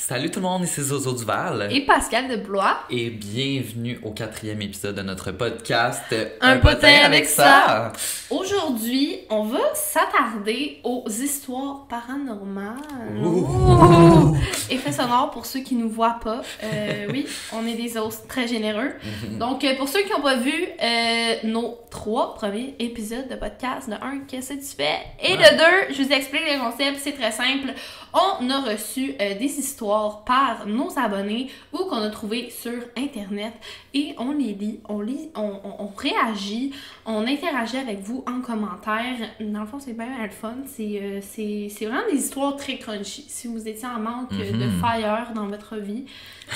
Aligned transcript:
Salut 0.00 0.30
tout 0.30 0.38
le 0.38 0.46
monde, 0.46 0.62
ici 0.62 0.80
Zozo 0.80 1.12
Duval. 1.12 1.68
Et 1.72 1.80
Pascal 1.84 2.28
de 2.28 2.36
Blois. 2.36 2.78
Et 2.88 3.10
bienvenue 3.10 3.98
au 4.04 4.12
quatrième 4.12 4.62
épisode 4.62 4.94
de 4.94 5.02
notre 5.02 5.32
podcast 5.32 6.14
Un, 6.40 6.58
potin, 6.58 7.00
avec 7.04 7.26
ça. 7.26 7.92
Aujourd'hui, 8.30 9.18
on 9.28 9.42
va 9.42 9.58
s'attarder 9.74 10.78
aux 10.84 11.04
histoires 11.08 11.86
paranormales. 11.88 12.76
Ouh. 13.22 14.36
Effet 14.70 14.92
sonore 14.92 15.32
pour 15.32 15.44
ceux 15.44 15.60
qui 15.60 15.74
nous 15.74 15.90
voient 15.90 16.20
pas. 16.22 16.42
Euh, 16.62 17.06
oui, 17.10 17.26
on 17.52 17.66
est 17.66 17.74
des 17.74 17.98
os 17.98 18.22
très 18.28 18.46
généreux. 18.46 18.92
Donc, 19.32 19.64
euh, 19.64 19.76
pour 19.76 19.88
ceux 19.88 20.02
qui 20.02 20.12
n'ont 20.12 20.22
pas 20.22 20.36
vu 20.36 20.54
euh, 20.80 21.34
nos 21.42 21.76
trois 21.90 22.34
premiers 22.34 22.76
épisodes 22.78 23.28
de 23.28 23.34
podcast, 23.34 23.90
de 23.90 23.94
un, 23.94 24.20
qu'est-ce 24.28 24.54
que 24.54 24.60
tu 24.60 24.76
fais? 24.76 25.00
Et 25.20 25.36
de 25.36 25.56
deux, 25.56 25.94
je 25.94 26.02
vous 26.02 26.12
explique 26.12 26.44
les 26.46 26.58
concepts, 26.58 27.00
c'est 27.02 27.18
très 27.18 27.32
simple. 27.32 27.74
On 28.14 28.48
a 28.48 28.60
reçu 28.60 29.14
des 29.18 29.44
histoires 29.58 29.87
par 30.26 30.66
nos 30.66 30.98
abonnés 30.98 31.50
ou 31.72 31.78
qu'on 31.78 31.96
a 32.02 32.10
trouvé 32.10 32.50
sur 32.50 32.72
Internet 32.96 33.52
et 33.94 34.14
on 34.18 34.32
les 34.32 34.52
lit, 34.54 34.80
on 34.88 35.00
lit, 35.00 35.30
on, 35.34 35.60
on, 35.78 35.86
réagit, 35.96 36.72
on 37.06 37.26
interagit 37.26 37.76
avec 37.78 38.00
vous 38.00 38.24
en 38.26 38.40
commentaire. 38.40 39.16
Dans 39.40 39.60
le 39.60 39.66
fond, 39.66 39.78
c'est 39.80 39.94
bien 39.96 40.06
le 40.22 40.30
fun. 40.30 40.54
C'est, 40.66 41.20
c'est, 41.22 41.86
vraiment 41.86 42.02
des 42.10 42.18
histoires 42.18 42.56
très 42.56 42.76
crunchy. 42.78 43.24
Si 43.28 43.48
vous 43.48 43.66
étiez 43.66 43.88
en 43.88 43.98
manque 43.98 44.30
de 44.32 44.66
Mhm. 44.66 44.80
fire 44.80 45.32
dans 45.34 45.46
votre 45.46 45.76
vie, 45.76 46.04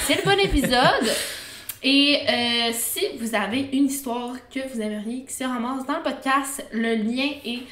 c'est 0.07 0.17
le 0.17 0.31
bon 0.31 0.39
épisode. 0.39 1.11
Et 1.85 2.19
euh, 2.29 2.71
si 2.73 3.01
vous 3.19 3.35
avez 3.35 3.69
une 3.73 3.87
histoire 3.87 4.35
que 4.55 4.61
vous 4.73 4.81
aimeriez 4.81 5.25
qui 5.25 5.33
se 5.35 5.43
ramasse 5.43 5.85
dans 5.87 5.97
le 5.97 6.03
podcast, 6.03 6.65
le 6.73 6.95
lien 6.95 7.29
est 7.45 7.63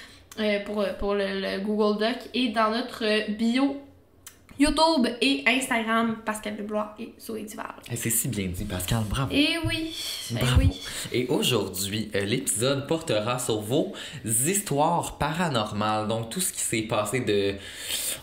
euh, 0.40 0.64
pour, 0.64 0.84
pour 0.98 1.14
le, 1.14 1.40
le 1.40 1.60
Google 1.60 1.98
Doc 2.00 2.16
est 2.34 2.48
dans 2.48 2.70
notre 2.70 3.30
bio 3.32 3.76
YouTube 4.60 5.06
et 5.22 5.42
Instagram, 5.46 6.18
Pascal 6.24 6.54
Deblois 6.56 6.94
et 6.98 7.14
Zoé 7.18 7.44
Duval. 7.44 7.72
Et 7.90 7.96
c'est 7.96 8.10
si 8.10 8.28
bien 8.28 8.46
dit, 8.48 8.64
Pascal, 8.66 9.04
bravo. 9.08 9.32
Et 9.34 9.56
oui, 9.66 9.96
eh 10.30 10.34
Bravo. 10.34 10.60
oui. 10.60 10.80
Et 11.12 11.26
aujourd'hui, 11.28 12.10
euh, 12.14 12.20
l'épisode 12.26 12.86
portera 12.86 13.38
sur 13.38 13.60
vos 13.60 13.94
histoires 14.24 15.16
paranormales. 15.16 16.08
Donc, 16.08 16.28
tout 16.28 16.40
ce 16.40 16.52
qui 16.52 16.60
s'est 16.60 16.82
passé 16.82 17.20
de 17.20 17.54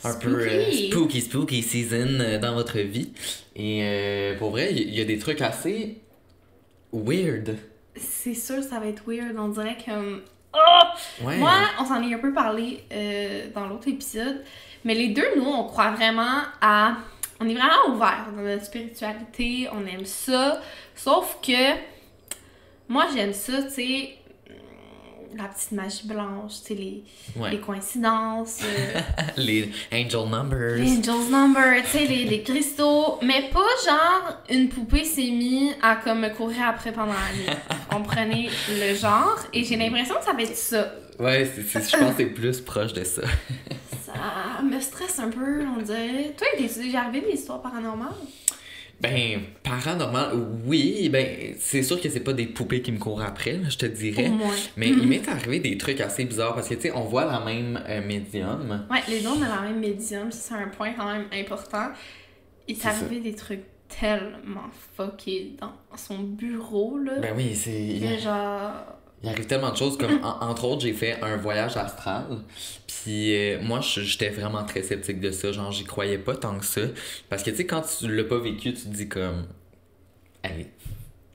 un 0.03 0.13
peu 0.13 0.29
euh, 0.47 0.71
Spooky. 0.71 0.89
spooky, 0.91 1.21
spooky 1.21 1.63
season 1.63 2.19
euh, 2.19 2.37
dans 2.39 2.53
votre 2.53 2.77
vie. 2.79 3.11
Et 3.55 3.79
euh, 3.83 4.37
pour 4.37 4.51
vrai, 4.51 4.69
il 4.71 4.93
y, 4.93 4.97
y 4.97 5.01
a 5.01 5.05
des 5.05 5.17
trucs 5.17 5.41
assez 5.41 5.97
weird. 6.93 7.55
C'est 7.95 8.35
sûr, 8.35 8.61
ça 8.63 8.79
va 8.79 8.85
être 8.87 9.01
weird. 9.07 9.35
On 9.39 9.49
dirait 9.49 9.75
que. 9.83 10.21
Oh! 10.53 11.23
Ouais. 11.25 11.37
Moi, 11.37 11.51
on 11.79 11.85
s'en 11.85 12.01
est 12.07 12.13
un 12.13 12.19
peu 12.19 12.33
parlé 12.33 12.79
euh, 12.91 13.47
dans 13.53 13.67
l'autre 13.67 13.87
épisode, 13.87 14.43
mais 14.87 14.95
les 14.95 15.09
deux, 15.09 15.27
nous, 15.35 15.45
on 15.45 15.65
croit 15.65 15.91
vraiment 15.91 16.41
à. 16.61 16.93
On 17.39 17.47
est 17.47 17.53
vraiment 17.53 17.93
ouvert 17.93 18.25
dans 18.35 18.41
notre 18.41 18.63
spiritualité, 18.65 19.67
on 19.71 19.85
aime 19.85 20.05
ça. 20.05 20.59
Sauf 20.95 21.37
que 21.45 21.75
moi, 22.87 23.05
j'aime 23.13 23.33
ça, 23.33 23.61
tu 23.63 23.69
sais, 23.69 24.09
la 25.35 25.43
petite 25.43 25.73
magie 25.73 26.07
blanche, 26.07 26.53
tu 26.61 26.67
sais, 26.69 26.73
les, 26.73 27.03
Ouais. 27.35 27.51
les 27.51 27.59
coïncidences, 27.59 28.61
euh, 28.63 28.99
Les 29.37 29.69
angel 29.93 30.27
numbers. 30.29 30.77
les 30.77 30.97
Angel's 30.97 31.29
Number, 31.29 31.83
tu 31.83 31.89
sais, 31.89 32.05
les, 32.07 32.23
les 32.25 32.41
cristaux, 32.41 33.19
mais 33.21 33.49
pas 33.53 33.59
genre 33.85 34.37
une 34.49 34.69
poupée 34.69 35.03
s'est 35.03 35.29
mise 35.29 35.75
à 35.83 35.97
comme 35.97 36.21
me 36.21 36.29
courir 36.29 36.67
après 36.69 36.91
pendant 36.91 37.13
la 37.13 37.37
nuit. 37.37 37.59
On 37.95 38.01
prenait 38.01 38.49
le 38.69 38.95
genre? 38.95 39.37
Et 39.53 39.63
j'ai 39.63 39.75
l'impression 39.75 40.15
que 40.15 40.23
ça 40.23 40.33
va 40.33 40.41
être 40.41 40.55
ça. 40.55 40.87
Ouais, 41.19 41.45
c'est, 41.53 41.63
c'est- 41.63 41.91
je 41.91 41.97
pense 41.97 42.11
que 42.11 42.17
c'est 42.23 42.25
plus 42.29 42.61
proche 42.61 42.93
de 42.93 43.03
ça. 43.03 43.23
Ça 44.05 44.61
me 44.63 44.79
stresse 44.79 45.19
un 45.19 45.29
peu, 45.29 45.63
on 45.77 45.81
dirait. 45.81 46.33
Toi, 46.37 46.47
t'es 46.57 46.81
déjà 46.81 47.01
arrivé 47.01 47.21
des 47.21 47.33
histoires 47.37 47.61
paranormales? 47.61 48.13
Ben, 48.99 49.41
paranormal, 49.63 50.31
oui, 50.65 51.07
ben, 51.09 51.53
c'est 51.59 51.83
sûr 51.83 52.01
que 52.01 52.09
c'est 52.09 52.21
pas 52.21 52.33
des 52.33 52.47
poupées 52.47 52.81
qui 52.81 52.91
me 52.91 52.97
courent 52.97 53.21
après, 53.21 53.59
je 53.69 53.77
te 53.77 53.85
dirais. 53.85 54.27
Au 54.29 54.33
moins. 54.33 54.55
Mais 54.75 54.89
il 54.89 55.07
m'est 55.07 55.27
arrivé 55.27 55.59
des 55.59 55.77
trucs 55.77 56.01
assez 56.01 56.25
bizarres 56.25 56.55
parce 56.55 56.67
que, 56.69 56.73
tu 56.73 56.81
sais, 56.81 56.91
on 56.95 57.03
voit 57.03 57.25
la 57.25 57.39
même 57.41 57.79
euh, 57.87 58.01
médium. 58.05 58.85
Ouais, 58.89 59.01
les 59.07 59.19
deux, 59.21 59.27
on 59.27 59.41
a 59.43 59.47
la 59.49 59.61
même 59.61 59.79
médium, 59.79 60.31
c'est 60.31 60.55
un 60.55 60.69
point 60.69 60.93
quand 60.93 61.11
même 61.11 61.27
important. 61.31 61.89
Il 62.67 62.75
ça. 62.75 62.89
arrivé 62.89 63.19
des 63.19 63.35
trucs 63.35 63.65
tellement 63.87 64.69
fuckés 64.95 65.53
dans 65.59 65.73
son 65.95 66.19
bureau, 66.19 66.97
là. 66.97 67.19
Ben 67.19 67.33
oui, 67.37 67.55
c'est. 67.55 68.17
Genre. 68.19 68.96
Il 69.23 69.29
arrive 69.29 69.47
tellement 69.47 69.71
de 69.71 69.77
choses, 69.77 69.97
comme 69.97 70.19
en- 70.23 70.39
entre 70.49 70.65
autres, 70.65 70.81
j'ai 70.81 70.93
fait 70.93 71.21
un 71.23 71.37
voyage 71.37 71.75
astral. 71.77 72.25
Puis 72.87 73.35
euh, 73.35 73.59
moi, 73.61 73.79
j'étais 73.81 74.29
vraiment 74.29 74.63
très 74.63 74.83
sceptique 74.83 75.19
de 75.19 75.31
ça. 75.31 75.51
Genre, 75.51 75.71
j'y 75.71 75.83
croyais 75.85 76.17
pas 76.19 76.35
tant 76.35 76.57
que 76.59 76.65
ça. 76.65 76.81
Parce 77.29 77.43
que, 77.43 77.49
tu 77.51 77.57
sais, 77.57 77.65
quand 77.65 77.81
tu 77.81 78.13
l'as 78.15 78.23
pas 78.25 78.37
vécu, 78.39 78.73
tu 78.73 78.83
te 78.83 78.87
dis 78.89 79.09
comme. 79.09 79.47
Allez, 80.43 80.67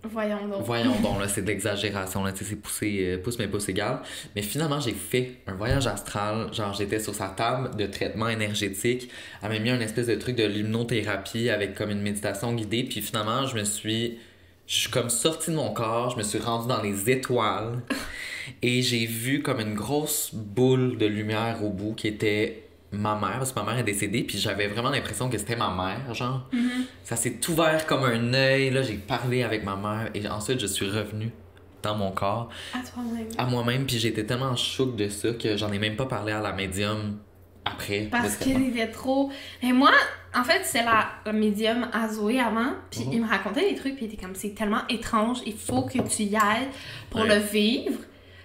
Voyons 0.04 0.48
donc. 0.48 0.62
Voyons 0.64 1.00
donc, 1.02 1.20
là, 1.20 1.28
c'est 1.28 1.42
de 1.42 1.46
l'exagération, 1.46 2.24
là, 2.24 2.32
tu 2.32 2.38
sais, 2.40 2.50
c'est 2.50 2.56
poussé, 2.56 3.04
euh, 3.06 3.18
pouce 3.22 3.38
mais 3.38 3.46
pouce 3.48 3.68
égal. 3.68 4.00
Mais 4.34 4.42
finalement, 4.42 4.80
j'ai 4.80 4.92
fait 4.94 5.38
un 5.46 5.54
voyage 5.54 5.86
astral, 5.86 6.52
genre 6.52 6.74
j'étais 6.74 6.98
sur 6.98 7.14
sa 7.14 7.28
table 7.28 7.76
de 7.76 7.86
traitement 7.86 8.28
énergétique, 8.28 9.10
elle 9.42 9.50
m'a 9.50 9.58
mis 9.60 9.70
un 9.70 9.80
espèce 9.80 10.08
de 10.08 10.16
truc 10.16 10.34
de 10.36 10.44
l'hypnothérapie 10.44 11.50
avec 11.50 11.74
comme 11.76 11.90
une 11.90 12.02
méditation 12.02 12.52
guidée, 12.54 12.82
puis 12.84 13.00
finalement, 13.00 13.46
je 13.46 13.56
me 13.56 13.62
suis, 13.64 14.18
je 14.66 14.74
suis 14.74 14.90
comme 14.90 15.10
sorti 15.10 15.50
de 15.50 15.56
mon 15.56 15.72
corps, 15.72 16.10
je 16.10 16.16
me 16.16 16.22
suis 16.22 16.38
rendu 16.38 16.68
dans 16.68 16.80
les 16.82 17.10
étoiles, 17.10 17.82
et 18.62 18.82
j'ai 18.82 19.06
vu 19.06 19.42
comme 19.42 19.60
une 19.60 19.74
grosse 19.74 20.30
boule 20.34 20.96
de 20.98 21.06
lumière 21.06 21.62
au 21.64 21.70
bout 21.70 21.94
qui 21.94 22.08
était 22.08 22.64
ma 22.92 23.14
mère, 23.18 23.38
parce 23.38 23.52
que 23.52 23.60
ma 23.60 23.66
mère 23.66 23.78
est 23.78 23.84
décédée, 23.84 24.22
puis 24.22 24.38
j'avais 24.38 24.66
vraiment 24.68 24.90
l'impression 24.90 25.30
que 25.30 25.38
c'était 25.38 25.56
ma 25.56 25.70
mère, 25.70 26.14
genre. 26.14 26.46
Mhm. 26.52 26.84
Ça 27.04 27.16
s'est 27.16 27.38
ouvert 27.48 27.86
comme 27.86 28.04
un 28.04 28.34
œil. 28.34 28.70
Là, 28.70 28.82
j'ai 28.82 28.94
parlé 28.96 29.42
avec 29.42 29.64
ma 29.64 29.76
mère 29.76 30.10
et 30.14 30.26
ensuite 30.28 30.60
je 30.60 30.66
suis 30.66 30.86
revenue 30.90 31.30
dans 31.82 31.96
mon 31.96 32.10
corps 32.12 32.48
À 32.74 32.78
toi-même. 32.86 33.26
à 33.38 33.46
moi-même. 33.46 33.86
Puis 33.86 33.98
j'étais 33.98 34.24
tellement 34.24 34.54
choquée 34.56 35.04
de 35.04 35.08
ça 35.10 35.30
que 35.32 35.56
j'en 35.56 35.72
ai 35.72 35.78
même 35.78 35.96
pas 35.96 36.06
parlé 36.06 36.32
à 36.32 36.40
la 36.40 36.52
médium 36.52 37.16
après. 37.64 38.08
Parce 38.10 38.36
qu'il 38.36 38.68
était 38.68 38.88
trop. 38.90 39.30
Mais 39.62 39.72
moi, 39.72 39.92
en 40.34 40.44
fait, 40.44 40.62
c'est 40.64 40.82
la, 40.84 41.08
la 41.26 41.32
médium 41.32 41.88
à 41.92 42.08
Zoé 42.08 42.40
avant, 42.40 42.72
puis 42.90 43.00
Mhm. 43.04 43.12
il 43.12 43.22
me 43.22 43.28
racontait 43.28 43.68
des 43.70 43.76
trucs, 43.76 43.96
puis 43.96 44.06
il 44.06 44.12
était 44.12 44.22
comme 44.22 44.34
c'est 44.34 44.54
tellement 44.54 44.86
étrange, 44.88 45.38
il 45.46 45.56
faut 45.56 45.82
que 45.82 45.98
tu 46.08 46.22
y 46.24 46.36
ailles 46.36 46.68
pour 47.10 47.20
Ouais. 47.22 47.28
le 47.28 47.36
vivre. 47.40 47.98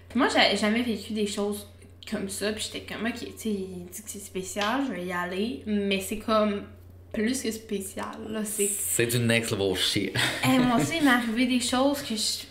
Puis 0.10 0.20
moi, 0.20 0.28
j'avais 0.34 0.56
jamais 0.58 0.82
vécu 0.84 1.14
des 1.14 1.28
choses 1.28 1.68
comme 2.10 2.30
ça, 2.30 2.54
puis 2.54 2.64
j'étais 2.72 2.86
comme, 2.94 3.06
ok, 3.06 3.16
tu 3.20 3.26
sais, 3.38 3.50
il 3.50 3.86
dit 3.92 4.02
que 4.04 4.10
c'est 4.10 4.20
spécial, 4.20 4.82
je 4.88 4.94
vais 4.94 5.06
y 5.06 5.12
aller, 5.12 5.64
mais 5.66 6.00
c'est 6.00 6.20
comme 6.20 6.64
plus 7.14 7.42
que 7.42 7.52
spécial, 7.52 8.06
là, 8.30 8.46
c'est. 8.46 8.68
C'est 8.68 9.08
du 9.08 9.20
next 9.20 9.52
level 9.52 9.76
shit. 9.76 10.14
Eh, 10.46 10.60
moi 10.60 10.78
aussi, 10.78 10.98
il 11.00 11.04
m'est 11.06 11.12
arrivé 11.12 11.46
des 11.48 11.60
choses 11.60 12.02
que 12.02 12.16
je. 12.16 12.46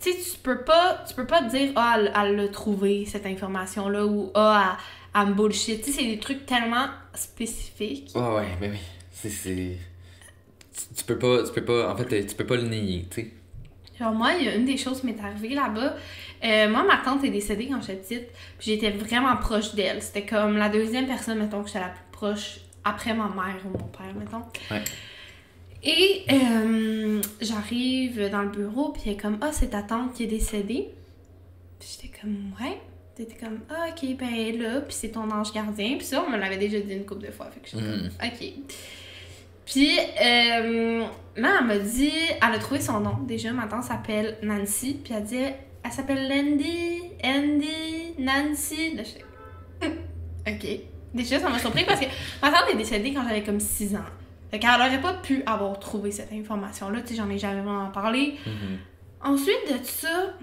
Tu 0.00 0.12
sais, 0.12 0.16
tu 0.16 0.38
peux 0.42 0.60
pas, 0.62 1.02
tu 1.08 1.14
peux 1.14 1.26
pas 1.26 1.42
te 1.42 1.50
dire, 1.50 1.72
ah, 1.76 1.96
elle, 1.98 2.12
elle 2.14 2.36
l'a 2.36 2.48
trouvé, 2.48 3.04
cette 3.06 3.26
information-là, 3.26 4.04
ou 4.06 4.30
ah, 4.34 4.76
elle, 4.76 4.84
elle 5.14 5.26
me 5.28 5.34
bullshit. 5.34 5.82
Tu 5.82 5.92
sais, 5.92 6.00
c'est 6.00 6.06
des 6.06 6.18
trucs 6.18 6.46
tellement 6.46 6.86
spécifiques. 7.14 8.12
Ouais, 8.14 8.34
ouais, 8.34 8.48
mais 8.60 8.70
oui. 8.70 8.78
C'est. 9.10 9.76
Tu, 10.96 11.04
peux 11.04 11.18
pas. 11.18 11.42
Tu 11.44 11.52
peux 11.52 11.64
pas. 11.64 11.92
En 11.92 11.96
fait, 11.96 12.26
tu 12.26 12.34
peux 12.34 12.46
pas 12.46 12.56
le 12.56 12.68
nier, 12.68 13.06
tu 13.10 13.22
sais. 13.22 13.30
Genre, 13.98 14.12
moi, 14.12 14.32
il 14.38 14.46
y 14.46 14.48
a 14.48 14.54
une 14.54 14.64
des 14.64 14.76
choses 14.76 15.00
qui 15.00 15.06
m'est 15.06 15.20
arrivée 15.20 15.54
là-bas. 15.54 15.96
Euh, 16.44 16.68
moi, 16.70 16.84
ma 16.84 16.98
tante 16.98 17.24
est 17.24 17.30
décédée 17.30 17.66
quand 17.66 17.80
j'étais 17.80 17.96
petite, 17.96 18.28
puis 18.58 18.72
j'étais 18.72 18.90
vraiment 18.90 19.36
proche 19.36 19.74
d'elle. 19.74 20.00
C'était 20.02 20.24
comme 20.24 20.56
la 20.56 20.68
deuxième 20.68 21.06
personne, 21.06 21.38
mettons, 21.38 21.62
que 21.62 21.66
j'étais 21.66 21.80
la 21.80 21.88
plus 21.88 22.04
proche 22.12 22.60
après 22.84 23.12
ma 23.12 23.28
mère 23.28 23.60
ou 23.64 23.76
mon 23.76 23.88
père, 23.88 24.14
mettons. 24.14 24.44
Ouais. 24.70 24.84
Et 25.82 26.24
euh, 26.32 27.20
j'arrive 27.40 28.30
dans 28.30 28.42
le 28.42 28.50
bureau, 28.50 28.92
puis 28.92 29.02
elle 29.06 29.12
est 29.12 29.16
comme, 29.16 29.38
ah, 29.40 29.50
c'est 29.52 29.70
ta 29.70 29.82
tante 29.82 30.14
qui 30.14 30.24
est 30.24 30.28
décédée. 30.28 30.90
Puis 31.80 31.96
j'étais 32.00 32.18
comme, 32.20 32.52
ouais. 32.60 32.78
T'étais 33.18 33.36
comme, 33.44 33.58
ah, 33.68 33.86
ok, 33.90 34.16
ben 34.16 34.28
elle 34.32 34.38
est 34.54 34.58
là, 34.58 34.80
puis 34.80 34.94
c'est 34.94 35.08
ton 35.08 35.28
ange 35.30 35.52
gardien. 35.52 35.96
Puis 35.98 36.06
ça, 36.06 36.22
on 36.26 36.30
me 36.30 36.36
l'avait 36.38 36.56
déjà 36.56 36.78
dit 36.78 36.94
une 36.94 37.04
couple 37.04 37.26
de 37.26 37.32
fois. 37.32 37.50
Fait 37.50 37.58
que 37.60 37.76
Mhm. 37.76 38.10
comme, 38.20 38.28
ok. 38.28 38.52
Puis 39.66 39.98
euh, 39.98 41.04
là, 41.36 41.56
elle 41.60 41.66
m'a 41.66 41.78
dit, 41.78 42.10
elle 42.36 42.54
a 42.54 42.58
trouvé 42.58 42.80
son 42.80 43.00
nom. 43.00 43.16
Déjà, 43.26 43.52
ma 43.52 43.66
tante 43.66 43.84
s'appelle 43.84 44.36
Nancy. 44.42 44.98
Puis 45.02 45.12
elle 45.14 45.24
dit, 45.24 45.36
elle 45.36 45.90
s'appelle 45.92 46.28
Landy, 46.28 47.02
Andy, 47.24 48.14
Nancy. 48.18 48.94
Là, 48.96 49.02
Hum, 49.82 49.92
ok. 50.48 50.66
Déjà, 51.14 51.38
ça 51.40 51.48
m'a 51.48 51.58
surpris 51.58 51.84
parce 51.84 52.00
que 52.00 52.06
ma 52.40 52.50
tante 52.50 52.70
est 52.72 52.76
décédée 52.76 53.12
quand 53.12 53.24
j'avais 53.26 53.42
comme 53.42 53.60
6 53.60 53.94
ans. 53.96 54.04
Fait 54.50 54.58
qu'elle 54.58 54.70
aurait 54.70 55.00
pas 55.00 55.14
pu 55.14 55.42
avoir 55.44 55.78
trouvé 55.78 56.10
cette 56.10 56.32
information-là. 56.32 57.00
Tu 57.02 57.08
sais, 57.08 57.14
j'en 57.16 57.28
ai 57.28 57.38
jamais 57.38 57.60
vraiment 57.60 57.90
parlé. 57.90 58.36
Mhm. 58.46 58.78
Ensuite 59.22 59.58
de 59.68 59.84
ça, 59.84 60.34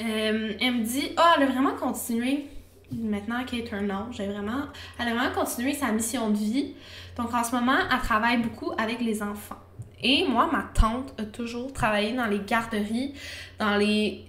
euh, 0.00 0.52
elle 0.60 0.74
me 0.74 0.84
dit 0.84 1.12
Ah, 1.16 1.34
elle 1.36 1.44
a 1.44 1.46
vraiment 1.46 1.74
continué. 1.74 2.46
Maintenant 2.92 3.44
qu'elle 3.44 3.60
est 3.60 3.74
un 3.74 3.90
ange, 3.90 4.20
elle 4.20 4.30
a 4.30 4.32
vraiment, 4.34 4.62
elle 4.98 5.08
a 5.08 5.14
vraiment 5.14 5.34
continué 5.34 5.74
sa 5.74 5.90
mission 5.90 6.30
de 6.30 6.36
vie. 6.36 6.74
Donc 7.16 7.34
en 7.34 7.42
ce 7.42 7.54
moment, 7.54 7.78
elle 7.90 7.98
travaille 7.98 8.38
beaucoup 8.38 8.72
avec 8.78 9.00
les 9.00 9.22
enfants. 9.22 9.56
Et 10.02 10.26
moi, 10.28 10.48
ma 10.52 10.62
tante 10.74 11.12
a 11.18 11.24
toujours 11.24 11.72
travaillé 11.72 12.12
dans 12.12 12.26
les 12.26 12.40
garderies, 12.40 13.14
dans 13.58 13.76
les 13.76 14.24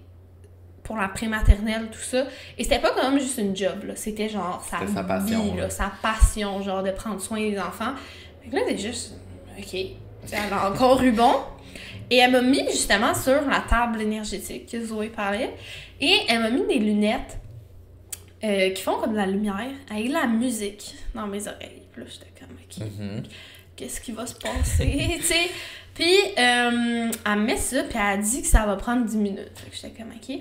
pour 0.84 0.96
la 0.96 1.10
prématernelle, 1.10 1.90
tout 1.92 2.00
ça. 2.00 2.24
Et 2.58 2.63
c'était 2.63 2.80
pas 2.80 2.92
comme 2.92 3.20
juste 3.20 3.38
une 3.38 3.56
job, 3.56 3.84
là. 3.86 3.96
C'était 3.98 4.30
genre 4.30 4.66
sa, 4.68 4.80
sa 4.80 5.02
vie, 5.02 5.08
passion, 5.08 5.56
là, 5.56 5.70
sa 5.70 5.92
passion, 6.02 6.62
genre 6.62 6.81
de 6.81 6.92
prendre 6.92 7.20
soin 7.20 7.40
des 7.40 7.60
enfants. 7.60 7.92
là, 8.52 8.62
déjà, 8.66 8.90
OK. 9.60 9.74
Elle 9.74 10.54
a 10.54 10.72
encore 10.72 11.02
eu 11.04 11.12
bon. 11.12 11.34
Et 12.09 12.18
elle 12.18 12.31
m'a 12.31 12.42
mis 12.42 12.63
justement 12.69 13.13
sur 13.13 13.42
la 13.48 13.59
table 13.62 14.01
énergétique 14.01 14.69
que 14.71 14.83
Zoé 14.86 15.09
parlait. 15.09 15.54
Et 16.00 16.15
elle 16.30 16.39
m'a 16.42 16.50
mis 16.50 16.65
des 16.68 16.80
lunettes 16.80 17.38
euh, 18.44 18.69
qui 18.71 18.81
font 18.81 18.98
comme 19.00 19.12
de 19.13 19.18
la 19.18 19.25
lumière 19.25 19.71
avec 19.89 20.09
la 20.09 20.27
musique 20.27 20.95
dans 21.13 21.27
mes 21.27 21.48
oreilles. 21.48 21.83
Puis 21.92 22.01
là, 22.04 22.07
j'étais 22.09 22.31
comme, 22.39 22.56
OK, 22.56 22.88
Mhm. 23.00 23.24
qu'est-ce 23.75 24.00
qui 24.00 24.12
va 24.12 24.25
se 24.27 24.36
passer? 24.36 25.18
sais? 25.21 25.50
Puis 25.94 26.13
euh, 26.38 27.09
elle 27.25 27.39
met 27.39 27.57
ça, 27.57 27.83
puis 27.83 27.98
elle 28.00 28.21
dit 28.21 28.42
que 28.44 28.48
ça 28.48 28.65
va 28.65 28.75
prendre 28.75 29.06
10 29.06 29.18
minutes. 29.18 29.51
Fait 29.56 29.69
que 29.69 29.75
j'étais 29.75 30.01
comme, 30.01 30.12
OK. 30.12 30.38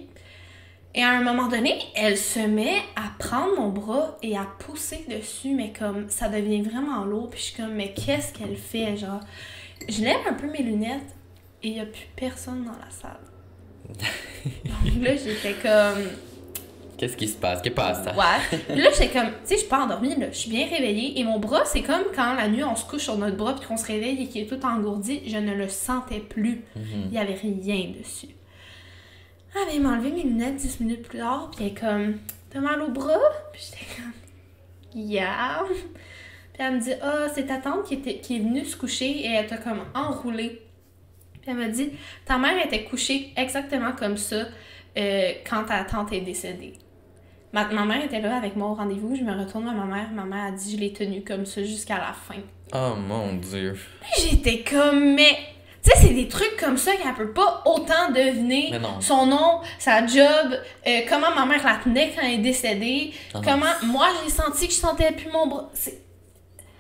Et 0.95 1.03
à 1.03 1.11
un 1.11 1.23
moment 1.23 1.49
donné, 1.49 1.79
elle 1.95 2.17
se 2.17 2.41
met 2.41 2.77
à 2.95 3.11
prendre 3.19 3.57
mon 3.57 3.69
bras 3.69 4.17
et 4.23 4.37
à 4.37 4.47
pousser 4.59 5.05
dessus, 5.09 5.55
mais 5.55 5.73
comme 5.79 6.09
ça 6.09 6.29
devient 6.29 6.63
vraiment 6.63 7.05
lourd. 7.05 7.29
Puis 7.31 7.41
je 7.41 7.45
suis 7.47 7.55
comme, 7.57 7.75
mais 7.75 7.93
qu'est-ce 7.93 8.33
qu'elle 8.33 8.57
fait? 8.57 8.97
Genre, 8.97 9.21
je 9.89 10.03
lève 10.03 10.17
un 10.29 10.33
peu 10.35 10.47
mes 10.51 10.63
lunettes 10.63 11.15
et 11.67 11.71
il 11.71 11.75
n'y 11.75 11.81
a 11.81 11.87
plus 11.87 12.07
personne 12.15 12.65
dans 12.65 12.73
la 12.73 12.91
salle. 12.91 13.19
Donc 14.65 15.05
là, 15.05 15.17
j'étais 15.17 15.55
comme, 15.55 16.05
Qu'est-ce 16.97 17.17
qui 17.17 17.29
se 17.29 17.37
passe? 17.37 17.61
Qu'est-ce 17.61 17.75
qui 17.75 17.77
passe? 17.77 18.07
Ouais. 18.07 18.59
Puis 18.69 18.81
là, 18.81 18.91
j'étais 18.91 19.09
comme, 19.09 19.27
tu 19.27 19.33
sais, 19.45 19.55
je 19.55 19.61
suis 19.61 19.69
pas 19.69 19.81
endormie, 19.81 20.17
là. 20.17 20.31
Je 20.31 20.37
suis 20.37 20.51
bien 20.51 20.67
réveillée. 20.67 21.19
Et 21.21 21.25
mon 21.25 21.39
bras, 21.39 21.65
c'est 21.65 21.83
comme 21.83 22.05
quand 22.15 22.35
la 22.35 22.49
nuit, 22.49 22.65
on 22.65 22.75
se 22.75 22.87
couche 22.87 23.03
sur 23.03 23.19
notre 23.19 23.37
bras 23.37 23.55
puis 23.55 23.67
qu'on 23.67 23.77
se 23.77 23.87
réveille 23.87 24.23
et 24.23 24.29
qu'il 24.29 24.43
est 24.43 24.47
tout 24.47 24.65
engourdi. 24.65 25.23
Je 25.27 25.37
ne 25.37 25.55
le 25.55 25.69
sentais 25.69 26.21
plus. 26.21 26.65
Il 26.77 27.13
y 27.13 27.19
avait 27.19 27.35
rien 27.35 27.93
dessus. 27.99 28.29
Ah, 29.55 29.65
ben, 29.67 29.75
il 29.75 29.83
m'a 29.83 29.91
enlevé 29.91 30.11
mes 30.11 30.23
lunettes 30.23 30.57
10 30.57 30.81
minutes 30.81 31.03
plus 31.03 31.19
tard. 31.19 31.51
Puis 31.55 31.65
elle 31.65 31.73
est 31.73 31.79
comme, 31.79 32.19
t'as 32.51 32.61
mal 32.61 32.81
au 32.81 32.89
bras? 32.89 33.19
Puis 33.53 33.63
j'étais 33.65 33.87
comme, 33.97 35.03
yeah. 35.03 35.65
Puis 35.67 36.63
elle 36.65 36.77
me 36.77 36.81
dit, 36.81 36.93
ah, 37.03 37.27
c'est 37.35 37.47
ta 37.47 37.57
tante 37.59 37.85
qui, 37.85 37.95
était, 37.95 38.19
qui 38.19 38.37
est 38.37 38.41
venue 38.41 38.65
se 38.65 38.77
coucher 38.77 39.11
et 39.11 39.33
elle 39.33 39.47
t'a 39.47 39.59
comme 39.59 39.81
enroulé. 39.95 40.63
Elle 41.47 41.55
m'a 41.57 41.69
dit, 41.69 41.91
ta 42.25 42.39
mère 42.39 42.65
était 42.65 42.85
couchée 42.85 43.33
exactement 43.37 43.93
comme 43.93 44.17
ça 44.17 44.47
euh, 44.99 45.33
quand 45.49 45.65
ta 45.65 45.85
tante 45.85 46.13
est 46.13 46.21
décédée. 46.21 46.73
Ma, 47.53 47.65
ma 47.67 47.85
mère 47.85 48.05
était 48.05 48.21
là 48.21 48.37
avec 48.37 48.57
moi 48.57 48.69
au 48.71 48.75
rendez-vous, 48.75 49.15
je 49.17 49.23
me 49.23 49.33
retourne 49.39 49.65
vers 49.65 49.75
ma 49.75 49.85
mère, 49.85 50.11
ma 50.13 50.25
mère 50.25 50.45
a 50.47 50.51
dit 50.51 50.73
je 50.77 50.81
l'ai 50.81 50.93
tenue 50.93 51.23
comme 51.23 51.47
ça 51.47 51.63
jusqu'à 51.63 51.97
la 51.99 52.13
fin. 52.13 52.41
Oh 52.75 52.97
mon 52.97 53.35
dieu. 53.35 53.77
J'étais 54.19 54.63
comme 54.69 55.15
mais 55.15 55.37
tu 55.83 55.91
sais 55.93 56.09
c'est 56.09 56.15
des 56.15 56.27
trucs 56.27 56.57
comme 56.59 56.77
ça 56.77 56.91
qu'elle 56.97 57.15
peut 57.15 57.33
pas 57.33 57.63
autant 57.65 58.11
deviner 58.11 58.69
Mais 58.73 58.79
non. 58.81 59.01
son 59.01 59.27
nom, 59.27 59.61
sa 59.79 60.05
job, 60.05 60.59
euh, 60.87 61.01
comment 61.09 61.33
ma 61.35 61.47
mère 61.47 61.65
la 61.65 61.77
tenait 61.77 62.13
quand 62.15 62.23
elle 62.27 62.35
est 62.35 62.39
décédée, 62.39 63.13
Ah 63.33 63.41
comment 63.45 63.67
moi 63.85 64.09
j'ai 64.25 64.31
senti 64.31 64.67
que 64.67 64.73
je 64.75 64.79
sentais 64.79 65.13
plus 65.13 65.31
mon 65.31 65.47
bras. 65.47 65.71
C'est- 65.73 66.03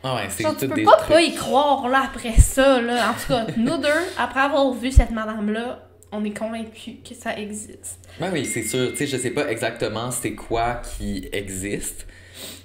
Ah 0.08 0.14
ouais, 0.16 0.28
c'est 0.28 0.42
Genre, 0.44 0.56
tu 0.56 0.68
peux 0.68 0.74
des 0.76 0.84
pas 0.84 0.96
trucs. 0.98 1.08
pas 1.08 1.20
y 1.22 1.34
croire 1.34 1.88
là 1.88 2.02
après 2.04 2.34
ça 2.38 2.80
là. 2.80 3.10
En 3.10 3.14
tout 3.14 3.28
cas, 3.28 3.46
nous 3.56 3.76
deux 3.78 3.88
après 4.18 4.40
avoir 4.40 4.72
vu 4.72 4.90
cette 4.92 5.10
madame 5.10 5.50
là, 5.52 5.88
on 6.12 6.24
est 6.24 6.36
convaincus 6.36 6.94
que 7.08 7.14
ça 7.14 7.36
existe. 7.36 7.98
Ben 8.20 8.30
oui, 8.32 8.44
c'est 8.44 8.62
sûr. 8.62 8.90
Tu 8.92 8.98
sais, 8.98 9.06
je 9.06 9.16
sais 9.16 9.30
pas 9.30 9.48
exactement 9.50 10.10
c'est 10.12 10.34
quoi 10.34 10.80
qui 10.96 11.28
existe, 11.32 12.06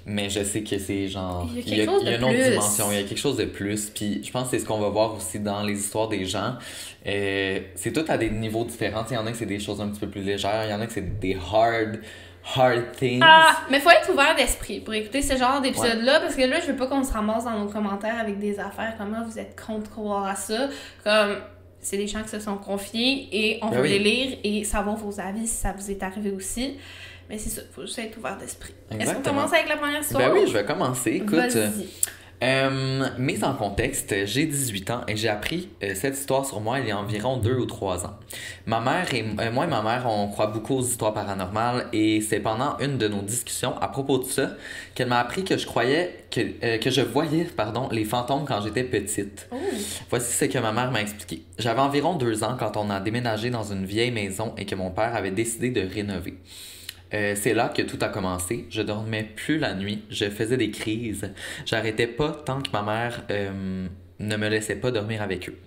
mais 0.06 0.30
je 0.30 0.44
sais 0.44 0.62
que 0.62 0.78
c'est 0.78 1.08
genre. 1.08 1.48
Il 1.52 1.76
y 1.76 1.80
a 1.80 1.84
quelque 1.86 1.90
chose 1.90 2.02
il 2.04 2.10
y 2.10 2.14
a 2.14 2.16
une 2.18 2.24
autre 2.24 2.34
plus. 2.34 2.50
dimension, 2.50 2.92
il 2.92 2.96
y 2.96 3.00
a 3.00 3.02
quelque 3.04 3.18
chose 3.20 3.36
de 3.36 3.44
plus. 3.46 3.90
Puis 3.90 4.22
je 4.24 4.30
pense 4.30 4.44
que 4.44 4.50
c'est 4.56 4.60
ce 4.60 4.64
qu'on 4.66 4.78
va 4.78 4.88
voir 4.88 5.14
aussi 5.16 5.40
dans 5.40 5.62
les 5.64 5.78
histoires 5.78 6.08
des 6.08 6.24
gens. 6.24 6.54
Euh, 7.06 7.58
c'est 7.74 7.92
tout 7.92 8.04
à 8.08 8.16
des 8.16 8.30
niveaux 8.30 8.64
différents. 8.64 9.04
Il 9.10 9.14
y 9.14 9.16
en 9.16 9.26
a 9.26 9.32
que 9.32 9.36
c'est 9.36 9.46
des 9.46 9.58
choses 9.58 9.80
un 9.80 9.88
petit 9.88 10.00
peu 10.00 10.08
plus 10.08 10.22
légères, 10.22 10.64
il 10.66 10.70
y 10.70 10.74
en 10.74 10.80
a 10.80 10.86
que 10.86 10.92
c'est 10.92 11.18
des 11.18 11.36
hard, 11.52 11.98
hard 12.56 12.92
things. 12.92 13.20
Ah, 13.22 13.56
mais 13.70 13.80
faut 13.80 13.90
être 13.90 14.10
ouvert 14.12 14.34
d'esprit 14.36 14.80
pour 14.80 14.94
écouter 14.94 15.22
ce 15.22 15.36
genre 15.36 15.60
d'épisode-là, 15.60 16.20
parce 16.20 16.34
que 16.34 16.42
là, 16.42 16.60
je 16.60 16.66
veux 16.66 16.76
pas 16.76 16.86
qu'on 16.86 17.04
se 17.04 17.12
ramasse 17.12 17.44
dans 17.44 17.58
nos 17.58 17.68
commentaires 17.68 18.18
avec 18.18 18.38
des 18.38 18.58
affaires 18.58 18.94
comme 18.98 19.14
ah, 19.18 19.24
vous 19.26 19.38
êtes 19.38 19.60
contre 19.60 19.90
croire 19.90 20.26
à 20.26 20.34
ça. 20.34 20.68
Comme, 21.04 21.36
c'est 21.80 21.96
des 21.96 22.06
gens 22.06 22.22
qui 22.22 22.28
se 22.28 22.38
sont 22.40 22.56
confiés 22.56 23.28
et 23.32 23.58
on 23.62 23.68
Ben 23.68 23.78
veut 23.78 23.82
oui. 23.82 23.88
les 23.90 23.98
lire 23.98 24.38
et 24.44 24.64
savoir 24.64 24.96
vos 24.96 25.18
avis 25.20 25.46
si 25.46 25.56
ça 25.56 25.72
vous 25.76 25.90
est 25.90 26.02
arrivé 26.02 26.30
aussi. 26.30 26.76
Mais 27.28 27.38
c'est 27.38 27.50
ça, 27.50 27.62
faut 27.74 27.82
juste 27.82 27.98
être 27.98 28.18
ouvert 28.18 28.36
d'esprit. 28.36 28.74
Est-ce 28.90 29.14
qu'on 29.14 29.22
commence 29.22 29.52
avec 29.52 29.68
la 29.68 29.76
première 29.76 30.00
histoire? 30.00 30.22
Ben 30.22 30.32
oui, 30.32 30.46
je 30.46 30.52
vais 30.52 30.64
commencer. 30.64 31.10
Écoute. 31.12 31.56
Euh, 32.42 33.08
mise 33.18 33.44
en 33.44 33.54
contexte, 33.54 34.26
j'ai 34.26 34.46
18 34.46 34.90
ans 34.90 35.00
et 35.06 35.16
j'ai 35.16 35.28
appris 35.28 35.68
euh, 35.84 35.94
cette 35.94 36.18
histoire 36.18 36.44
sur 36.44 36.60
moi 36.60 36.80
il 36.80 36.88
y 36.88 36.90
a 36.90 36.98
environ 36.98 37.36
2 37.36 37.54
ou 37.54 37.66
3 37.66 38.04
ans. 38.04 38.18
Ma 38.66 38.80
mère 38.80 39.14
et 39.14 39.24
euh, 39.38 39.52
moi 39.52 39.66
et 39.66 39.68
ma 39.68 39.80
mère, 39.80 40.06
on 40.08 40.26
croit 40.26 40.48
beaucoup 40.48 40.74
aux 40.74 40.82
histoires 40.82 41.14
paranormales 41.14 41.86
et 41.92 42.20
c'est 42.20 42.40
pendant 42.40 42.76
une 42.78 42.98
de 42.98 43.06
nos 43.06 43.22
discussions 43.22 43.78
à 43.80 43.86
propos 43.86 44.18
de 44.18 44.24
ça 44.24 44.56
qu'elle 44.96 45.06
m'a 45.06 45.20
appris 45.20 45.44
que 45.44 45.56
je 45.56 45.66
croyais 45.66 46.24
que, 46.32 46.40
euh, 46.64 46.78
que 46.78 46.90
je 46.90 47.02
voyais 47.02 47.44
pardon, 47.44 47.88
les 47.92 48.04
fantômes 48.04 48.44
quand 48.44 48.60
j'étais 48.60 48.84
petite. 48.84 49.48
Oh. 49.52 49.56
Voici 50.10 50.32
ce 50.32 50.46
que 50.46 50.58
ma 50.58 50.72
mère 50.72 50.90
m'a 50.90 51.02
expliqué. 51.02 51.44
J'avais 51.60 51.80
environ 51.80 52.14
deux 52.14 52.42
ans 52.42 52.56
quand 52.58 52.76
on 52.76 52.90
a 52.90 52.98
déménagé 52.98 53.50
dans 53.50 53.72
une 53.72 53.84
vieille 53.84 54.10
maison 54.10 54.52
et 54.58 54.66
que 54.66 54.74
mon 54.74 54.90
père 54.90 55.14
avait 55.14 55.30
décidé 55.30 55.70
de 55.70 55.82
rénover. 55.82 56.34
Euh, 57.14 57.34
c'est 57.34 57.54
là 57.54 57.68
que 57.68 57.82
tout 57.82 57.98
a 58.00 58.08
commencé. 58.08 58.66
Je 58.70 58.82
dormais 58.82 59.24
plus 59.24 59.58
la 59.58 59.74
nuit. 59.74 60.04
Je 60.10 60.26
faisais 60.30 60.56
des 60.56 60.70
crises. 60.70 61.30
J'arrêtais 61.66 62.06
pas 62.06 62.30
tant 62.30 62.60
que 62.62 62.70
ma 62.72 62.82
mère 62.82 63.22
euh, 63.30 63.86
ne 64.18 64.36
me 64.36 64.48
laissait 64.48 64.76
pas 64.76 64.90
dormir 64.90 65.22
avec 65.22 65.48
eux. 65.48 65.58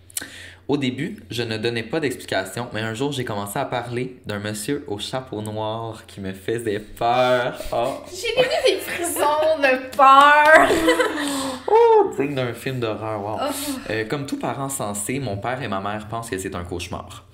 Au 0.67 0.77
début, 0.77 1.17
je 1.29 1.43
ne 1.43 1.57
donnais 1.57 1.83
pas 1.83 1.99
d'explication, 1.99 2.69
mais 2.73 2.81
un 2.81 2.95
jour, 2.95 3.11
j'ai 3.11 3.23
commencé 3.23 3.59
à 3.59 3.65
parler 3.65 4.17
d'un 4.25 4.39
monsieur 4.39 4.83
au 4.87 4.97
chapeau 4.97 5.43
noir 5.43 6.07
qui 6.07 6.21
me 6.21 6.33
faisait 6.33 6.79
peur. 6.79 7.61
Oh, 7.71 8.01
J'ai 8.09 8.41
eu 8.41 8.47
des 8.65 8.79
frissons 8.79 9.59
de 9.59 9.95
peur! 9.95 10.67
digne 12.17 12.35
d'un 12.35 12.53
film 12.53 12.79
d'horreur, 12.79 13.23
wow. 13.23 13.37
Oh. 13.41 13.79
Euh, 13.89 14.05
comme 14.05 14.25
tout 14.25 14.39
parent 14.39 14.69
sensé, 14.69 15.19
mon 15.19 15.37
père 15.37 15.61
et 15.61 15.67
ma 15.67 15.81
mère 15.81 16.07
pensent 16.07 16.29
que 16.29 16.37
c'est 16.37 16.55
un 16.55 16.63
cauchemar. 16.63 17.25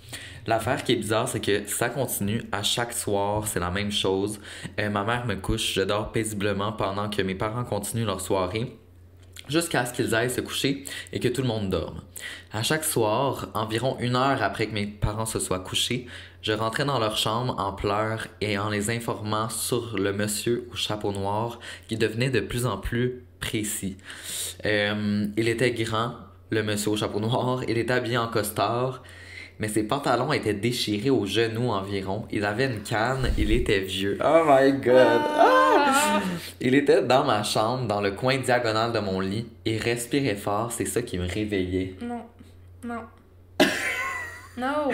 L'affaire 0.48 0.84
qui 0.84 0.94
est 0.94 0.98
bizarre, 0.98 1.28
c'est 1.28 1.40
que 1.40 1.68
ça 1.68 1.90
continue 1.90 2.44
à 2.52 2.64
chaque 2.64 2.94
soir, 2.94 3.48
c'est 3.48 3.60
la 3.60 3.72
même 3.72 3.92
chose. 3.92 4.40
Euh, 4.80 4.90
ma 4.90 5.04
mère 5.04 5.26
me 5.26 5.36
couche, 5.36 5.74
je 5.74 5.82
dors 5.82 6.12
paisiblement 6.12 6.72
pendant 6.72 7.10
que 7.10 7.22
mes 7.22 7.36
parents 7.36 7.64
continuent 7.64 8.06
leur 8.06 8.22
soirée 8.22 8.78
jusqu'à 9.52 9.86
ce 9.86 9.94
qu'ils 9.94 10.16
aillent 10.16 10.30
se 10.30 10.42
coucher 10.42 10.86
et 11.12 11.20
que 11.20 11.28
tout 11.28 11.42
le 11.42 11.48
monde 11.48 11.70
dorme. 11.70 12.02
À 12.54 12.64
chaque 12.64 12.84
soir, 12.84 13.50
environ 13.54 13.98
une 14.00 14.16
heure 14.16 14.42
après 14.42 14.68
que 14.68 14.74
mes 14.74 14.88
parents 14.88 15.26
se 15.26 15.40
soient 15.40 15.60
couchés, 15.60 16.08
je 16.42 16.54
rentrais 16.54 16.86
dans 16.86 17.00
leur 17.00 17.18
chambre 17.18 17.56
en 17.60 17.74
pleurs 17.74 18.28
et 18.40 18.58
en 18.58 18.70
les 18.70 18.90
informant 18.90 19.50
sur 19.50 19.98
le 19.98 20.14
monsieur 20.14 20.68
au 20.72 20.76
chapeau 20.76 21.12
noir 21.12 21.60
qui 21.88 21.98
devenait 21.98 22.30
de 22.30 22.40
plus 22.40 22.66
en 22.66 22.78
plus 22.78 23.24
précis. 23.40 23.98
Euh, 24.66 25.28
il 25.38 25.48
était 25.48 25.72
grand, 25.72 26.16
le 26.50 26.64
monsieur 26.64 26.92
au 26.92 26.98
chapeau 26.98 27.20
noir, 27.20 27.64
il 27.68 27.78
était 27.78 27.94
habillé 27.94 28.18
en 28.18 28.28
costard, 28.28 29.04
mais 29.62 29.68
ses 29.68 29.84
pantalons 29.84 30.34
étaient 30.34 30.56
déchirés 30.56 31.12
aux 31.12 31.28
genoux 31.28 31.70
environ. 31.70 32.26
Il 32.32 32.46
avait 32.46 32.66
une 32.66 32.82
canne, 32.82 33.32
il 33.38 33.52
était 33.52 33.82
vieux. 33.82 34.18
Oh 34.20 34.42
my 34.48 34.74
god! 34.74 35.22
Ah. 35.38 36.20
Il 36.60 36.74
était 36.74 37.04
dans 37.04 37.24
ma 37.24 37.44
chambre, 37.44 37.86
dans 37.86 38.02
le 38.02 38.12
coin 38.12 38.40
diagonal 38.40 38.92
de 38.92 38.98
mon 38.98 39.20
lit. 39.20 39.46
Il 39.66 39.78
respirait 39.78 40.36
fort, 40.36 40.72
c'est 40.72 40.86
ça 40.86 41.04
qui 41.04 41.20
me 41.20 41.28
réveillait. 41.28 41.94
Non, 42.02 42.24
non. 42.84 43.02
non! 44.58 44.90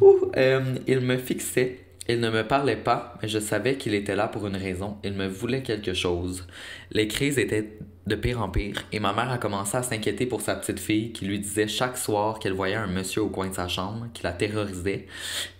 Ouh, 0.00 0.30
euh, 0.34 0.62
il 0.86 1.00
me 1.00 1.18
fixait. 1.18 1.83
Il 2.08 2.20
ne 2.20 2.28
me 2.28 2.46
parlait 2.46 2.76
pas, 2.76 3.14
mais 3.22 3.28
je 3.28 3.38
savais 3.38 3.76
qu'il 3.76 3.94
était 3.94 4.16
là 4.16 4.28
pour 4.28 4.46
une 4.46 4.56
raison. 4.56 4.98
Il 5.04 5.14
me 5.14 5.26
voulait 5.26 5.62
quelque 5.62 5.94
chose. 5.94 6.46
Les 6.90 7.08
crises 7.08 7.38
étaient 7.38 7.78
de 8.06 8.14
pire 8.14 8.42
en 8.42 8.50
pire, 8.50 8.84
et 8.92 9.00
ma 9.00 9.14
mère 9.14 9.30
a 9.30 9.38
commencé 9.38 9.76
à 9.78 9.82
s'inquiéter 9.82 10.26
pour 10.26 10.42
sa 10.42 10.54
petite 10.54 10.78
fille 10.78 11.12
qui 11.12 11.24
lui 11.24 11.38
disait 11.38 11.66
chaque 11.66 11.96
soir 11.96 12.38
qu'elle 12.38 12.52
voyait 12.52 12.74
un 12.74 12.86
monsieur 12.86 13.22
au 13.22 13.30
coin 13.30 13.48
de 13.48 13.54
sa 13.54 13.68
chambre, 13.68 14.08
qui 14.12 14.22
la 14.22 14.32
terrorisait. 14.32 15.06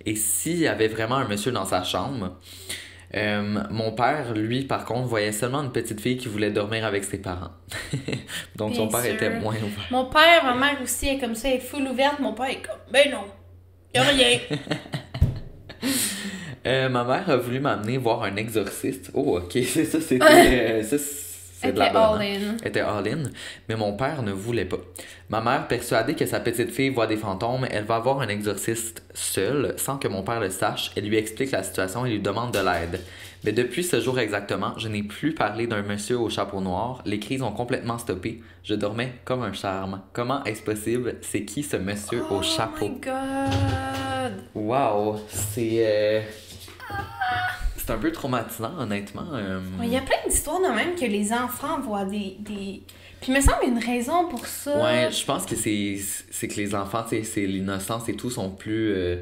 Et 0.05 0.15
s'il 0.17 0.59
y 0.59 0.67
avait 0.67 0.89
vraiment 0.89 1.17
un 1.17 1.27
monsieur 1.27 1.53
dans 1.53 1.65
sa 1.65 1.83
chambre, 1.83 2.37
euh, 3.17 3.63
mon 3.71 3.93
père, 3.93 4.35
lui, 4.35 4.65
par 4.65 4.85
contre, 4.85 5.09
voyait 5.09 5.33
seulement 5.33 5.63
une 5.63 5.73
petite 5.73 6.01
fille 6.01 6.19
qui 6.19 6.29
voulait 6.29 6.51
dormir 6.51 6.85
avec 6.85 7.05
ses 7.05 7.19
parents. 7.19 7.53
Donc 8.57 8.75
son 8.75 8.89
père 8.89 9.03
sûr. 9.03 9.15
était 9.15 9.31
moins 9.31 9.55
ouvert. 9.55 9.87
Mon 9.91 10.07
père, 10.07 10.45
ma 10.45 10.55
mère 10.55 10.83
aussi 10.83 11.09
est 11.09 11.19
comme 11.19 11.35
ça, 11.35 11.49
elle 11.49 11.57
est 11.57 11.61
full 11.61 11.87
ouverte. 11.87 12.19
Mon 12.19 12.35
père 12.35 12.47
est 12.47 12.63
comme, 12.63 12.81
ben 12.93 13.11
non, 13.11 13.25
y'a 13.95 14.03
rien. 14.03 14.39
Euh, 16.67 16.89
ma 16.89 17.05
mère 17.05 17.29
a 17.29 17.37
voulu 17.37 17.61
m'amener 17.61 17.99
voir 17.99 18.23
un 18.23 18.37
exorciste. 18.37 19.11
Oh, 19.15 19.39
ok, 19.39 19.53
c'est 19.67 19.85
ça, 19.85 20.01
c'était. 20.01 20.25
euh, 20.25 20.83
ça, 20.83 20.97
c'est 20.99 21.73
de 21.73 21.79
la 21.79 21.91
bonne. 21.91 22.03
all 22.03 22.23
hein. 22.23 22.51
in. 22.53 22.57
Elle 22.63 22.69
était 22.69 22.81
all-in, 22.81 23.23
mais 23.69 23.77
mon 23.77 23.95
père 23.95 24.23
ne 24.23 24.33
voulait 24.33 24.65
pas. 24.67 24.79
Ma 25.31 25.41
mère, 25.41 25.67
persuadée 25.69 26.15
que 26.15 26.27
sa 26.27 26.41
petite 26.41 26.71
fille 26.71 26.91
voit 26.91 27.07
des 27.07 27.17
fantômes, 27.17 27.67
elle 27.71 27.85
va 27.85 27.99
voir 28.01 28.21
un 28.21 28.29
exorciste 28.29 29.03
seule, 29.15 29.75
sans 29.79 29.97
que 29.99 30.09
mon 30.09 30.23
père 30.23 30.41
le 30.41 30.51
sache. 30.51 30.91
Elle 30.97 31.07
lui 31.09 31.17
explique 31.17 31.51
la 31.53 31.63
situation 31.63 32.05
et 32.07 32.11
lui 32.11 32.21
demande 32.21 32.53
de 32.53 32.59
l'aide. 32.59 33.01
Mais 33.45 33.53
depuis 33.53 33.85
ce 33.85 34.01
jour 34.01 34.19
exactement, 34.19 34.73
je 34.79 34.89
n'ai 34.89 35.03
plus 35.03 35.35
parlé 35.35 35.67
d'un 35.67 35.83
monsieur 35.83 36.19
au 36.19 36.31
chapeau 36.31 36.61
noir. 36.63 37.03
Les 37.05 37.19
crises 37.19 37.43
ont 37.43 37.53
complètement 37.53 37.99
stoppé. 37.99 38.43
Je 38.63 38.75
dormais 38.75 39.13
comme 39.27 39.43
un 39.43 39.53
charme. 39.53 40.01
Comment 40.15 40.43
est-ce 40.45 40.63
possible? 40.63 41.17
C'est 41.21 41.45
qui 41.45 41.63
ce 41.63 41.77
monsieur 41.77 42.23
au 42.31 42.41
chapeau? 42.43 42.87
Oh 42.87 42.89
my 42.89 43.01
god! 43.01 44.33
Wow, 44.55 45.21
c'est. 45.29 45.85
euh, 45.87 46.21
C'est 47.77 47.91
un 47.93 47.99
peu 47.99 48.13
traumatisant, 48.13 48.73
honnêtement. 48.79 49.27
euh. 49.35 49.61
Il 49.83 49.91
y 49.91 49.97
a 49.97 50.01
plein 50.01 50.17
d'histoires 50.27 50.59
de 50.61 50.75
même 50.75 50.95
que 50.95 51.05
les 51.05 51.33
enfants 51.33 51.81
voient 51.81 52.05
des. 52.07 52.37
des... 52.41 52.83
Puis 53.21 53.33
il 53.33 53.35
me 53.35 53.41
semble 53.41 53.59
qu'il 53.61 53.69
y 53.69 53.73
a 53.73 53.75
une 53.79 53.85
raison 53.85 54.29
pour 54.29 54.47
ça. 54.47 54.83
Ouais, 54.83 55.11
je 55.11 55.25
pense 55.25 55.45
que 55.47 55.55
c'est 55.57 55.99
c'est 56.31 56.49
que 56.49 56.57
les 56.57 56.75
enfants, 56.75 57.05
c'est 57.09 57.47
l'innocence 57.47 58.09
et 58.09 58.15
tout, 58.15 58.31
sont 58.31 58.51
plus. 58.51 58.93
euh, 58.95 59.17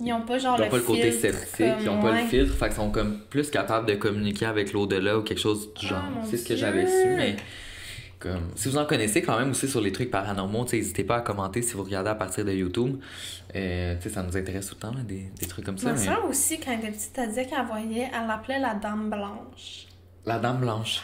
Ils 0.00 0.12
ont 0.12 0.22
pas 0.22 0.38
genre 0.38 0.56
ils 0.58 0.62
ont 0.62 0.64
le 0.64 0.70
pas 0.70 0.76
le 0.78 0.82
côté 0.82 1.12
sceptique, 1.12 1.66
ils 1.82 1.88
ont 1.88 2.00
comme, 2.00 2.10
pas 2.10 2.20
le 2.22 2.26
filtre, 2.28 2.54
fait 2.54 2.66
qu'ils 2.66 2.76
sont 2.76 2.90
comme 2.90 3.18
plus 3.30 3.50
capables 3.50 3.86
de 3.86 3.94
communiquer 3.94 4.46
avec 4.46 4.72
l'au-delà 4.72 5.18
ou 5.18 5.22
quelque 5.22 5.40
chose 5.40 5.72
du 5.74 5.86
genre. 5.86 6.02
Ah, 6.06 6.10
mon 6.10 6.24
c'est 6.24 6.36
ce 6.38 6.46
que 6.48 6.56
j'avais 6.56 6.86
su, 6.86 7.08
mais 7.16 7.36
comme 8.18 8.50
si 8.56 8.68
vous 8.68 8.76
en 8.78 8.84
connaissez 8.86 9.22
quand 9.22 9.38
même 9.38 9.50
aussi 9.50 9.68
sur 9.68 9.80
les 9.80 9.92
trucs 9.92 10.10
paranormaux, 10.10 10.64
n'hésitez 10.72 11.04
pas 11.04 11.16
à 11.16 11.20
commenter 11.20 11.62
si 11.62 11.74
vous 11.74 11.84
regardez 11.84 12.10
à 12.10 12.14
partir 12.14 12.44
de 12.44 12.52
YouTube. 12.52 13.00
Euh, 13.54 13.96
ça 14.00 14.22
nous 14.22 14.36
intéresse 14.36 14.66
tout 14.68 14.74
le 14.74 14.80
temps, 14.80 14.92
là, 14.92 15.02
des, 15.02 15.30
des 15.38 15.46
trucs 15.46 15.64
comme 15.64 15.78
ça. 15.78 15.86
Ma 15.86 15.92
mais- 15.98 16.04
soeur 16.04 16.24
aussi, 16.26 16.58
quand 16.60 16.72
elle 16.72 16.80
était 16.80 16.90
petite, 16.92 17.16
elle 17.18 17.28
disait 17.28 17.46
qu'elle 17.46 17.64
voyait, 17.66 18.10
elle 18.12 18.26
l'appelait 18.26 18.58
la 18.58 18.74
dame 18.74 19.08
blanche. 19.10 19.86
La 20.26 20.38
dame 20.38 20.58
blanche. 20.60 21.00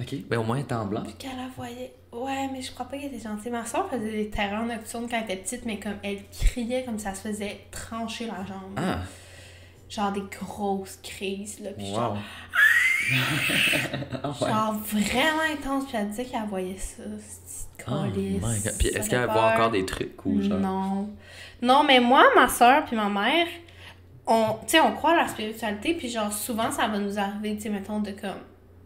Ok, 0.00 0.14
ben 0.28 0.38
au 0.38 0.42
moins 0.44 0.56
elle 0.56 0.62
était 0.62 0.74
en 0.74 0.86
blanc. 0.86 1.02
Puis 1.02 1.12
qu'elle 1.14 1.36
la 1.36 1.48
voyait. 1.54 1.92
Ouais, 2.10 2.48
mais 2.52 2.62
je 2.62 2.72
crois 2.72 2.86
pas 2.86 2.96
qu'elle 2.96 3.14
était 3.14 3.22
gentille. 3.28 3.52
Ma 3.52 3.66
soeur 3.66 3.88
faisait 3.90 4.10
des 4.10 4.30
terreurs 4.30 4.64
nocturnes 4.64 5.06
quand 5.08 5.18
elle 5.18 5.24
était 5.24 5.36
petite, 5.36 5.66
mais 5.66 5.78
comme 5.78 5.96
elle 6.02 6.20
criait 6.32 6.84
comme 6.84 6.98
ça 6.98 7.14
se 7.14 7.20
faisait 7.28 7.60
trancher 7.70 8.26
la 8.26 8.44
jambe. 8.46 8.72
Ah, 8.76 9.00
Genre 9.90 10.12
des 10.12 10.22
grosses 10.40 10.98
crises, 11.02 11.60
là. 11.60 11.70
Puis 11.76 11.86
genre, 11.86 12.12
wow. 12.12 12.18
Ah 12.18 12.56
ouais. 14.40 14.48
genre 14.48 14.74
vraiment 14.74 15.42
intense. 15.52 15.84
Puis 15.88 15.96
elle 15.96 16.08
disait 16.10 16.24
qu'elle 16.24 16.46
voyait 16.48 16.78
ça. 16.78 17.02
C'est 17.26 17.60
Oh. 17.88 18.04
Puis 18.78 18.88
est-ce 18.88 19.08
qu'elle 19.08 19.24
voit 19.24 19.54
encore 19.54 19.70
des 19.70 19.84
trucs 19.86 20.24
ou 20.26 20.40
genre? 20.42 20.58
Non. 20.60 21.08
Non, 21.62 21.82
mais 21.82 21.98
moi, 21.98 22.24
ma 22.36 22.46
soeur 22.48 22.84
puis 22.84 22.94
ma 22.94 23.08
mère, 23.08 23.46
on, 24.26 24.52
tu 24.62 24.68
sais, 24.68 24.80
on 24.80 24.92
croit 24.92 25.12
à 25.12 25.16
la 25.22 25.28
spiritualité, 25.28 25.94
puis 25.94 26.08
genre, 26.08 26.32
souvent, 26.32 26.70
ça 26.70 26.88
va 26.88 26.98
nous 26.98 27.18
arriver, 27.18 27.56
tu 27.56 27.62
sais, 27.62 27.68
mettons, 27.70 28.00
de 28.00 28.10
comme, 28.12 28.38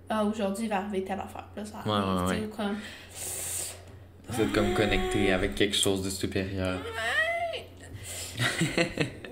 ah, 0.09 0.25
aujourd'hui, 0.25 0.65
il 0.67 0.71
va 0.71 0.77
arriver 0.79 1.03
telle 1.05 1.19
affaire. 1.21 1.45
Là, 1.57 1.65
ça 1.65 1.83
Ouais, 1.85 1.93
arrive, 1.93 2.29
ouais, 2.29 2.35
ouais. 2.41 2.47
ou 2.47 2.57
comme, 2.57 2.77
Vous 4.29 4.41
êtes 4.43 4.53
comme 4.53 4.75
connecté 4.75 5.33
avec 5.33 5.55
quelque 5.57 5.77
chose 5.77 6.03
de 6.03 6.11
supérieur. 6.11 6.79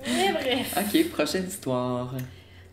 mais 0.07 0.33
bref. 0.33 0.77
Ok, 0.77 1.09
prochaine 1.11 1.47
histoire. 1.47 2.13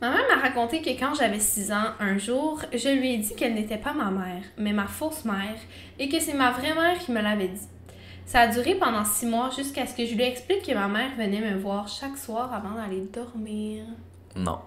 Ma 0.01 0.11
mère 0.11 0.27
m'a 0.33 0.41
raconté 0.41 0.81
que 0.81 0.91
quand 0.91 1.13
j'avais 1.13 1.39
6 1.39 1.73
ans, 1.73 1.91
un 1.99 2.17
jour, 2.17 2.61
je 2.73 2.87
lui 2.89 3.13
ai 3.13 3.17
dit 3.17 3.35
qu'elle 3.35 3.53
n'était 3.53 3.77
pas 3.77 3.91
ma 3.91 4.09
mère, 4.09 4.43
mais 4.57 4.71
ma 4.71 4.87
fausse 4.87 5.25
mère, 5.25 5.57
et 5.97 6.07
que 6.07 6.19
c'est 6.19 6.33
ma 6.33 6.51
vraie 6.51 6.73
mère 6.73 6.97
qui 6.99 7.11
me 7.11 7.21
l'avait 7.21 7.49
dit. 7.49 7.67
Ça 8.25 8.41
a 8.41 8.47
duré 8.47 8.75
pendant 8.75 9.03
6 9.03 9.25
mois 9.25 9.49
jusqu'à 9.49 9.85
ce 9.85 9.95
que 9.95 10.05
je 10.05 10.15
lui 10.15 10.23
explique 10.23 10.65
que 10.65 10.73
ma 10.73 10.87
mère 10.87 11.11
venait 11.17 11.41
me 11.41 11.57
voir 11.57 11.87
chaque 11.87 12.17
soir 12.17 12.53
avant 12.53 12.75
d'aller 12.75 13.01
dormir. 13.11 13.83
Non. 14.35 14.59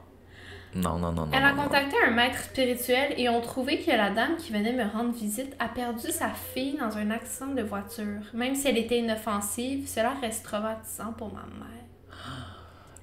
Non, 0.75 0.99
non, 0.99 1.13
non, 1.13 1.27
non. 1.27 1.33
Elle 1.33 1.45
a 1.45 1.53
non, 1.53 1.57
non. 1.57 1.63
contacté 1.65 1.97
un 2.07 2.11
maître 2.11 2.39
spirituel 2.39 3.15
et 3.17 3.29
ont 3.29 3.41
trouvé 3.41 3.79
que 3.79 3.91
la 3.91 4.11
dame 4.11 4.37
qui 4.37 4.53
venait 4.53 4.73
me 4.73 4.91
rendre 4.91 5.13
visite 5.13 5.55
a 5.59 5.69
perdu 5.69 6.11
sa 6.11 6.31
fille 6.31 6.77
dans 6.79 6.97
un 6.97 7.11
accident 7.11 7.55
de 7.55 7.63
voiture. 7.63 8.23
Même 8.35 8.55
si 8.55 8.69
elle 8.69 8.79
était 8.79 8.99
inoffensive, 8.99 9.87
cela 9.87 10.13
reste 10.21 10.45
traumatisant 10.45 11.13
pour 11.13 11.29
ma 11.29 11.43
mère. 11.43 11.82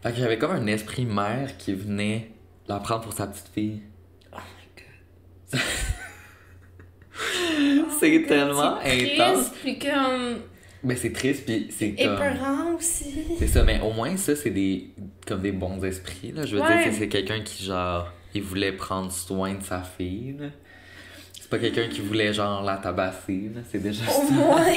Fait 0.01 0.11
qu'il 0.13 0.21
y 0.21 0.25
avait 0.25 0.37
comme 0.37 0.51
un 0.51 0.67
esprit 0.67 1.05
mère 1.05 1.57
qui 1.57 1.73
venait 1.73 2.31
la 2.67 2.79
prendre 2.79 3.01
pour 3.01 3.13
sa 3.13 3.27
petite 3.27 3.49
fille. 3.53 3.81
Oh 4.33 4.37
my 4.37 4.83
god. 5.53 5.61
c'est 7.99 8.23
tellement 8.27 8.79
C'est 8.83 9.19
intense. 9.21 9.49
puis 9.61 9.79
comme 9.79 10.37
Mais 10.83 10.95
c'est 10.95 11.11
triste, 11.11 11.45
puis 11.45 11.67
c'est 11.69 11.93
comme. 11.95 12.13
épeurant 12.13 12.73
aussi. 12.77 13.23
C'est 13.37 13.47
ça, 13.47 13.63
mais 13.63 13.81
au 13.81 13.91
moins, 13.91 14.15
ça, 14.17 14.35
c'est 14.35 14.51
des. 14.51 14.89
comme 15.27 15.41
des 15.41 15.51
bons 15.51 15.83
esprits, 15.83 16.31
là. 16.31 16.45
Je 16.45 16.55
veux 16.55 16.61
Ouais. 16.61 16.67
dire, 16.83 16.93
c'est- 16.93 16.99
c'est 16.99 17.09
quelqu'un 17.09 17.41
qui, 17.41 17.65
genre, 17.65 18.11
il 18.33 18.41
voulait 18.43 18.71
prendre 18.71 19.11
soin 19.11 19.55
de 19.55 19.63
sa 19.63 19.81
fille, 19.83 20.35
là. 20.39 20.47
C'est 21.33 21.49
pas 21.49 21.59
quelqu'un 21.59 21.87
qui 21.89 22.01
voulait, 22.01 22.33
genre, 22.33 22.63
la 22.63 22.77
tabasser, 22.77 23.51
là. 23.53 23.61
C'est 23.69 23.81
déjà 23.81 24.03
Au 24.05 24.27
ça. 24.27 24.33
moins. 24.33 24.65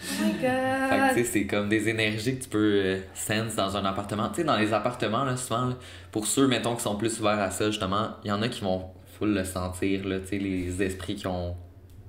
Oh 0.00 0.24
my 0.24 1.14
Fait 1.14 1.22
que, 1.22 1.28
c'est 1.28 1.46
comme 1.46 1.68
des 1.68 1.88
énergies 1.88 2.38
que 2.38 2.44
tu 2.44 2.48
peux 2.48 2.82
euh, 2.84 2.98
sense 3.14 3.54
dans 3.56 3.76
un 3.76 3.84
appartement. 3.84 4.28
Tu 4.28 4.36
sais, 4.36 4.44
dans 4.44 4.56
les 4.56 4.72
appartements, 4.72 5.24
là, 5.24 5.36
souvent, 5.36 5.66
là, 5.66 5.76
pour 6.12 6.26
ceux, 6.26 6.46
mettons, 6.46 6.76
qui 6.76 6.82
sont 6.82 6.96
plus 6.96 7.18
ouverts 7.20 7.40
à 7.40 7.50
ça, 7.50 7.66
justement, 7.70 8.16
il 8.24 8.28
y 8.28 8.32
en 8.32 8.42
a 8.42 8.48
qui 8.48 8.62
vont 8.62 8.90
full 9.18 9.34
le 9.34 9.44
sentir, 9.44 10.06
là, 10.06 10.20
tu 10.20 10.28
sais, 10.28 10.38
les 10.38 10.82
esprits 10.82 11.16
qui 11.16 11.26
ont 11.26 11.56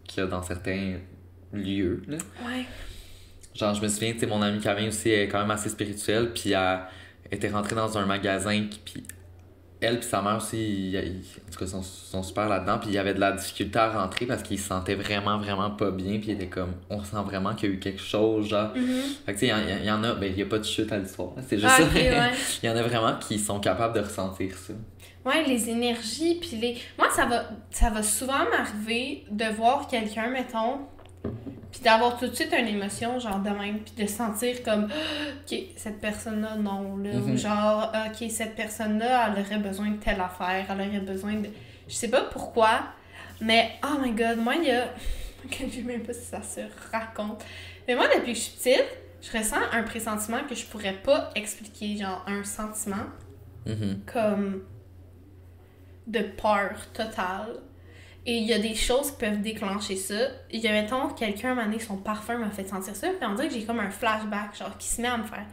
qu'il 0.04 0.24
y 0.24 0.26
a 0.26 0.30
dans 0.30 0.42
certains 0.42 0.98
lieux, 1.54 2.02
là. 2.08 2.18
Ouais. 2.46 2.66
Genre, 3.56 3.74
je 3.76 3.82
me 3.82 3.88
souviens, 3.88 4.14
tu 4.14 4.20
sais, 4.20 4.28
mon 4.28 4.42
amie 4.42 4.60
Camille 4.60 4.88
aussi 4.88 5.10
est 5.10 5.28
quand 5.28 5.40
même 5.40 5.52
assez 5.52 5.70
spirituelle, 5.70 6.32
puis 6.34 6.52
elle 6.52 6.80
était 7.32 7.50
rentrée 7.50 7.76
dans 7.76 7.98
un 7.98 8.06
magasin, 8.06 8.68
puis 8.86 9.04
elle 9.82 10.00
puis 10.00 10.08
sa 10.10 10.22
mère 10.22 10.38
aussi, 10.38 10.92
ils- 10.92 10.98
en 10.98 11.52
tout 11.52 11.60
cas, 11.60 11.68
sont, 11.68 11.82
sont 11.82 12.22
super 12.24 12.50
là-dedans, 12.50 12.78
puis 12.80 12.90
il 12.90 12.94
y 12.94 12.98
avait 12.98 13.14
de 13.14 13.20
la 13.20 13.32
difficulté 13.32 13.80
à 13.80 13.90
rentrer 14.02 14.26
parce 14.26 14.44
qu'ils 14.44 14.60
se 14.60 14.68
sentaient 14.68 14.96
vraiment, 14.96 15.38
vraiment 15.38 15.72
pas 15.72 15.92
bien, 15.92 16.20
puis 16.20 16.28
ils 16.30 16.32
étaient 16.32 16.48
comme, 16.48 16.74
on 16.90 17.04
sent 17.04 17.16
vraiment 17.26 17.56
qu'il 17.56 17.70
y 17.70 17.72
a 17.72 17.76
eu 17.76 17.80
quelque 17.80 18.02
chose, 18.02 18.48
genre. 18.50 18.72
Mhm. 18.76 19.02
Fait 19.26 19.34
que, 19.34 19.40
tu 19.40 19.48
sais, 19.48 19.48
il 19.48 19.50
y 19.50 19.54
en- 19.54 19.78
il 19.80 19.86
y, 19.86 19.92
en 19.92 20.04
a, 20.04 20.14
ben, 20.16 20.32
il 20.32 20.38
y 20.40 20.42
a 20.42 20.46
pas 20.46 20.60
de 20.60 20.66
chute 20.66 20.92
à 20.92 20.98
l'histoire, 20.98 21.30
c'est 21.48 21.58
juste 21.58 21.72
Ah, 21.78 21.82
ça. 21.82 21.94
ouais. 21.94 22.32
Il 22.64 22.66
y 22.66 22.70
en 22.70 22.76
a 22.76 22.82
vraiment 22.84 23.18
qui 23.20 23.40
sont 23.40 23.60
capables 23.60 23.96
de 23.96 24.02
ressentir 24.02 24.54
ça. 24.58 24.74
Ouais, 25.26 25.44
les 25.46 25.70
énergies, 25.70 26.36
puis 26.40 26.58
les... 26.62 26.78
Moi, 26.98 27.10
ça 27.12 27.26
va, 27.26 27.44
ça 27.72 27.90
va 27.90 28.02
souvent 28.04 28.40
m'arriver 28.50 29.26
de 29.30 29.46
voir 29.56 29.88
quelqu'un, 29.88 30.30
mettons, 30.30 30.80
puis 31.72 31.82
d'avoir 31.82 32.18
tout 32.18 32.28
de 32.28 32.34
suite 32.34 32.54
une 32.58 32.68
émotion, 32.68 33.20
genre 33.20 33.40
de 33.40 33.50
même, 33.50 33.80
puis 33.80 34.04
de 34.04 34.08
sentir 34.10 34.64
comme, 34.64 34.86
OK, 34.86 35.58
cette 35.78 36.00
personne-là, 36.02 36.56
non, 36.56 36.98
là, 36.98 37.12
ou 37.16 37.28
Mhm. 37.30 37.38
genre, 37.38 37.92
OK, 38.08 38.30
cette 38.32 38.56
personne-là, 38.56 39.28
elle 39.36 39.44
aurait 39.44 39.60
besoin 39.60 39.92
de 39.92 39.98
telle 39.98 40.20
affaire, 40.22 40.66
elle 40.70 40.88
aurait 40.88 41.00
besoin 41.00 41.34
de... 41.36 41.50
Je 41.88 41.94
sais 41.94 42.10
pas 42.10 42.22
pourquoi, 42.22 42.82
mais, 43.42 43.72
oh 43.84 44.00
my 44.02 44.12
God, 44.12 44.38
moi, 44.40 44.56
il 44.56 44.66
y 44.66 44.72
a... 44.72 44.86
je 45.52 45.70
sais 45.70 45.82
même 45.84 46.02
pas 46.04 46.14
si 46.14 46.26
ça 46.26 46.42
se 46.42 46.62
raconte. 46.92 47.44
Mais 47.88 47.96
moi, 47.96 48.08
depuis 48.08 48.34
que 48.34 48.38
je 48.40 48.44
suis 48.44 48.58
petite, 48.58 48.86
je 49.22 49.38
ressens 49.38 49.58
un 49.72 49.84
pressentiment 49.84 50.40
que 50.48 50.56
je 50.56 50.66
pourrais 50.66 50.94
pas 50.94 51.30
expliquer, 51.36 51.98
genre 51.98 52.24
un 52.28 52.44
sentiment 52.44 53.06
Mhm. 53.66 54.00
comme 54.12 54.64
de 56.08 56.20
peur 56.22 56.72
totale. 56.94 57.60
Et 58.26 58.38
il 58.38 58.44
y 58.46 58.54
a 58.54 58.60
des 58.60 58.76
choses 58.76 59.12
qui 59.12 59.18
peuvent 59.26 59.42
déclencher 59.42 59.96
ça. 59.96 60.16
Il 60.52 60.60
y 60.60 60.68
a, 60.68 60.72
mettons, 60.72 61.08
quelqu'un 61.10 61.56
m'a 61.56 61.64
donné 61.66 61.80
son 61.80 61.98
parfum 61.98 62.38
m'a 62.38 62.50
fait 62.52 62.68
sentir 62.68 62.96
ça, 62.96 63.08
puis 63.08 63.18
on 63.28 63.34
dirait 63.34 63.48
que 63.48 63.54
j'ai 63.54 63.64
comme 63.64 63.80
un 63.80 63.90
flashback, 63.90 64.56
genre, 64.58 64.78
qui 64.78 64.88
se 64.88 65.02
met 65.02 65.08
à 65.08 65.18
me 65.18 65.24
faire 65.24 65.46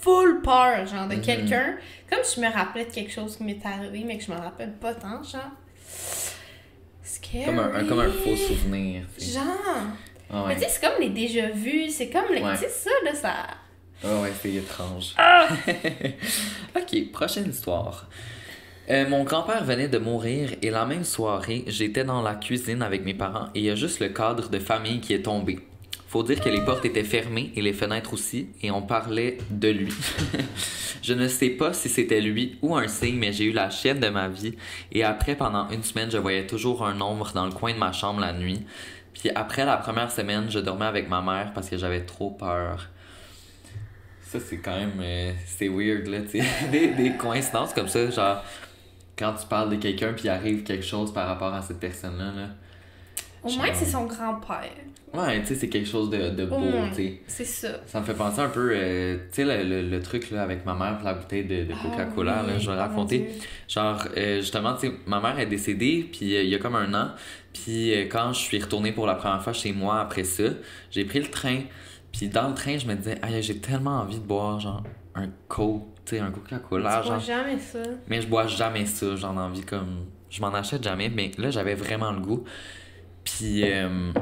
full 0.00 0.40
peur, 0.42 0.86
genre, 0.86 1.06
de 1.08 1.14
Mhm. 1.16 1.20
quelqu'un. 1.22 1.76
Comme 2.10 2.20
si 2.24 2.40
je 2.40 2.46
me 2.46 2.52
rappelais 2.52 2.84
de 2.86 2.90
quelque 2.90 3.12
chose 3.12 3.36
qui 3.36 3.44
m'est 3.44 3.64
arrivé, 3.64 4.02
mais 4.04 4.18
que 4.18 4.24
je 4.24 4.32
me 4.32 4.36
rappelle 4.36 4.72
pas 4.72 4.94
tant, 4.94 5.22
genre. 5.22 5.50
Scary. 7.02 7.44
Comme 7.44 7.58
un, 7.58 7.74
un- 7.74 7.84
comme 7.84 8.00
un 8.00 8.10
faux 8.10 8.36
souvenir. 8.36 9.04
Genre. 9.18 9.44
Ah 10.32 10.44
Mais 10.48 10.54
tu 10.56 10.62
sais, 10.62 10.68
c'est 10.68 10.80
comme 10.86 11.00
les 11.00 11.10
déjà-vus, 11.10 11.88
c'est 11.90 12.08
comme 12.08 12.26
les. 12.32 12.40
Ouais. 12.42 12.52
Tu 12.54 12.60
sais, 12.60 12.68
ça, 12.68 12.90
là, 13.04 13.14
ça. 13.14 13.34
Ah 14.04 14.20
ouais, 14.22 14.32
c'est 14.40 14.52
étrange. 14.54 15.14
Ah! 15.18 15.48
ok, 16.76 17.12
prochaine 17.12 17.50
histoire. 17.50 18.08
Euh, 18.90 19.08
mon 19.08 19.22
grand-père 19.22 19.62
venait 19.62 19.86
de 19.86 19.98
mourir 19.98 20.50
et 20.62 20.70
la 20.70 20.84
même 20.84 21.04
soirée, 21.04 21.62
j'étais 21.68 22.02
dans 22.02 22.22
la 22.22 22.34
cuisine 22.34 22.82
avec 22.82 23.04
mes 23.04 23.14
parents 23.14 23.46
et 23.54 23.60
il 23.60 23.64
y 23.66 23.70
a 23.70 23.76
juste 23.76 24.00
le 24.00 24.08
cadre 24.08 24.48
de 24.48 24.58
famille 24.58 25.00
qui 25.00 25.14
est 25.14 25.22
tombé. 25.22 25.60
Faut 26.08 26.24
dire 26.24 26.40
que 26.40 26.48
les 26.48 26.64
portes 26.64 26.84
étaient 26.84 27.04
fermées 27.04 27.52
et 27.54 27.62
les 27.62 27.72
fenêtres 27.72 28.12
aussi 28.14 28.48
et 28.62 28.72
on 28.72 28.82
parlait 28.82 29.38
de 29.48 29.68
lui. 29.68 29.92
je 31.02 31.14
ne 31.14 31.28
sais 31.28 31.50
pas 31.50 31.72
si 31.72 31.88
c'était 31.88 32.20
lui 32.20 32.58
ou 32.62 32.74
un 32.74 32.88
signe, 32.88 33.16
mais 33.16 33.32
j'ai 33.32 33.44
eu 33.44 33.52
la 33.52 33.70
chienne 33.70 34.00
de 34.00 34.08
ma 34.08 34.26
vie 34.26 34.56
et 34.90 35.04
après, 35.04 35.36
pendant 35.36 35.68
une 35.70 35.84
semaine, 35.84 36.10
je 36.10 36.18
voyais 36.18 36.48
toujours 36.48 36.84
un 36.84 37.00
ombre 37.00 37.30
dans 37.32 37.46
le 37.46 37.52
coin 37.52 37.72
de 37.72 37.78
ma 37.78 37.92
chambre 37.92 38.18
la 38.20 38.32
nuit. 38.32 38.60
Puis 39.14 39.30
après 39.36 39.64
la 39.64 39.76
première 39.76 40.10
semaine, 40.10 40.50
je 40.50 40.58
dormais 40.58 40.86
avec 40.86 41.08
ma 41.08 41.22
mère 41.22 41.52
parce 41.54 41.68
que 41.68 41.76
j'avais 41.76 42.00
trop 42.00 42.30
peur. 42.30 42.88
Ça, 44.22 44.40
c'est 44.40 44.58
quand 44.58 44.76
même. 44.76 44.92
euh, 45.00 45.32
c'est 45.46 45.68
weird, 45.68 46.06
là, 46.08 46.22
tu 46.22 46.40
sais. 46.40 46.44
Des, 46.72 46.88
des 46.88 47.12
coïncidences 47.12 47.72
comme 47.72 47.88
ça, 47.88 48.10
genre, 48.10 48.44
quand 49.20 49.34
tu 49.34 49.46
parles 49.46 49.70
de 49.70 49.76
quelqu'un 49.76 50.12
puis 50.14 50.24
il 50.24 50.30
arrive 50.30 50.64
quelque 50.64 50.84
chose 50.84 51.12
par 51.12 51.28
rapport 51.28 51.54
à 51.54 51.62
cette 51.62 51.78
personne-là, 51.78 52.32
là. 52.34 52.48
Au 53.42 53.50
moins, 53.52 53.68
c'est 53.72 53.86
son 53.86 54.04
grand-père. 54.04 54.70
Ouais, 55.14 55.40
tu 55.40 55.46
sais, 55.46 55.54
c'est 55.54 55.68
quelque 55.68 55.88
chose 55.88 56.10
de, 56.10 56.30
de 56.30 56.44
Au 56.44 56.58
beau, 56.58 56.70
tu 56.90 56.94
sais. 56.94 57.20
C'est 57.26 57.44
ça. 57.44 57.68
Ça 57.86 58.00
me 58.00 58.04
fait 58.04 58.14
penser 58.14 58.40
un 58.40 58.48
peu, 58.48 58.70
euh, 58.74 59.16
tu 59.32 59.36
sais, 59.36 59.44
le, 59.44 59.68
le, 59.68 59.88
le 59.88 60.02
truc, 60.02 60.30
là, 60.30 60.42
avec 60.42 60.64
ma 60.66 60.74
mère 60.74 60.96
pour 60.98 61.06
la 61.06 61.14
bouteille 61.14 61.44
de, 61.44 61.64
de 61.64 61.72
Coca-Cola, 61.72 62.36
Ah 62.38 62.42
oui, 62.44 62.52
là, 62.52 62.58
je 62.58 62.70
vais 62.70 62.76
oh 62.76 62.80
raconter. 62.80 63.30
Genre, 63.66 63.98
euh, 64.16 64.40
justement, 64.40 64.74
tu 64.74 64.88
sais, 64.88 64.94
ma 65.06 65.20
mère 65.20 65.38
est 65.38 65.46
décédée, 65.46 66.08
puis 66.12 66.36
euh, 66.36 66.42
il 66.42 66.50
y 66.50 66.54
a 66.54 66.58
comme 66.58 66.76
un 66.76 66.92
an. 66.94 67.12
Puis 67.52 67.92
quand 68.10 68.32
je 68.32 68.40
suis 68.40 68.60
retournée 68.60 68.92
pour 68.92 69.06
la 69.06 69.14
première 69.14 69.42
fois 69.42 69.52
chez 69.52 69.72
moi 69.72 70.00
après 70.00 70.24
ça, 70.24 70.44
j'ai 70.90 71.04
pris 71.04 71.18
le 71.18 71.28
train. 71.28 71.60
Puis 72.12 72.28
dans 72.28 72.48
le 72.48 72.54
train, 72.54 72.78
je 72.78 72.86
me 72.86 72.94
disais, 72.94 73.18
aïe, 73.22 73.42
j'ai 73.42 73.58
tellement 73.58 74.00
envie 74.00 74.18
de 74.18 74.24
boire, 74.24 74.60
genre, 74.60 74.84
un 75.14 75.28
Coke, 75.48 75.86
tu 76.04 76.16
sais, 76.16 76.20
un 76.20 76.30
Coca-Cola, 76.30 77.00
vois 77.00 77.12
genre. 77.18 77.20
jamais 77.20 77.58
ça. 77.58 77.78
Mais 78.08 78.20
je 78.20 78.26
bois 78.28 78.46
jamais 78.46 78.86
ça, 78.86 79.16
j'en 79.16 79.34
ai 79.34 79.40
envie 79.40 79.62
comme. 79.64 80.06
Je 80.30 80.40
m'en 80.40 80.52
achète 80.54 80.82
jamais, 80.82 81.08
mais 81.08 81.30
là, 81.38 81.50
j'avais 81.50 81.74
vraiment 81.74 82.12
le 82.12 82.20
goût. 82.20 82.44
Puis 83.24 83.62
euh, 83.64 84.12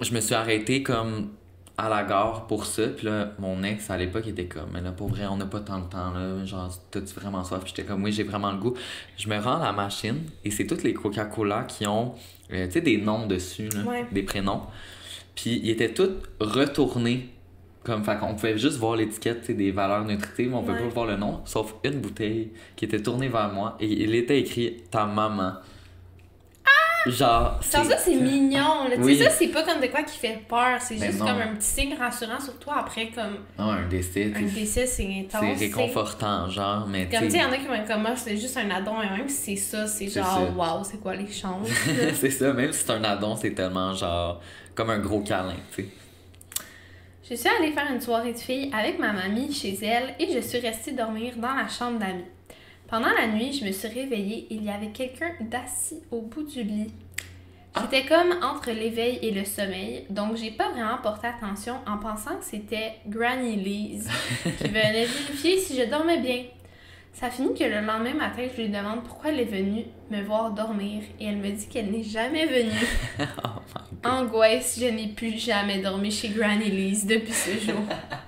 je 0.00 0.12
me 0.14 0.20
suis 0.20 0.34
arrêtée 0.34 0.82
comme 0.82 1.30
à 1.76 1.88
la 1.88 2.02
gare 2.04 2.46
pour 2.46 2.66
ça. 2.66 2.88
Puis 2.88 3.06
là, 3.06 3.32
mon 3.38 3.62
ex, 3.62 3.88
à 3.90 3.96
l'époque, 3.96 4.26
était 4.26 4.46
comme, 4.46 4.70
mais 4.72 4.80
là, 4.80 4.90
pour 4.92 5.08
vrai, 5.08 5.26
on 5.26 5.36
n'a 5.36 5.46
pas 5.46 5.60
tant 5.60 5.78
de 5.78 5.86
temps, 5.88 6.10
là. 6.12 6.44
Genre, 6.44 6.68
t'as-tu 6.90 7.14
vraiment 7.14 7.44
soif? 7.44 7.60
Puis 7.62 7.72
j'étais 7.76 7.86
comme, 7.88 8.02
oui, 8.02 8.10
j'ai 8.12 8.24
vraiment 8.24 8.50
le 8.50 8.58
goût. 8.58 8.74
Je 9.16 9.28
me 9.28 9.38
rends 9.38 9.60
à 9.60 9.64
la 9.66 9.72
machine 9.72 10.22
et 10.44 10.50
c'est 10.50 10.66
toutes 10.66 10.82
les 10.82 10.92
Coca-Cola 10.94 11.64
qui 11.64 11.86
ont, 11.86 12.14
euh, 12.52 12.66
tu 12.66 12.72
sais, 12.72 12.80
des 12.80 12.98
noms 12.98 13.26
dessus, 13.26 13.68
là, 13.68 13.82
Ouais. 13.84 14.06
des 14.10 14.22
prénoms. 14.24 14.62
Puis 15.36 15.60
ils 15.62 15.70
étaient 15.70 15.92
tous 15.94 16.10
retournés. 16.40 17.28
Comme, 17.84 18.04
fait 18.04 18.18
qu'on 18.18 18.34
pouvait 18.34 18.58
juste 18.58 18.76
voir 18.78 18.96
l'étiquette, 18.96 19.42
tu 19.46 19.54
des 19.54 19.70
valeurs 19.70 20.04
nutritives, 20.04 20.54
on 20.54 20.60
pouvait 20.62 20.74
Ouais. 20.74 20.88
pas 20.88 20.94
voir 20.94 21.06
le 21.06 21.16
nom, 21.16 21.40
sauf 21.44 21.74
une 21.84 22.00
bouteille 22.00 22.50
qui 22.76 22.84
était 22.84 23.00
tournée 23.00 23.28
vers 23.28 23.50
moi 23.52 23.76
et 23.80 23.86
il 23.86 24.14
était 24.14 24.38
écrit 24.40 24.82
ta 24.90 25.06
maman. 25.06 25.54
Genre, 27.06 27.60
Genre 27.62 27.84
ça, 27.84 27.96
c'est 27.96 28.16
mignon. 28.16 28.84
là. 28.88 28.96
Tu 28.96 29.00
Oui. 29.02 29.16
sais, 29.16 29.24
ça, 29.24 29.30
c'est 29.30 29.48
pas 29.48 29.62
comme 29.62 29.80
de 29.80 29.86
quoi 29.86 30.02
qui 30.02 30.18
fait 30.18 30.40
peur. 30.46 30.78
C'est 30.80 30.96
Ben 30.96 31.06
juste 31.06 31.20
non. 31.20 31.26
comme 31.26 31.40
un 31.40 31.54
petit 31.54 31.66
signe 31.66 31.94
rassurant 31.94 32.40
sur 32.40 32.58
toi. 32.58 32.78
Après, 32.80 33.08
comme 33.14 33.36
Non, 33.58 33.70
un 33.70 33.86
décès, 33.88 34.32
un 34.34 34.38
tu 34.40 34.44
décès, 34.46 34.84
c'est 34.84 35.04
intense. 35.06 35.40
c'est 35.58 35.68
tu 35.68 35.74
réconfortant, 35.76 36.50
genre, 36.50 36.86
mais 36.86 37.08
Comme 37.08 37.20
tu 37.20 37.24
tu 37.26 37.30
sais, 37.30 37.36
il 37.38 37.42
y 37.42 37.44
en 37.46 37.52
a 37.52 37.56
qui 37.56 37.66
vont 37.66 37.86
comme 37.86 38.02
moi, 38.02 38.16
c'est 38.16 38.36
juste 38.36 38.56
un 38.58 38.68
addon. 38.70 39.00
Et 39.00 39.08
même 39.16 39.28
si 39.28 39.56
c'est 39.56 39.76
ça, 39.78 39.86
c'est 39.86 40.08
genre, 40.08 40.54
waouh, 40.56 40.82
c'est 40.84 41.00
quoi 41.00 41.14
les 41.14 41.30
chances? 41.32 41.68
c'est 42.14 42.30
ça, 42.30 42.52
même 42.52 42.72
si 42.72 42.80
c'est 42.84 42.92
un 42.92 43.04
addon, 43.04 43.36
c'est 43.36 43.52
tellement 43.52 43.94
genre, 43.94 44.42
comme 44.74 44.90
un 44.90 44.98
gros 44.98 45.20
câlin, 45.20 45.54
tu 45.74 45.82
sais. 45.84 45.88
Je 47.28 47.34
suis 47.34 47.48
allée 47.48 47.72
faire 47.72 47.92
une 47.92 48.00
soirée 48.00 48.32
de 48.32 48.38
filles 48.38 48.70
avec 48.72 48.98
ma 48.98 49.12
mamie 49.12 49.52
chez 49.52 49.76
elle 49.82 50.14
et 50.18 50.32
je 50.32 50.40
suis 50.40 50.60
restée 50.60 50.92
dormir 50.92 51.34
dans 51.36 51.52
la 51.52 51.68
chambre 51.68 51.98
d'amis. 51.98 52.24
Pendant 52.88 53.10
la 53.10 53.26
nuit, 53.26 53.52
je 53.52 53.66
me 53.66 53.70
suis 53.70 53.88
réveillée 53.88 54.46
et 54.48 54.54
il 54.54 54.64
y 54.64 54.70
avait 54.70 54.92
quelqu'un 54.92 55.32
d'assis 55.40 56.00
au 56.10 56.22
bout 56.22 56.44
du 56.44 56.62
lit. 56.62 56.90
J'étais 57.78 58.06
comme 58.06 58.34
entre 58.42 58.70
l'éveil 58.70 59.18
et 59.20 59.30
le 59.30 59.44
sommeil, 59.44 60.06
donc 60.08 60.36
j'ai 60.36 60.52
pas 60.52 60.70
vraiment 60.70 60.96
porté 61.02 61.26
attention 61.26 61.74
en 61.86 61.98
pensant 61.98 62.36
que 62.38 62.44
c'était 62.44 62.94
Granny 63.06 63.56
Lise 63.56 64.08
qui 64.42 64.64
venait 64.68 65.04
vérifier 65.04 65.58
si 65.58 65.76
je 65.78 65.84
dormais 65.84 66.20
bien. 66.20 66.44
Ça 67.18 67.30
finit 67.30 67.52
que 67.52 67.64
le 67.64 67.80
lendemain 67.80 68.14
matin, 68.14 68.42
je 68.54 68.62
lui 68.62 68.68
demande 68.68 69.02
pourquoi 69.02 69.32
elle 69.32 69.40
est 69.40 69.44
venue 69.44 69.86
me 70.08 70.22
voir 70.22 70.52
dormir 70.52 71.02
et 71.18 71.26
elle 71.26 71.38
me 71.38 71.50
dit 71.50 71.66
qu'elle 71.66 71.90
n'est 71.90 72.04
jamais 72.04 72.46
venue. 72.46 72.86
Oh. 74.04 74.08
Angoisse, 74.08 74.78
je 74.80 74.86
n'ai 74.86 75.08
plus 75.08 75.36
jamais 75.36 75.80
dormi 75.80 76.12
chez 76.12 76.28
Granny 76.28 76.70
Lise 76.70 77.04
depuis 77.04 77.32
ce 77.32 77.50
jour. 77.58 77.80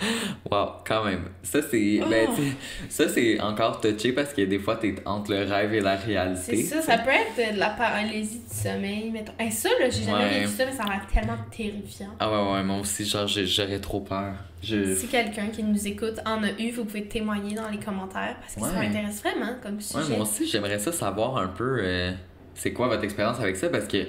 Wow, 0.50 0.68
quand 0.86 1.04
même. 1.04 1.24
Ça, 1.42 1.60
c'est. 1.62 2.00
Ben, 2.08 2.28
Oh. 2.30 2.34
tu 2.36 2.42
sais, 2.42 2.56
ça, 2.88 3.08
c'est 3.12 3.40
encore 3.40 3.80
touché 3.80 4.12
parce 4.12 4.32
que 4.32 4.42
des 4.42 4.58
fois, 4.58 4.76
t'es 4.76 4.94
entre 5.04 5.32
le 5.32 5.44
rêve 5.44 5.74
et 5.74 5.80
la 5.80 5.96
réalité. 5.96 6.56
C'est 6.56 6.62
ça, 6.62 6.80
ça 6.82 6.98
peut 6.98 7.10
être 7.10 7.54
de 7.54 7.58
la 7.58 7.70
paralysie 7.70 8.38
du 8.48 8.54
sommeil, 8.54 9.10
mettons. 9.10 9.32
Hey, 9.38 9.50
ça, 9.50 9.68
là, 9.80 9.90
j'ai 9.90 10.04
jamais 10.04 10.24
Ouais. 10.24 10.40
vécu 10.40 10.52
ça, 10.52 10.64
mais 10.66 10.72
ça 10.72 10.84
m'a 10.84 10.94
l'air 10.94 11.06
tellement 11.12 11.36
terrifiant. 11.54 12.08
Ah 12.20 12.30
ouais, 12.30 12.52
ouais, 12.52 12.62
moi 12.62 12.78
aussi, 12.80 13.04
genre, 13.04 13.26
j'aurais 13.26 13.80
trop 13.80 14.00
peur. 14.00 14.34
Je. 14.62 14.94
Si 14.94 15.06
quelqu'un 15.08 15.48
qui 15.48 15.62
nous 15.62 15.86
écoute 15.86 16.18
en 16.24 16.42
a 16.42 16.50
eu, 16.58 16.70
vous 16.70 16.84
pouvez 16.84 17.04
témoigner 17.04 17.54
dans 17.54 17.68
les 17.68 17.78
commentaires 17.78 18.36
parce 18.40 18.54
que 18.54 18.60
ça 18.60 18.78
Ouais. 18.80 18.86
m'intéresse 18.88 19.20
vraiment 19.22 19.54
comme 19.62 19.76
Ouais, 19.76 19.80
sujet. 19.82 20.16
moi 20.16 20.22
aussi, 20.22 20.46
j'aimerais 20.46 20.78
ça 20.78 20.92
savoir 20.92 21.36
un 21.36 21.48
peu 21.48 21.78
euh, 21.80 22.12
c'est 22.54 22.72
quoi 22.72 22.88
votre 22.88 23.04
expérience 23.04 23.38
avec 23.38 23.56
ça 23.56 23.68
parce 23.68 23.86
que 23.86 24.02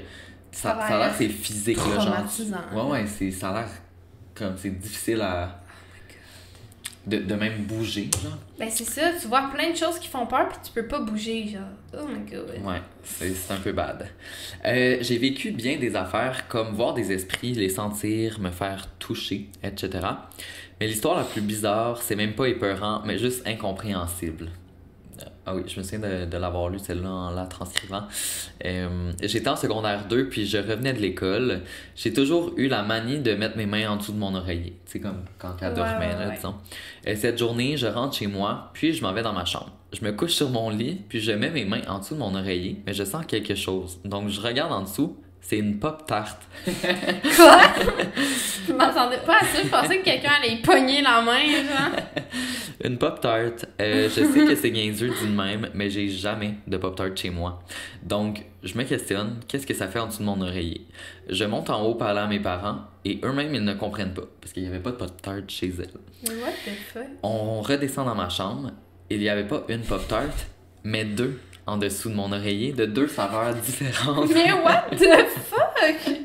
ça, 0.51 0.75
Ça 0.88 0.96
a 0.96 0.98
l'air 1.00 1.13
c'est 1.17 1.27
physique, 1.29 1.77
là, 1.77 2.00
genre. 2.00 2.89
Ouais, 2.91 3.01
ouais, 3.01 3.31
ça 3.31 3.50
a 3.50 3.53
l'air 3.53 3.69
comme 4.36 4.55
c'est 4.58 4.72
difficile 4.79 5.22
à. 5.22 5.59
De, 7.08 7.18
de 7.18 7.34
même 7.34 7.63
bouger, 7.63 8.10
genre. 8.22 8.38
Ben 8.60 8.70
c'est 8.70 8.84
ça, 8.84 9.12
tu 9.20 9.27
vois 9.27 9.50
plein 9.53 9.72
de 9.72 9.75
choses 9.75 9.98
qui 10.00 10.08
font 10.08 10.27
peur 10.27 10.50
puis 10.50 10.58
tu 10.63 10.72
peux 10.72 10.86
pas 10.88 11.00
bouger, 11.00 11.48
genre. 11.48 11.62
Oh 11.98 12.06
my 12.06 12.29
god. 12.29 12.50
Ouais, 12.63 12.82
c'est, 13.03 13.34
c'est 13.34 13.53
un 13.53 13.58
peu 13.58 13.72
bad. 13.72 14.08
Euh, 14.65 14.98
j'ai 15.01 15.18
vécu 15.18 15.51
bien 15.51 15.77
des 15.77 15.96
affaires 15.96 16.48
comme 16.50 16.74
voir 16.75 16.94
des 16.94 17.12
esprits, 17.12 17.53
les 17.53 17.70
sentir, 17.70 18.39
me 18.39 18.51
faire 18.51 18.88
toucher, 19.00 19.50
etc. 19.63 19.89
Mais 20.79 20.88
l'histoire 20.88 21.18
la 21.18 21.24
plus 21.24 21.41
bizarre, 21.41 22.01
c'est 22.01 22.15
même 22.15 22.34
pas 22.36 22.48
épeurant, 22.48 23.01
mais 23.06 23.18
juste 23.18 23.48
incompréhensible. 23.48 24.50
Ah 25.51 25.56
oui, 25.56 25.63
je 25.65 25.79
me 25.79 25.84
souviens 25.84 26.08
de, 26.08 26.25
de 26.25 26.38
l'avoir 26.38 26.70
lu 26.70 26.77
celle-là 26.77 27.10
en 27.10 27.32
la 27.32 27.48
transcrivant. 27.48 28.03
Euh, 28.65 29.12
J'étais 29.20 29.48
en 29.50 29.56
secondaire 29.56 30.06
2, 30.08 30.29
puis 30.29 30.46
je 30.46 30.60
revenais 30.60 30.94
de 30.94 31.00
l'école. 31.00 31.62
J'ai 31.96 32.13
toujours 32.13 32.53
eu 32.56 32.68
la 32.68 32.84
manie 32.84 33.18
de 33.18 33.34
mettre 33.34 33.58
mes 33.58 33.65
mains 33.65 33.89
en 33.89 33.96
dessous 33.96 34.12
de 34.12 34.20
mon 34.20 34.36
oreiller. 34.36 34.77
C'est 34.86 35.00
comme 35.00 35.24
quand 35.39 35.56
elle 35.62 35.74
dormait, 35.74 36.06
ouais, 36.06 36.19
là, 36.19 36.28
ouais. 36.28 36.36
disons. 36.36 36.54
Et 37.04 37.15
cette 37.15 37.39
journée, 37.39 37.78
je 37.78 37.88
rentre 37.88 38.15
chez 38.15 38.28
moi, 38.28 38.69
puis 38.74 38.93
je 38.93 39.02
m'en 39.02 39.12
vais 39.12 39.24
dans 39.24 39.34
ma 39.34 39.45
chambre. 39.45 39.71
Je 39.91 40.06
me 40.06 40.12
couche 40.12 40.34
sur 40.34 40.52
mon 40.52 40.69
lit, 40.69 41.02
puis 41.10 41.19
je 41.19 41.32
mets 41.32 41.50
mes 41.50 41.65
mains 41.65 41.82
en 41.88 41.97
dessous 41.97 42.13
de 42.13 42.19
mon 42.19 42.36
oreiller, 42.36 42.84
mais 42.86 42.93
je 42.93 43.04
sens 43.04 43.26
quelque 43.26 43.56
chose. 43.56 44.00
Donc 44.06 44.30
je 44.30 44.41
regarde 44.41 44.71
en 44.71 44.84
dessous, 44.84 45.17
c'est 45.41 45.58
une 45.58 45.80
pop 45.80 46.06
tarte. 46.06 46.41
Quoi? 46.65 47.62
je 48.67 48.73
m'attendais 48.73 49.17
pas 49.25 49.38
à 49.38 49.45
ça, 49.45 49.62
je 49.63 49.67
pensais 49.67 49.97
que 49.99 50.04
quelqu'un 50.04 50.32
allait 50.41 50.54
y 50.54 50.62
pogner 50.62 51.02
la 51.02 51.21
main, 51.21 51.45
genre. 51.45 51.99
Une 52.84 52.97
pop 52.97 53.19
tarte. 53.19 53.65
Euh, 53.82 54.08
je 54.08 54.23
sais 54.23 54.45
que 54.45 54.56
c'est 54.56 54.71
niaiseux 54.71 55.10
de 55.10 55.28
même, 55.28 55.69
mais 55.73 55.89
j'ai 55.89 56.08
jamais 56.08 56.54
de 56.65 56.78
pop 56.78 56.95
tarte 56.95 57.17
chez 57.17 57.30
moi. 57.30 57.62
Donc 58.04 58.45
je 58.63 58.78
me 58.78 58.84
questionne, 58.84 59.39
qu'est-ce 59.47 59.67
que 59.67 59.73
ça 59.73 59.88
fait 59.88 59.99
en 59.99 60.08
dessous 60.08 60.19
de 60.19 60.25
mon 60.25 60.39
oreiller? 60.41 60.88
Je 61.28 61.43
monte 61.43 61.69
en 61.69 61.82
haut 61.84 61.95
parler 61.95 62.21
à 62.21 62.28
mes 62.28 62.39
parents 62.39 62.82
et 63.04 63.19
eux-mêmes 63.23 63.54
ils 63.54 63.63
ne 63.63 63.73
comprennent 63.73 64.13
pas 64.13 64.23
parce 64.39 64.54
qu'il 64.54 64.63
n'y 64.63 64.69
avait 64.69 64.80
pas 64.80 64.91
de 64.91 64.95
pop 64.95 65.21
tarte 65.21 65.49
chez 65.49 65.67
elles. 65.67 65.89
What 66.23 66.52
the 66.65 66.71
fuck? 66.93 67.04
On 67.23 67.62
redescend 67.62 68.06
dans 68.06 68.15
ma 68.15 68.30
chambre. 68.30 68.71
Il 69.10 69.19
n'y 69.19 69.30
avait 69.30 69.47
pas 69.47 69.65
une 69.67 69.82
pop 69.82 70.08
tarte, 70.08 70.47
mais 70.84 71.04
deux 71.04 71.39
en 71.69 71.77
dessous 71.77 72.10
de 72.10 72.15
mon 72.15 72.32
oreiller 72.32 72.73
de 72.73 72.86
deux 72.86 73.08
saveurs 73.08 73.53
différentes. 73.53 74.29
Mais 74.34 74.51
what 74.51 74.86
the 74.91 75.25
fuck? 75.49 76.17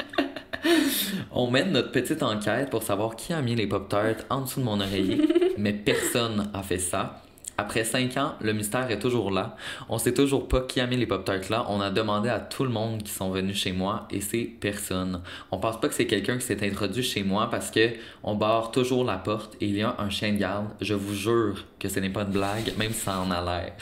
On 1.33 1.51
mène 1.51 1.73
notre 1.73 1.93
petite 1.93 2.23
enquête 2.23 2.71
pour 2.71 2.83
savoir 2.83 3.17
qui 3.17 3.33
a 3.35 3.43
mis 3.43 3.55
les 3.55 3.67
Pop-Tarts 3.67 4.25
en 4.31 4.41
dessous 4.41 4.61
de 4.61 4.65
mon 4.65 4.81
oreiller, 4.81 5.21
mais 5.59 5.75
personne 5.75 6.51
a 6.55 6.63
fait 6.63 6.79
ça. 6.79 7.21
Après 7.57 7.85
cinq 7.85 8.17
ans, 8.17 8.35
le 8.41 8.53
mystère 8.53 8.91
est 8.91 8.99
toujours 8.99 9.31
là. 9.31 9.57
On 9.89 9.99
sait 9.99 10.15
toujours 10.15 10.49
pas 10.49 10.63
qui 10.63 10.81
a 10.81 10.87
mis 10.87 10.97
les 10.97 11.07
Pop-Tarts 11.07 11.51
là. 11.51 11.67
On 11.69 11.81
a 11.81 11.91
demandé 11.91 12.29
à 12.29 12.41
tout 12.41 12.65
le 12.65 12.71
monde 12.71 13.03
qui 13.03 13.13
sont 13.13 13.31
venus 13.31 13.57
chez 13.57 13.73
moi 13.73 14.09
et 14.11 14.21
c'est 14.21 14.45
personne. 14.45 15.21
On 15.53 15.59
pense 15.59 15.79
pas 15.79 15.89
que 15.89 15.95
c'est 15.95 16.07
quelqu'un 16.07 16.37
qui 16.39 16.47
s'est 16.47 16.67
introduit 16.67 17.05
chez 17.05 17.23
moi 17.23 17.49
parce 17.51 17.71
que 17.71 17.91
on 18.25 18.35
barre 18.35 18.73
toujours 18.73 19.05
la 19.05 19.19
porte 19.19 19.55
et 19.61 19.67
il 19.67 19.77
y 19.77 19.83
a 19.83 19.95
un 19.99 20.11
chien 20.11 20.33
de 20.33 20.39
garde. 20.39 20.67
Je 20.81 20.95
vous 20.95 21.15
jure 21.15 21.65
que 21.79 21.89
ce 21.89 22.01
n'est 22.01 22.11
pas 22.11 22.23
une 22.23 22.33
blague, 22.33 22.73
même 22.77 22.93
si 22.93 23.01
ça 23.01 23.21
en 23.21 23.31
a 23.31 23.41
l'air. 23.41 23.73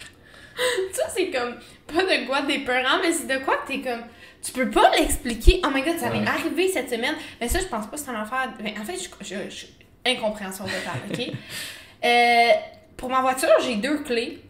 Ça, 0.93 1.05
c'est 1.15 1.31
comme 1.31 1.57
pas 1.87 2.03
de 2.03 2.27
quoi 2.27 2.43
d'épeurant, 2.43 2.99
mais 3.03 3.13
c'est 3.13 3.27
de 3.27 3.45
quoi 3.45 3.57
que 3.59 3.69
t'es 3.73 3.81
comme. 3.81 4.03
Tu 4.43 4.53
peux 4.53 4.71
pas 4.71 4.91
l'expliquer. 4.99 5.61
Oh 5.65 5.71
my 5.73 5.83
god, 5.83 5.99
ça 5.99 6.11
m'est 6.11 6.21
Ouais. 6.21 6.27
arrivé 6.27 6.69
cette 6.69 6.91
semaine. 6.91 7.15
Mais 7.41 7.49
ça, 7.49 7.61
je 7.61 7.67
pense 7.67 7.87
pas 7.87 7.97
que 7.97 8.03
c'est 8.03 8.11
un 8.11 8.21
affaire. 8.21 8.53
Mais 8.63 8.75
en 8.81 8.85
fait, 8.85 8.97
je, 8.97 9.09
je, 9.25 9.35
je- 9.49 9.67
incompréhension 10.11 10.65
totale, 10.65 11.01
ok? 11.13 11.35
Euh, 12.05 12.49
pour 12.97 13.09
ma 13.11 13.21
voiture, 13.21 13.49
j'ai 13.65 13.77
deux 13.77 13.99
clés. 14.03 14.41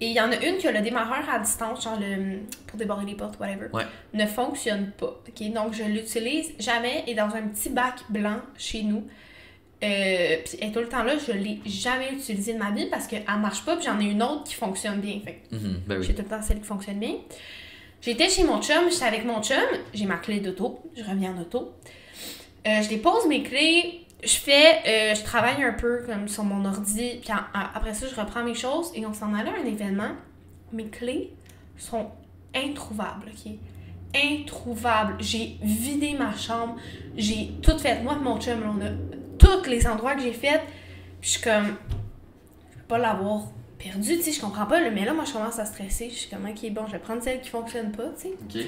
Et 0.00 0.06
il 0.06 0.12
y 0.12 0.20
en 0.20 0.30
a 0.30 0.36
une 0.36 0.58
que 0.58 0.68
le 0.68 0.80
démarreur 0.80 1.28
à 1.28 1.40
distance, 1.40 1.82
genre 1.82 1.98
le, 1.98 2.38
pour 2.68 2.78
débarrer 2.78 3.04
les 3.04 3.14
portes, 3.14 3.38
whatever, 3.40 3.66
Ouais. 3.72 3.82
ne 4.14 4.26
fonctionne 4.26 4.92
pas. 4.92 5.06
ok? 5.28 5.52
Donc, 5.52 5.74
je 5.74 5.82
l'utilise 5.82 6.52
jamais 6.60 7.02
et 7.08 7.14
dans 7.14 7.34
un 7.34 7.42
petit 7.48 7.70
bac 7.70 7.94
blanc 8.10 8.36
chez 8.56 8.82
nous. 8.84 9.04
Euh, 9.82 10.36
puis 10.44 10.58
elle 10.60 10.68
est 10.68 10.72
tout 10.72 10.78
le 10.78 10.88
temps 10.88 11.02
là, 11.02 11.14
je 11.18 11.32
l'ai 11.32 11.60
jamais 11.66 12.12
utilisée 12.12 12.54
de 12.54 12.58
ma 12.58 12.70
vie 12.70 12.86
parce 12.86 13.06
qu'elle 13.08 13.24
marche 13.40 13.64
pas, 13.64 13.74
puis 13.76 13.84
j'en 13.86 13.98
ai 13.98 14.04
une 14.04 14.22
autre 14.22 14.44
qui 14.44 14.54
fonctionne 14.54 15.00
bien. 15.00 15.18
Fait 15.24 15.42
Mhm, 15.50 15.80
ben 15.86 15.98
oui. 15.98 16.06
j'ai 16.06 16.14
tout 16.14 16.22
le 16.22 16.28
temps 16.28 16.40
celle 16.42 16.60
qui 16.60 16.66
fonctionne 16.66 16.98
bien. 16.98 17.14
J'étais 18.00 18.28
chez 18.28 18.44
mon 18.44 18.60
chum, 18.62 18.90
j'étais 18.90 19.04
avec 19.04 19.24
mon 19.24 19.42
chum, 19.42 19.56
j'ai 19.94 20.06
ma 20.06 20.16
clé 20.18 20.40
d'auto, 20.40 20.80
je 20.96 21.02
reviens 21.02 21.34
en 21.36 21.40
auto. 21.40 21.72
Euh, 22.66 22.80
je 22.82 22.88
dépose 22.88 23.26
mes 23.28 23.42
clés, 23.42 24.00
je 24.22 24.34
fais, 24.36 24.82
euh, 24.86 25.14
je 25.16 25.22
travaille 25.24 25.62
un 25.64 25.72
peu 25.72 26.02
comme 26.06 26.28
sur 26.28 26.44
mon 26.44 26.64
ordi, 26.64 27.18
puis 27.20 27.32
en- 27.32 27.58
en- 27.58 27.66
après 27.74 27.94
ça, 27.94 28.06
je 28.06 28.14
reprends 28.20 28.44
mes 28.44 28.54
choses 28.54 28.92
et 28.94 29.04
on 29.04 29.12
s'en 29.14 29.34
allait 29.34 29.50
à 29.50 29.54
un 29.62 29.66
événement. 29.66 30.12
Mes 30.72 30.86
clés 30.86 31.32
sont 31.76 32.06
introuvables, 32.54 33.26
ok? 33.32 33.52
Introuvables. 34.14 35.16
J'ai 35.20 35.56
vidé 35.62 36.14
ma 36.14 36.36
chambre, 36.36 36.76
j'ai 37.16 37.50
tout 37.62 37.78
fait. 37.78 38.00
Moi 38.02 38.16
et 38.20 38.22
mon 38.24 38.40
chum, 38.40 38.60
là, 38.60 38.66
on 38.76 38.80
a 38.80 38.90
tous 39.42 39.68
les 39.68 39.86
endroits 39.86 40.14
que 40.14 40.22
j'ai 40.22 40.32
fait. 40.32 40.60
Puis 41.20 41.30
je 41.30 41.38
suis 41.38 41.42
comme, 41.42 41.76
je 42.72 42.78
peux 42.78 42.84
pas 42.88 42.98
l'avoir 42.98 43.42
perdu, 43.78 44.16
tu 44.16 44.22
sais, 44.22 44.32
je 44.32 44.40
comprends 44.40 44.66
pas. 44.66 44.80
Mais 44.90 45.04
là, 45.04 45.12
moi, 45.12 45.24
je 45.24 45.32
commence 45.32 45.58
à 45.58 45.64
stresser. 45.64 46.08
Je 46.10 46.14
suis 46.14 46.30
comme, 46.30 46.46
ok, 46.48 46.70
bon, 46.72 46.86
je 46.86 46.92
vais 46.92 46.98
prendre 46.98 47.22
celle 47.22 47.40
qui 47.40 47.50
fonctionne 47.50 47.92
pas, 47.92 48.08
tu 48.16 48.28
sais. 48.28 48.34
Ok. 48.60 48.66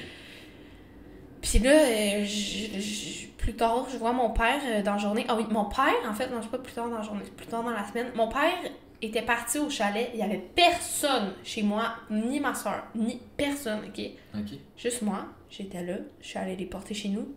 Puis 1.43 1.59
là, 1.59 1.73
euh, 1.73 2.25
je- 2.25 2.81
je- 2.81 3.27
plus 3.37 3.55
tard, 3.55 3.87
je 3.93 3.99
vois 3.99 4.13
mon 4.13 4.31
père 4.31 4.61
euh, 4.67 4.83
dans 4.83 4.93
la 4.93 4.99
journée. 4.99 5.27
Ah 5.29 5.37
oui, 5.37 5.45
mon 5.51 5.67
père, 5.67 5.93
en 6.09 6.15
fait, 6.15 6.29
non, 6.31 6.39
c'est 6.43 6.51
pas 6.51 6.59
plus 6.59 6.73
tard 6.73 6.89
dans 6.89 6.97
la 6.97 7.03
journée, 7.03 7.21
c'est 7.25 7.35
plus 7.37 7.47
tard 7.47 7.63
dans 7.63 7.71
la 7.71 7.87
semaine. 7.87 8.07
Mon 8.15 8.29
père 8.29 8.55
était 9.03 9.21
parti 9.23 9.59
au 9.59 9.69
chalet. 9.69 10.09
Il 10.15 10.21
y 10.21 10.23
avait 10.23 10.43
personne 10.55 11.33
chez 11.45 11.63
moi, 11.63 11.95
ni 12.11 12.41
ma 12.41 12.55
soeur, 12.55 12.85
ni 12.95 13.21
personne, 13.37 13.81
ok? 13.87 14.03
Ok. 14.35 14.59
Juste 14.79 15.03
moi. 15.03 15.27
J'étais 15.51 15.83
là. 15.85 15.97
Je 16.23 16.27
suis 16.29 16.39
allée 16.39 16.57
les 16.57 16.65
porter 16.65 16.95
chez 16.95 17.11
nous. 17.11 17.29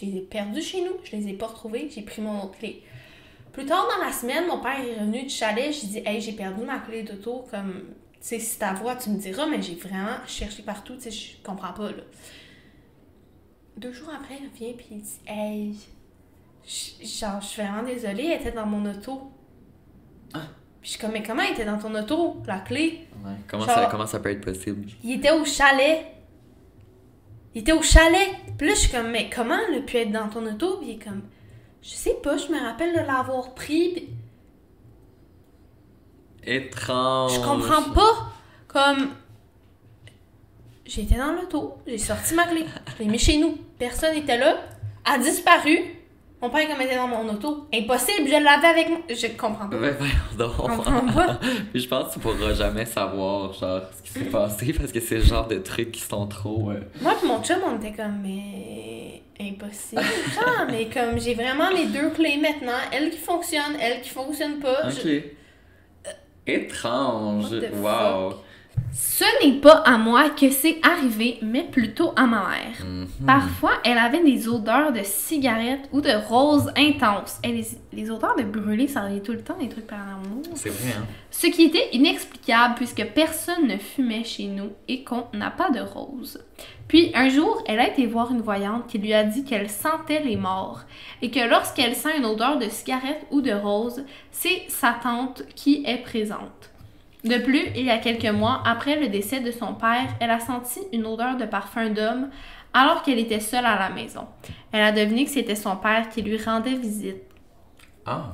Je 0.00 0.06
les 0.06 0.16
ai 0.16 0.20
perdus 0.20 0.62
chez 0.62 0.80
nous. 0.82 0.96
Je 1.04 1.14
les 1.16 1.28
ai 1.28 1.32
pas 1.34 1.46
retrouvés. 1.46 1.88
J'ai 1.94 2.02
pris 2.02 2.20
mon 2.22 2.42
autre 2.44 2.58
clé. 2.58 2.82
Plus 3.52 3.64
tard 3.66 3.86
dans 3.96 4.04
la 4.04 4.12
semaine, 4.12 4.46
mon 4.48 4.58
père 4.60 4.80
est 4.80 4.98
revenu 4.98 5.22
du 5.22 5.28
chalet. 5.28 5.72
J'ai 5.72 5.86
dit, 5.86 6.02
hey, 6.04 6.20
j'ai 6.20 6.32
perdu 6.32 6.64
ma 6.64 6.78
clé 6.80 7.02
d'auto. 7.04 7.44
Comme, 7.50 7.84
tu 8.14 8.16
sais, 8.20 8.38
si 8.40 8.58
ta 8.58 8.72
voix, 8.72 8.96
tu 8.96 9.10
me 9.10 9.18
diras, 9.18 9.46
mais 9.46 9.62
j'ai 9.62 9.76
vraiment 9.76 10.16
cherché 10.26 10.62
partout. 10.62 10.94
Tu 10.96 11.02
sais, 11.02 11.10
je 11.10 11.36
comprends 11.44 11.72
pas, 11.72 11.90
là. 11.90 12.02
Deux 13.76 13.92
jours 13.92 14.10
après, 14.14 14.38
il 14.40 14.48
revient 14.48 14.74
puis 14.76 14.86
il 14.92 15.02
dit, 15.02 15.20
hey, 15.26 15.74
Je- 16.66 17.06
Genre, 17.06 17.40
je 17.42 17.46
suis 17.46 17.62
vraiment 17.62 17.82
désolée, 17.82 18.24
elle 18.26 18.40
était 18.40 18.52
dans 18.52 18.66
mon 18.66 18.88
auto. 18.90 19.30
Ah. 20.32 20.40
Puis 20.80 20.90
je 20.90 20.90
suis 20.92 20.98
comme, 21.00 21.12
mais 21.12 21.22
comment 21.22 21.42
elle 21.42 21.52
était 21.52 21.64
dans 21.64 21.78
ton 21.78 21.94
auto? 21.94 22.36
La 22.46 22.58
clé? 22.60 23.06
Ouais. 23.24 23.32
Comment, 23.48 23.64
Genre- 23.66 23.74
ça, 23.74 23.88
comment 23.90 24.06
ça 24.06 24.18
peut 24.20 24.30
être 24.30 24.44
possible? 24.44 24.86
Il 25.02 25.12
était 25.12 25.30
au 25.32 25.44
chalet. 25.44 26.06
Il 27.54 27.60
était 27.60 27.72
au 27.72 27.82
chalet. 27.82 28.30
Puis 28.58 28.66
là, 28.66 28.74
je 28.74 28.80
suis 28.80 28.90
comme, 28.90 29.10
mais 29.10 29.30
comment 29.34 29.56
elle 29.68 29.78
a 29.78 29.80
pu 29.80 29.96
être 29.96 30.12
dans 30.12 30.28
ton 30.28 30.44
auto? 30.46 30.78
Puis 30.78 30.90
il 30.90 30.94
est 30.94 31.04
comme, 31.04 31.22
je 31.82 31.90
sais 31.90 32.16
pas, 32.22 32.36
je 32.36 32.48
me 32.48 32.60
rappelle 32.60 32.92
de 32.92 33.00
l'avoir 33.00 33.54
pris. 33.54 33.92
Puis 33.92 34.08
Étrange. 36.44 37.34
je 37.34 37.40
comprends 37.40 37.90
pas. 37.92 38.32
Comme, 38.68 39.10
j'étais 40.84 41.16
dans 41.16 41.32
l'auto, 41.32 41.78
j'ai 41.86 41.98
sorti 41.98 42.34
ma 42.34 42.44
clé, 42.44 42.66
je 42.86 43.02
l'ai 43.02 43.08
mis 43.08 43.18
chez 43.18 43.38
nous. 43.38 43.56
Personne 43.78 44.14
n'était 44.14 44.38
là. 44.38 44.56
A 45.04 45.18
disparu. 45.18 45.78
Mon 46.44 46.50
père, 46.50 46.68
comme 46.68 46.80
était 46.82 46.96
dans 46.96 47.08
mon 47.08 47.26
auto. 47.26 47.66
Impossible, 47.72 48.28
je 48.28 48.42
l'avais 48.44 48.66
avec 48.66 48.88
moi. 48.90 48.98
Je 49.08 49.28
comprends 49.28 49.66
pas. 49.66 49.76
Je 49.80 50.44
comprends 50.44 51.06
pas. 51.12 51.40
Je 51.74 51.86
pense 51.88 52.08
que 52.08 52.12
tu 52.14 52.18
pourras 52.18 52.52
jamais 52.52 52.84
savoir, 52.84 53.52
genre, 53.54 53.80
ce 53.96 54.02
qui 54.02 54.10
s'est 54.10 54.24
passé 54.30 54.74
parce 54.74 54.92
que 54.92 55.00
c'est 55.00 55.16
le 55.16 55.22
genre 55.22 55.46
de 55.48 55.56
trucs 55.58 55.90
qui 55.92 56.02
sont 56.02 56.26
trop. 56.26 56.70
euh, 56.70 56.80
Moi 57.00 57.14
pis 57.18 57.26
mon 57.26 57.42
chum, 57.42 57.56
on 57.66 57.76
était 57.78 57.92
comme, 57.96 58.20
mais 58.22 59.22
impossible. 59.40 60.02
Genre, 60.34 60.66
mais 60.70 60.86
comme 60.92 61.18
j'ai 61.18 61.34
vraiment 61.34 61.70
les 61.70 61.86
deux 61.86 62.10
clés 62.10 62.36
maintenant, 62.36 62.78
elle 62.92 63.08
qui 63.10 63.18
fonctionne, 63.18 63.74
elle 63.80 64.00
qui 64.02 64.10
fonctionne 64.10 64.58
pas. 64.60 64.86
Ok. 64.88 65.00
je- 65.02 65.20
Étrange. 66.46 67.46
Wow. 67.72 68.34
Ce 68.92 69.24
n'est 69.44 69.60
pas 69.60 69.82
à 69.84 69.98
moi 69.98 70.30
que 70.30 70.50
c'est 70.50 70.78
arrivé, 70.82 71.38
mais 71.42 71.64
plutôt 71.64 72.12
à 72.16 72.26
ma 72.26 72.48
mère. 72.48 72.84
Mhm. 72.84 73.26
Parfois, 73.26 73.72
elle 73.84 73.98
avait 73.98 74.22
des 74.22 74.48
odeurs 74.48 74.92
de 74.92 75.00
cigarettes 75.02 75.88
ou 75.92 76.00
de 76.00 76.12
roses 76.28 76.70
intenses. 76.76 77.38
Et 77.42 77.52
les, 77.52 77.66
les 77.92 78.10
odeurs 78.10 78.36
de 78.36 78.44
brûlé, 78.44 78.86
ça 78.86 79.02
revient 79.02 79.20
tout 79.20 79.32
le 79.32 79.42
temps 79.42 79.58
des 79.58 79.68
trucs 79.68 79.86
paranormaux. 79.86 80.42
C'est 80.54 80.70
vrai, 80.70 80.94
hein? 80.96 81.06
Ce 81.30 81.48
qui 81.48 81.64
était 81.64 81.88
inexplicable 81.92 82.74
puisque 82.76 83.04
personne 83.14 83.66
ne 83.66 83.76
fumait 83.76 84.24
chez 84.24 84.46
nous 84.46 84.70
et 84.86 85.02
qu'on 85.02 85.24
n'a 85.32 85.50
pas 85.50 85.70
de 85.70 85.80
roses. 85.80 86.40
Puis 86.86 87.10
un 87.14 87.28
jour, 87.28 87.62
elle 87.66 87.80
a 87.80 87.88
été 87.88 88.06
voir 88.06 88.30
une 88.30 88.42
voyante 88.42 88.86
qui 88.86 88.98
lui 88.98 89.14
a 89.14 89.24
dit 89.24 89.44
qu'elle 89.44 89.70
sentait 89.70 90.22
les 90.22 90.36
morts 90.36 90.82
et 91.22 91.30
que 91.30 91.40
lorsqu'elle 91.48 91.96
sent 91.96 92.18
une 92.18 92.26
odeur 92.26 92.58
de 92.58 92.68
cigarette 92.68 93.26
ou 93.30 93.40
de 93.40 93.52
rose, 93.52 94.04
c'est 94.30 94.62
sa 94.68 94.92
tante 95.02 95.42
qui 95.54 95.84
est 95.86 96.02
présente. 96.02 96.70
De 97.24 97.38
plus, 97.38 97.68
il 97.74 97.86
y 97.86 97.90
a 97.90 97.98
quelques 97.98 98.26
mois, 98.34 98.62
après 98.66 99.00
le 99.00 99.08
décès 99.08 99.40
de 99.40 99.50
son 99.50 99.74
père, 99.74 100.08
elle 100.20 100.30
a 100.30 100.40
senti 100.40 100.80
une 100.92 101.06
odeur 101.06 101.36
de 101.36 101.46
parfum 101.46 101.88
d'homme 101.90 102.28
alors 102.72 103.02
qu'elle 103.02 103.18
était 103.18 103.40
seule 103.40 103.64
à 103.64 103.78
la 103.78 103.88
maison. 103.88 104.26
Elle 104.72 104.82
a 104.82 104.92
deviné 104.92 105.24
que 105.24 105.30
c'était 105.30 105.54
son 105.54 105.76
père 105.76 106.08
qui 106.10 106.22
lui 106.22 106.36
rendait 106.42 106.74
visite. 106.74 107.22
Ah. 108.04 108.32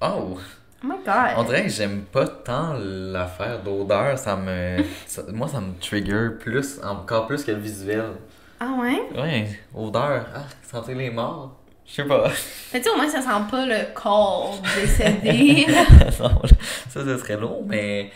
Oh. 0.00 0.36
Oh 0.84 0.86
my 0.86 0.96
god! 1.06 1.34
On 1.36 1.44
dirait 1.44 1.62
que 1.62 1.68
j'aime 1.70 2.02
pas 2.02 2.26
tant 2.26 2.74
l'affaire 2.76 3.62
d'odeur. 3.62 4.18
Ça 4.18 4.36
me. 4.36 4.82
ça- 5.06 5.22
moi, 5.32 5.46
ça 5.48 5.60
me 5.60 5.72
trigger 5.80 6.30
plus, 6.40 6.80
encore 6.82 7.26
plus 7.28 7.44
que 7.44 7.52
le 7.52 7.58
visuel. 7.58 8.04
Ah 8.58 8.74
ouais? 8.80 9.00
Ouais, 9.16 9.48
odeur. 9.74 10.26
Ah, 10.34 10.42
sentir 10.62 10.96
les 10.96 11.10
morts. 11.10 11.61
Je 11.86 11.92
sais 11.94 12.04
pas. 12.04 12.30
Mais 12.72 12.80
tu 12.80 12.84
sais, 12.84 12.90
au 12.90 12.96
moins, 12.96 13.08
ça 13.08 13.20
sent 13.20 13.28
pas 13.50 13.66
le 13.66 13.92
corps 13.94 14.60
décédé. 14.80 15.66
Non, 16.20 16.40
ça, 16.88 17.04
ce 17.04 17.18
serait 17.18 17.36
long, 17.36 17.64
mais. 17.66 18.10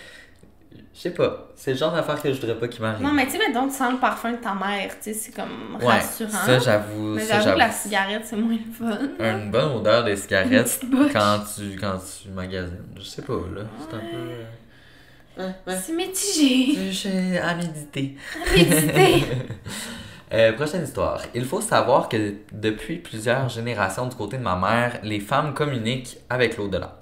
Je 0.94 1.00
sais 1.02 1.10
pas. 1.10 1.48
C'est 1.56 1.72
le 1.72 1.76
genre 1.76 1.92
d'affaire 1.92 2.22
que 2.22 2.32
je 2.32 2.40
voudrais 2.40 2.54
pas 2.58 2.68
qu'il 2.68 2.80
m'arrive. 2.80 3.02
non, 3.04 3.12
mais 3.12 3.26
tu 3.26 3.32
sais, 3.32 3.38
mettons, 3.38 3.68
tu 3.68 3.74
sens 3.74 3.92
le 3.92 3.98
parfum 3.98 4.32
de 4.32 4.36
ta 4.38 4.54
mère, 4.54 4.88
tu 4.98 5.12
sais, 5.12 5.14
c'est 5.14 5.32
comme 5.34 5.76
Ouais, 5.80 5.86
rassurant. 5.86 6.30
ça, 6.30 6.58
j'avoue. 6.58 7.14
mais 7.16 7.26
j'avoue 7.26 7.52
que 7.52 7.58
la 7.58 7.70
cigarette, 7.70 8.22
c'est 8.24 8.36
moins 8.36 8.56
le 8.56 8.72
fun. 8.72 8.98
Une 9.20 9.50
bonne 9.50 9.72
odeur 9.76 10.04
de 10.04 10.14
cigarette 10.14 10.80
quand 11.12 11.40
tu, 11.54 11.76
quand 11.78 11.98
tu 11.98 12.30
magasines. 12.30 12.78
Je 12.98 13.02
sais 13.04 13.22
pas, 13.22 13.34
là. 13.54 13.62
C'est 13.80 13.94
un 13.96 13.98
peu. 14.00 14.16
euh, 14.16 14.44
Ouais, 15.38 15.52
ouais. 15.66 15.78
C'est 15.84 15.92
mitigé. 15.92 16.90
J'ai 16.92 17.38
à 17.38 17.54
méditer. 17.56 18.16
Méditer. 18.56 19.26
Euh, 20.32 20.52
prochaine 20.52 20.82
histoire. 20.82 21.22
Il 21.34 21.44
faut 21.44 21.60
savoir 21.60 22.08
que 22.08 22.34
depuis 22.52 22.96
plusieurs 22.96 23.48
générations 23.48 24.06
du 24.06 24.16
côté 24.16 24.38
de 24.38 24.42
ma 24.42 24.56
mère, 24.56 24.98
les 25.04 25.20
femmes 25.20 25.54
communiquent 25.54 26.18
avec 26.28 26.56
l'au-delà. 26.56 27.00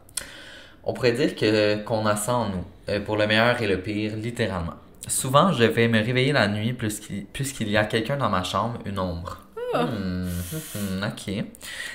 On 0.84 0.92
pourrait 0.92 1.12
dire 1.12 1.34
que 1.34 1.82
qu'on 1.84 2.04
a 2.04 2.16
ça 2.16 2.34
en 2.34 2.48
nous, 2.50 2.64
euh, 2.90 3.00
pour 3.00 3.16
le 3.16 3.26
meilleur 3.26 3.60
et 3.62 3.66
le 3.66 3.80
pire, 3.80 4.16
littéralement. 4.16 4.74
Souvent, 5.08 5.52
je 5.52 5.64
vais 5.64 5.88
me 5.88 5.98
réveiller 5.98 6.32
la 6.32 6.48
nuit 6.48 6.74
puisqu'il 6.74 7.70
y 7.70 7.76
a 7.78 7.84
quelqu'un 7.84 8.18
dans 8.18 8.28
ma 8.28 8.42
chambre, 8.42 8.78
une 8.84 8.98
ombre. 8.98 9.40
Hmm, 9.74 10.28
hmm, 10.28 11.02
ok. 11.02 11.44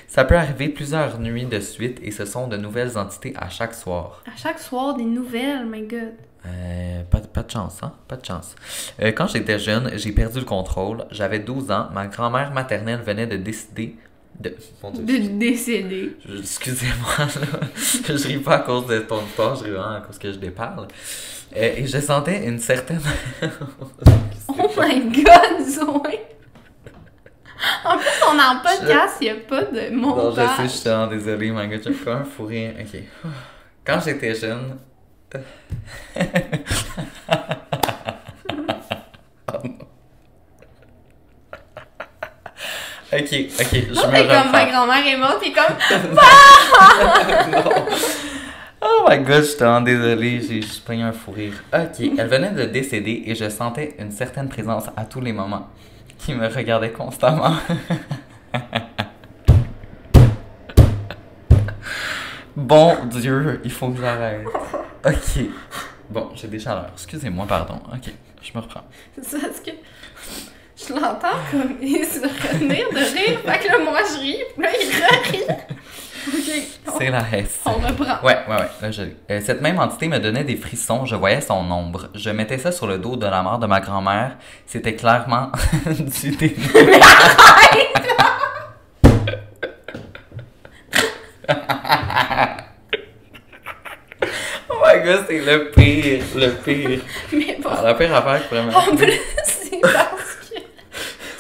Ça 0.08 0.26
peut 0.26 0.36
arriver 0.36 0.70
plusieurs 0.70 1.20
nuits 1.20 1.46
de 1.46 1.60
suite 1.60 2.00
et 2.04 2.12
ce 2.12 2.26
sont 2.26 2.48
de 2.48 2.58
nouvelles 2.58 2.98
entités 2.98 3.34
à 3.38 3.50
chaque 3.50 3.74
soir. 3.74 4.24
À 4.26 4.36
chaque 4.36 4.60
soir, 4.60 4.96
des 4.96 5.06
nouvelles, 5.06 5.66
my 5.66 5.84
god. 5.84 6.14
Euh, 6.46 7.04
pas, 7.04 7.20
pas 7.20 7.44
de 7.44 7.52
chance, 7.52 7.80
hein? 7.84 7.92
Pas 8.08 8.16
de 8.16 8.26
chance. 8.26 8.56
Euh, 9.02 9.12
quand 9.12 9.28
j'étais 9.28 9.60
jeune, 9.60 9.92
j'ai 9.96 10.12
perdu 10.14 10.40
le 10.40 10.46
contrôle. 10.46 11.06
J'avais 11.12 11.40
12 11.40 11.70
ans. 11.72 11.90
Ma 11.94 12.08
grand-mère 12.08 12.52
maternelle 12.52 13.02
venait 13.06 13.28
de 13.28 13.36
décider 13.38 13.98
de... 14.40 14.56
Mon 14.82 14.92
Dieu, 14.92 15.04
De 15.20 15.28
décéder. 15.38 16.16
je- 16.26 16.38
Excusez-moi, 16.40 17.28
je 18.08 18.28
ris 18.28 18.38
pas 18.38 18.56
à 18.56 18.60
cause 18.60 18.88
de 18.88 19.00
ton 19.00 19.22
histoire, 19.26 19.56
je 19.58 19.66
ris 19.66 19.72
vraiment 19.72 19.96
à 19.96 20.02
cause 20.02 20.18
que 20.18 20.32
je 20.32 20.38
déparle. 20.38 20.88
Euh, 21.58 21.74
et 21.78 21.86
je 21.86 22.00
sentais 22.00 22.46
une 22.48 22.60
certaine... 22.60 23.02
Oh 24.48 24.70
my 24.78 25.12
god, 25.24 25.68
Zoé. 25.68 26.20
En 27.86 27.98
plus, 27.98 28.08
on 28.28 28.38
est 28.40 28.42
en 28.42 28.60
podcast, 28.62 29.16
il 29.22 29.26
n'y 29.26 29.30
a 29.30 29.36
pas 29.36 29.64
de 29.64 29.90
Non, 29.90 30.32
je 30.32 30.36
sais, 30.36 30.42
montage. 30.42 30.50
je 30.64 30.68
suis 30.68 30.82
tellement 30.84 31.08
désolé, 31.08 31.52
my 31.52 31.68
god, 31.68 31.82
j'ai 31.84 31.94
fait 31.94 32.12
un 32.12 32.24
fou 32.24 32.46
rire. 32.46 32.74
Ok. 32.80 33.02
Quand 33.86 34.00
j'étais 34.04 34.34
jeune... 34.36 34.78
Ok, 43.12 43.12
ok, 43.12 43.74
je 43.74 43.94
Non, 43.94 44.08
me 44.08 44.28
comme 44.28 44.52
ma 44.52 44.66
grand-mère 44.66 45.08
est 45.08 45.18
morte, 45.18 45.40
t'es 45.42 45.52
comme. 45.52 45.76
Non. 47.52 47.64
Oh 48.82 49.06
my 49.10 49.18
god, 49.20 49.42
je 49.42 49.48
suis 49.48 49.58
tellement 49.58 49.82
désolé, 49.82 50.40
j'ai 50.42 50.62
juste 50.62 50.86
pris 50.86 51.02
un 51.02 51.12
fou 51.12 51.32
rire. 51.32 51.52
Ok, 51.74 52.00
elle 52.18 52.28
venait 52.28 52.52
de 52.52 52.64
décéder 52.64 53.24
et 53.26 53.36
je 53.36 53.50
sentais 53.50 53.94
une 54.00 54.12
certaine 54.12 54.48
présence 54.48 54.86
à 54.96 55.04
tous 55.04 55.20
les 55.20 55.34
moments 55.34 55.68
qui 56.18 56.34
me 56.34 56.48
regardait 56.48 56.92
constamment. 56.92 57.56
bon 62.56 62.96
Dieu, 63.06 63.60
il 63.66 63.72
faut 63.72 63.90
que 63.90 64.00
j'arrête. 64.00 64.46
Ok. 65.06 65.46
Bon, 66.10 66.30
j'ai 66.36 66.48
des 66.48 66.60
chaleurs. 66.60 66.90
Excusez-moi, 66.94 67.46
pardon. 67.48 67.80
Ok, 67.94 68.12
je 68.42 68.52
me 68.58 68.62
reprends. 68.62 68.84
C'est 69.22 69.40
parce 69.40 69.60
que 69.60 69.72
je 70.76 70.94
l'entends 70.94 71.38
comme 71.52 71.76
il 71.82 72.04
se 72.06 72.22
retenir 72.22 72.90
de 72.90 72.98
rire. 72.98 73.40
Fait 73.46 73.60
que 73.60 73.68
là, 73.72 73.80
moi, 73.80 74.00
je 74.04 74.20
ris. 74.20 74.44
Puis 74.56 74.64
là, 74.64 74.70
il 74.80 75.38
rit. 75.38 75.44
Ok. 76.28 76.98
C'est 76.98 77.10
la 77.10 77.24
S. 77.32 77.60
On 77.66 77.74
reprend. 77.74 78.26
Ouais, 78.26 78.38
ouais, 78.50 78.56
ouais. 78.56 78.70
Là, 78.82 78.92
je. 78.92 79.04
Euh, 79.32 79.40
cette 79.46 79.62
même 79.62 79.80
entité 79.80 80.08
me 80.08 80.20
donnait 80.20 80.44
des 80.44 80.58
frissons. 80.58 81.06
Je 81.06 81.16
voyais 81.16 81.42
son 81.42 81.72
ombre. 81.72 82.10
Je 82.16 82.30
mettais 82.30 82.58
ça 82.58 82.72
sur 82.72 82.88
le 82.88 82.98
dos 82.98 83.16
de 83.16 83.26
la 83.26 83.42
mort 83.42 83.60
de 83.60 83.68
ma 83.68 83.80
grand-mère. 83.80 84.38
C'était 84.66 84.96
clairement 84.96 85.52
du 85.86 86.32
déni. 86.36 86.56
oh 86.76 86.80
my 86.80 87.99
god, 95.00 95.26
c'est 95.28 95.40
le 95.40 95.72
pire, 95.72 96.24
le 96.36 96.50
pire. 96.64 97.00
Mais 97.34 97.58
bon. 97.62 97.70
Ah, 97.72 97.82
la 97.84 97.94
pire 97.96 98.14
affaire 98.16 98.42
qui 98.42 98.48
pourrait 98.50 98.76
En 98.76 98.96
plus, 98.96 99.20
c'est 99.46 99.80
parce 99.82 100.36
que 100.50 100.60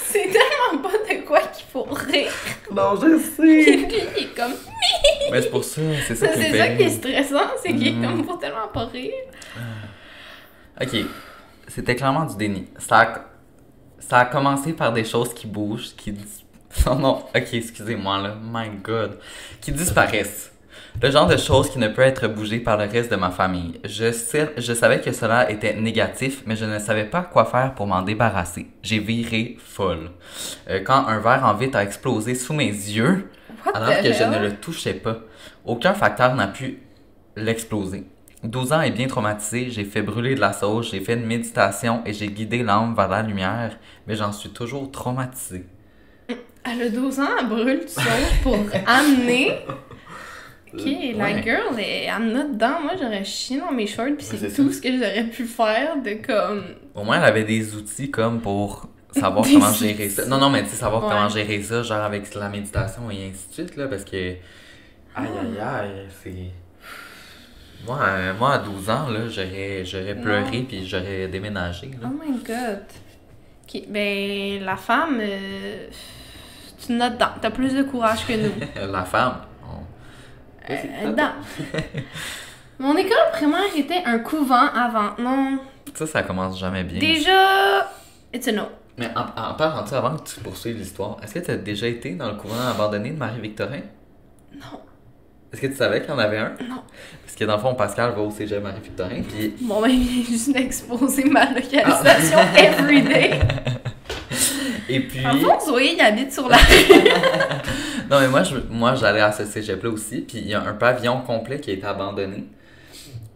c'est 0.05 0.23
tellement 0.29 0.81
pas 0.81 0.91
de 1.13 1.25
quoi 1.25 1.39
qu'il 1.41 1.65
faut 1.71 1.83
rire. 1.83 2.31
Non, 2.71 2.95
je 2.95 3.17
sais. 3.19 3.41
lui, 3.43 3.87
il 4.17 4.23
est 4.23 4.35
comme. 4.35 4.53
Mais 5.31 5.41
c'est 5.41 5.49
pour 5.49 5.63
ça, 5.63 5.81
c'est 6.07 6.15
ça 6.15 6.27
qui 6.27 6.39
me 6.39 6.43
C'est 6.43 6.57
ça 6.57 6.67
qui 6.69 6.83
est 6.83 6.89
stressant, 6.89 7.49
c'est 7.61 7.69
qu'il 7.73 7.87
est 7.87 7.91
Mhm. 7.91 8.03
comme 8.05 8.25
pour 8.25 8.39
tellement 8.39 8.67
pas 8.73 8.85
rire. 8.85 9.13
Ok, 10.81 10.95
c'était 11.67 11.95
clairement 11.95 12.25
du 12.25 12.35
déni. 12.37 12.67
Ça 12.77 12.99
a, 13.01 13.25
ça 13.99 14.17
a 14.19 14.25
commencé 14.25 14.73
par 14.73 14.93
des 14.93 15.03
choses 15.03 15.33
qui 15.33 15.47
bougent, 15.47 15.93
qui. 15.97 16.13
Non, 16.85 16.95
non, 16.95 17.15
ok, 17.35 17.47
excusez-moi 17.53 18.19
là, 18.19 18.35
my 18.41 18.69
god. 18.83 19.17
Qui 19.59 19.71
disparaissent. 19.71 20.51
Le 21.01 21.11
genre 21.11 21.27
de 21.27 21.37
choses 21.37 21.69
qui 21.69 21.79
ne 21.79 21.87
peut 21.87 22.01
être 22.01 22.27
bougées 22.27 22.59
par 22.59 22.75
le 22.75 22.83
reste 22.83 23.09
de 23.09 23.15
ma 23.15 23.31
famille. 23.31 23.79
Je, 23.85 24.11
sais, 24.11 24.51
je 24.57 24.73
savais 24.73 24.99
que 24.99 25.13
cela 25.13 25.49
était 25.49 25.73
négatif, 25.73 26.43
mais 26.45 26.57
je 26.57 26.65
ne 26.65 26.77
savais 26.77 27.05
pas 27.05 27.21
quoi 27.21 27.45
faire 27.45 27.73
pour 27.73 27.87
m'en 27.87 28.01
débarrasser. 28.01 28.67
J'ai 28.83 28.99
viré 28.99 29.55
folle. 29.63 30.11
Euh, 30.69 30.81
quand 30.83 31.07
un 31.07 31.19
verre 31.19 31.45
en 31.45 31.53
vitre 31.53 31.77
a 31.77 31.83
explosé 31.83 32.35
sous 32.35 32.53
mes 32.53 32.65
yeux, 32.65 33.29
What 33.65 33.71
alors 33.75 34.03
que 34.03 34.11
je 34.11 34.23
ne 34.23 34.39
le 34.39 34.55
touchais 34.57 34.93
pas. 34.93 35.19
Aucun 35.63 35.93
facteur 35.93 36.35
n'a 36.35 36.47
pu 36.47 36.79
l'exploser. 37.37 38.03
12 38.43 38.73
ans 38.73 38.81
et 38.81 38.91
bien 38.91 39.07
traumatisé, 39.07 39.69
j'ai 39.69 39.85
fait 39.85 40.01
brûler 40.01 40.35
de 40.35 40.41
la 40.41 40.51
sauge, 40.51 40.91
j'ai 40.91 40.99
fait 40.99 41.13
une 41.13 41.25
méditation 41.25 42.01
et 42.05 42.11
j'ai 42.11 42.27
guidé 42.27 42.61
l'âme 42.61 42.93
vers 42.93 43.07
la 43.07 43.21
lumière, 43.21 43.77
mais 44.05 44.15
j'en 44.15 44.33
suis 44.33 44.49
toujours 44.49 44.91
traumatisé. 44.91 45.65
Elle 46.65 46.81
a 46.81 46.89
12 46.89 47.19
ans, 47.21 47.27
elle 47.39 47.47
brûle 47.47 47.87
seul 47.87 48.03
pour 48.43 48.57
amener. 48.85 49.59
Ok, 50.73 50.81
la 51.15 51.41
girl 51.41 51.79
est 51.79 52.07
amenée 52.07 52.43
dedans. 52.53 52.79
Moi, 52.81 52.91
j'aurais 53.01 53.23
chié 53.25 53.59
dans 53.59 53.71
mes 53.71 53.87
shorts, 53.87 54.15
puis 54.17 54.25
c'est 54.25 54.37
tout 54.53 54.69
ça. 54.71 54.77
ce 54.77 54.81
que 54.81 54.91
j'aurais 54.97 55.23
pu 55.23 55.45
faire 55.45 55.97
de 56.01 56.13
comme. 56.25 56.63
Au 56.93 57.03
moins, 57.03 57.17
elle 57.17 57.23
avait 57.25 57.43
des 57.43 57.75
outils 57.75 58.11
comme 58.11 58.39
pour 58.39 58.87
savoir 59.11 59.43
Des 59.45 59.53
comment 59.53 59.73
gérer 59.73 60.05
outils. 60.05 60.09
ça. 60.15 60.25
Non, 60.27 60.37
non, 60.37 60.49
mais 60.49 60.63
tu 60.63 60.69
sais, 60.69 60.75
savoir 60.75 61.03
Ouais. 61.03 61.09
comment 61.09 61.27
gérer 61.29 61.61
ça, 61.63 61.81
genre 61.81 62.03
avec 62.03 62.33
la 62.35 62.49
méditation 62.49 63.09
et 63.09 63.29
ainsi 63.29 63.47
de 63.49 63.53
suite, 63.53 63.75
là, 63.77 63.87
parce 63.87 64.03
que. 64.03 64.15
Aïe, 65.15 65.27
aïe, 65.41 65.59
aïe, 65.59 66.07
c'est. 66.23 66.33
Moi, 67.85 67.97
euh, 68.03 68.33
moi, 68.37 68.53
à 68.53 68.57
12 68.59 68.89
ans, 68.89 69.09
là, 69.09 69.27
j'aurais, 69.27 69.83
j'aurais 69.85 70.15
pleuré 70.15 70.65
puis 70.67 70.85
j'aurais 70.85 71.27
déménagé, 71.29 71.89
Oh 71.95 72.03
là. 72.03 72.09
my 72.09 72.37
god. 72.45 72.83
Ok, 73.63 73.83
ben, 73.87 74.63
la 74.63 74.75
femme, 74.75 75.17
euh, 75.21 75.87
tu 76.85 76.91
notes 76.93 77.13
dedans. 77.13 77.27
T'as 77.41 77.49
plus 77.51 77.73
de 77.73 77.83
courage 77.83 78.25
que 78.27 78.33
nous. 78.33 78.51
la 78.91 79.03
femme. 79.05 79.41
Euh, 80.69 81.09
dedans. 81.11 81.31
Mon 82.79 82.95
école 82.95 83.17
primaire 83.33 83.75
était 83.75 84.03
un 84.05 84.19
couvent 84.19 84.67
avant. 84.73 85.11
Non? 85.19 85.59
Ça, 85.93 86.07
ça 86.07 86.23
commence 86.23 86.59
jamais 86.59 86.83
bien. 86.83 86.99
Déjà, 86.99 87.89
it's 88.33 88.47
a 88.47 88.51
no. 88.51 88.63
Mais 88.97 89.09
en, 89.15 89.21
en 89.21 89.53
parlant 89.55 89.83
de 89.83 89.87
ça, 89.87 89.97
avant 89.99 90.17
que 90.17 90.29
tu 90.29 90.39
poursuives 90.41 90.77
l'histoire, 90.77 91.17
est-ce 91.23 91.33
que 91.33 91.39
tu 91.39 91.51
as 91.51 91.57
déjà 91.57 91.87
été 91.87 92.11
dans 92.11 92.27
le 92.29 92.35
couvent 92.35 92.67
abandonné 92.69 93.11
de 93.11 93.17
Marie-Victorin? 93.17 93.81
Non. 94.55 94.79
Est-ce 95.51 95.61
que 95.61 95.67
tu 95.67 95.75
savais 95.75 96.01
qu'il 96.01 96.09
y 96.09 96.13
en 96.13 96.19
avait 96.19 96.37
un? 96.37 96.49
Non. 96.69 96.83
Parce 97.23 97.35
que 97.35 97.43
dans 97.45 97.55
le 97.55 97.61
fond, 97.61 97.73
Pascal 97.73 98.11
va 98.11 98.21
au 98.21 98.29
cégep 98.29 98.61
Marie-Victorin, 98.61 99.21
puis 99.27 99.55
Bon, 99.61 99.81
ben, 99.81 99.89
il 99.89 99.99
vient 100.03 100.23
juste 100.23 100.53
d'exposer 100.53 101.23
ma 101.23 101.45
localisation 101.51 102.39
everyday. 102.55 103.39
Et 104.89 104.99
puis. 105.01 105.25
En 105.25 105.33
fond, 105.37 105.59
Zoé, 105.65 105.93
il 105.95 106.01
habite 106.01 106.33
sur 106.33 106.49
la 106.49 106.57
rue. 106.57 107.09
Non, 108.09 108.19
mais 108.19 108.27
moi, 108.27 108.43
je, 108.43 108.55
moi 108.69 108.95
j'allais 108.95 109.21
à 109.21 109.31
ce 109.31 109.45
cégep-là 109.45 109.89
aussi, 109.89 110.21
puis 110.21 110.39
il 110.39 110.47
y 110.47 110.53
a 110.53 110.61
un 110.61 110.73
pavillon 110.73 111.21
complet 111.21 111.59
qui 111.59 111.69
a 111.69 111.73
été 111.73 111.85
abandonné. 111.85 112.45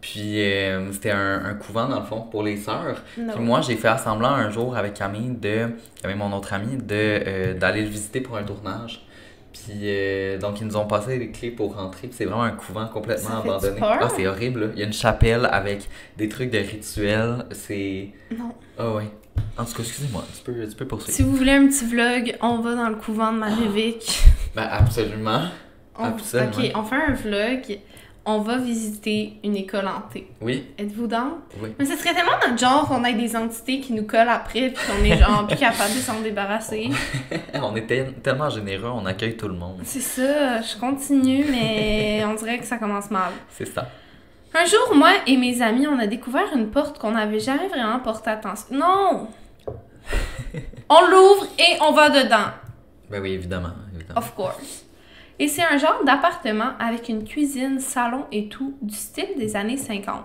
Puis 0.00 0.42
euh, 0.42 0.92
c'était 0.92 1.12
un, 1.12 1.44
un 1.46 1.54
couvent, 1.54 1.88
dans 1.88 2.00
le 2.00 2.04
fond, 2.04 2.22
pour 2.22 2.42
les 2.42 2.58
sœurs. 2.58 3.02
Puis 3.14 3.40
moi, 3.40 3.62
j'ai 3.62 3.76
fait 3.76 3.88
assemblant 3.88 4.32
un 4.32 4.50
jour 4.50 4.76
avec 4.76 4.94
Camille, 4.94 5.30
de, 5.30 5.70
avec 6.02 6.16
mon 6.16 6.30
autre 6.32 6.52
ami, 6.52 6.76
de, 6.76 6.82
euh, 6.92 7.54
d'aller 7.54 7.82
le 7.82 7.88
visiter 7.88 8.20
pour 8.20 8.36
un 8.36 8.42
tournage. 8.42 9.06
Puis 9.54 9.72
euh, 9.84 10.36
donc, 10.38 10.60
ils 10.60 10.66
nous 10.66 10.76
ont 10.76 10.86
passé 10.86 11.16
les 11.18 11.30
clés 11.30 11.50
pour 11.52 11.74
rentrer. 11.76 12.08
Puis 12.08 12.16
c'est 12.18 12.24
vraiment 12.26 12.42
un 12.42 12.50
couvent 12.50 12.86
complètement 12.88 13.38
abandonné. 13.38 13.78
Ah, 13.82 14.08
c'est 14.14 14.26
horrible. 14.26 14.72
Il 14.74 14.80
y 14.80 14.82
a 14.82 14.86
une 14.86 14.92
chapelle 14.92 15.48
avec 15.50 15.88
des 16.18 16.28
trucs 16.28 16.50
de 16.50 16.58
rituels. 16.58 17.46
C'est. 17.52 18.10
Non. 18.36 18.52
Ah 18.78 18.90
ouais. 18.92 19.04
En 19.56 19.64
tout 19.64 19.72
cas, 19.72 19.82
excusez-moi, 19.84 20.24
tu 20.36 20.42
peux, 20.42 20.68
tu 20.68 20.74
peux 20.76 20.86
poursuivre. 20.86 21.16
Si 21.16 21.22
vous 21.22 21.34
voulez 21.36 21.52
un 21.52 21.66
petit 21.68 21.84
vlog, 21.86 22.36
on 22.42 22.58
va 22.58 22.74
dans 22.74 22.88
le 22.88 22.96
couvent 22.96 23.32
de 23.32 23.38
Marie-Vic. 23.38 24.22
Ben, 24.56 24.68
absolument. 24.70 25.42
On- 25.96 26.04
Absolument. 26.04 26.50
Ok, 26.58 26.72
on 26.74 26.82
fait 26.82 26.96
un 26.96 27.12
vlog. 27.14 27.78
On 28.26 28.38
va 28.38 28.56
visiter 28.56 29.34
une 29.44 29.54
école 29.54 29.86
hantée. 29.86 30.30
Oui, 30.40 30.66
Êtes-vous 30.78 31.06
dans? 31.06 31.38
oui. 31.60 31.74
Mais 31.78 31.84
ce 31.84 31.94
serait 31.96 32.14
tellement 32.14 32.32
notre 32.46 32.58
genre 32.58 32.88
qu'on 32.88 33.04
ait 33.04 33.12
des 33.12 33.36
entités 33.36 33.80
qui 33.80 33.92
nous 33.92 34.04
collent 34.06 34.28
après 34.30 34.70
puis 34.70 34.82
qu'on 34.86 35.04
est 35.04 35.18
genre 35.18 35.46
plus 35.46 35.58
capable 35.58 35.92
de 35.94 35.98
s'en 35.98 36.20
débarrasser. 36.22 36.88
On 37.54 37.76
est 37.76 37.86
tel- 37.86 38.14
tellement 38.22 38.48
généreux, 38.48 38.88
on 38.88 39.04
accueille 39.06 39.36
tout 39.36 39.48
le 39.48 39.54
monde. 39.54 39.80
C'est 39.84 40.00
ça, 40.00 40.60
je 40.62 40.76
continue, 40.78 41.44
mais 41.50 42.24
on 42.26 42.34
dirait 42.34 42.58
que 42.58 42.64
ça 42.64 42.78
commence 42.78 43.10
mal. 43.10 43.30
C'est 43.50 43.66
ça. 43.66 43.88
Un 44.54 44.64
jour, 44.64 44.94
moi 44.94 45.10
et 45.26 45.36
mes 45.36 45.60
amis, 45.60 45.86
on 45.86 45.98
a 45.98 46.06
découvert 46.06 46.46
une 46.54 46.70
porte 46.70 46.98
qu'on 46.98 47.10
n'avait 47.12 47.40
jamais 47.40 47.68
vraiment 47.68 47.98
porté 48.00 48.30
attention. 48.30 48.66
Non! 48.76 49.28
On 50.88 51.06
l'ouvre 51.06 51.46
et 51.58 51.78
on 51.80 51.92
va 51.92 52.10
dedans. 52.10 52.50
Ben 53.10 53.20
oui, 53.22 53.32
évidemment. 53.32 53.70
évidemment. 53.94 54.18
Of 54.20 54.34
course. 54.34 54.83
Et 55.38 55.48
c'est 55.48 55.64
un 55.64 55.78
genre 55.78 56.02
d'appartement 56.04 56.72
avec 56.78 57.08
une 57.08 57.24
cuisine, 57.24 57.80
salon 57.80 58.24
et 58.30 58.48
tout, 58.48 58.74
du 58.82 58.94
style 58.94 59.36
des 59.36 59.56
années 59.56 59.76
50. 59.76 60.16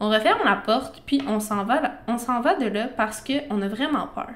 On 0.00 0.08
referme 0.08 0.40
la 0.44 0.56
porte, 0.56 1.02
puis 1.06 1.20
on 1.28 1.40
s'en 1.40 1.64
va, 1.64 1.80
là- 1.80 1.98
on 2.06 2.18
s'en 2.18 2.40
va 2.40 2.54
de 2.54 2.66
là 2.66 2.86
parce 2.86 3.22
qu'on 3.22 3.60
a 3.62 3.68
vraiment 3.68 4.06
peur. 4.14 4.30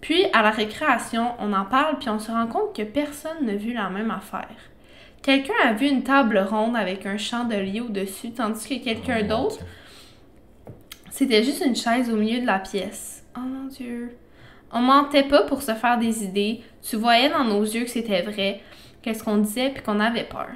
Puis, 0.00 0.24
à 0.32 0.42
la 0.42 0.50
récréation, 0.50 1.32
on 1.38 1.52
en 1.52 1.64
parle, 1.64 1.98
puis 1.98 2.08
on 2.08 2.18
se 2.18 2.30
rend 2.30 2.46
compte 2.46 2.74
que 2.74 2.82
personne 2.82 3.44
n'a 3.46 3.54
vu 3.54 3.72
la 3.72 3.88
même 3.90 4.10
affaire. 4.10 4.48
Quelqu'un 5.22 5.52
a 5.64 5.74
vu 5.74 5.86
une 5.86 6.02
table 6.02 6.38
ronde 6.38 6.76
avec 6.76 7.04
un 7.06 7.18
chandelier 7.18 7.80
au-dessus, 7.82 8.32
tandis 8.32 8.66
que 8.80 8.82
quelqu'un 8.84 9.18
Oh, 9.22 9.26
d'autre, 9.26 9.58
c'était 11.10 11.42
juste 11.44 11.64
une 11.64 11.76
chaise 11.76 12.10
au 12.10 12.16
milieu 12.16 12.40
de 12.40 12.46
la 12.46 12.58
pièce. 12.58 13.24
Oh 13.36 13.40
mon 13.40 13.66
Dieu. 13.68 14.16
On 14.72 14.80
mentait 14.80 15.24
pas 15.24 15.42
pour 15.42 15.62
se 15.62 15.74
faire 15.74 15.98
des 15.98 16.24
idées. 16.24 16.62
Tu 16.82 16.96
voyais 16.96 17.28
dans 17.28 17.44
nos 17.44 17.62
yeux 17.62 17.84
que 17.84 17.90
c'était 17.90 18.22
vrai, 18.22 18.60
qu'est-ce 19.02 19.24
qu'on 19.24 19.38
disait, 19.38 19.70
puis 19.70 19.82
qu'on 19.82 20.00
avait 20.00 20.24
peur. 20.24 20.48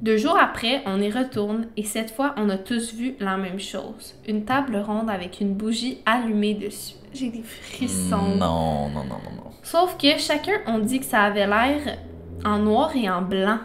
Deux 0.00 0.16
jours 0.16 0.36
après, 0.36 0.82
on 0.86 1.00
y 1.00 1.10
retourne 1.10 1.68
et 1.76 1.84
cette 1.84 2.10
fois, 2.10 2.34
on 2.36 2.48
a 2.48 2.58
tous 2.58 2.92
vu 2.94 3.14
la 3.20 3.36
même 3.36 3.60
chose. 3.60 4.16
Une 4.26 4.44
table 4.44 4.76
ronde 4.76 5.08
avec 5.08 5.40
une 5.40 5.54
bougie 5.54 5.98
allumée 6.06 6.54
dessus. 6.54 6.96
J'ai 7.14 7.28
des 7.28 7.42
frissons. 7.42 8.36
Non, 8.36 8.88
non, 8.88 9.04
non, 9.04 9.20
non, 9.24 9.36
non. 9.36 9.50
Sauf 9.62 9.96
que 9.98 10.18
chacun 10.18 10.54
on 10.66 10.78
dit 10.78 10.98
que 10.98 11.04
ça 11.04 11.22
avait 11.22 11.46
l'air 11.46 11.98
en 12.44 12.58
noir 12.58 12.90
et 12.96 13.08
en 13.08 13.22
blanc. 13.22 13.58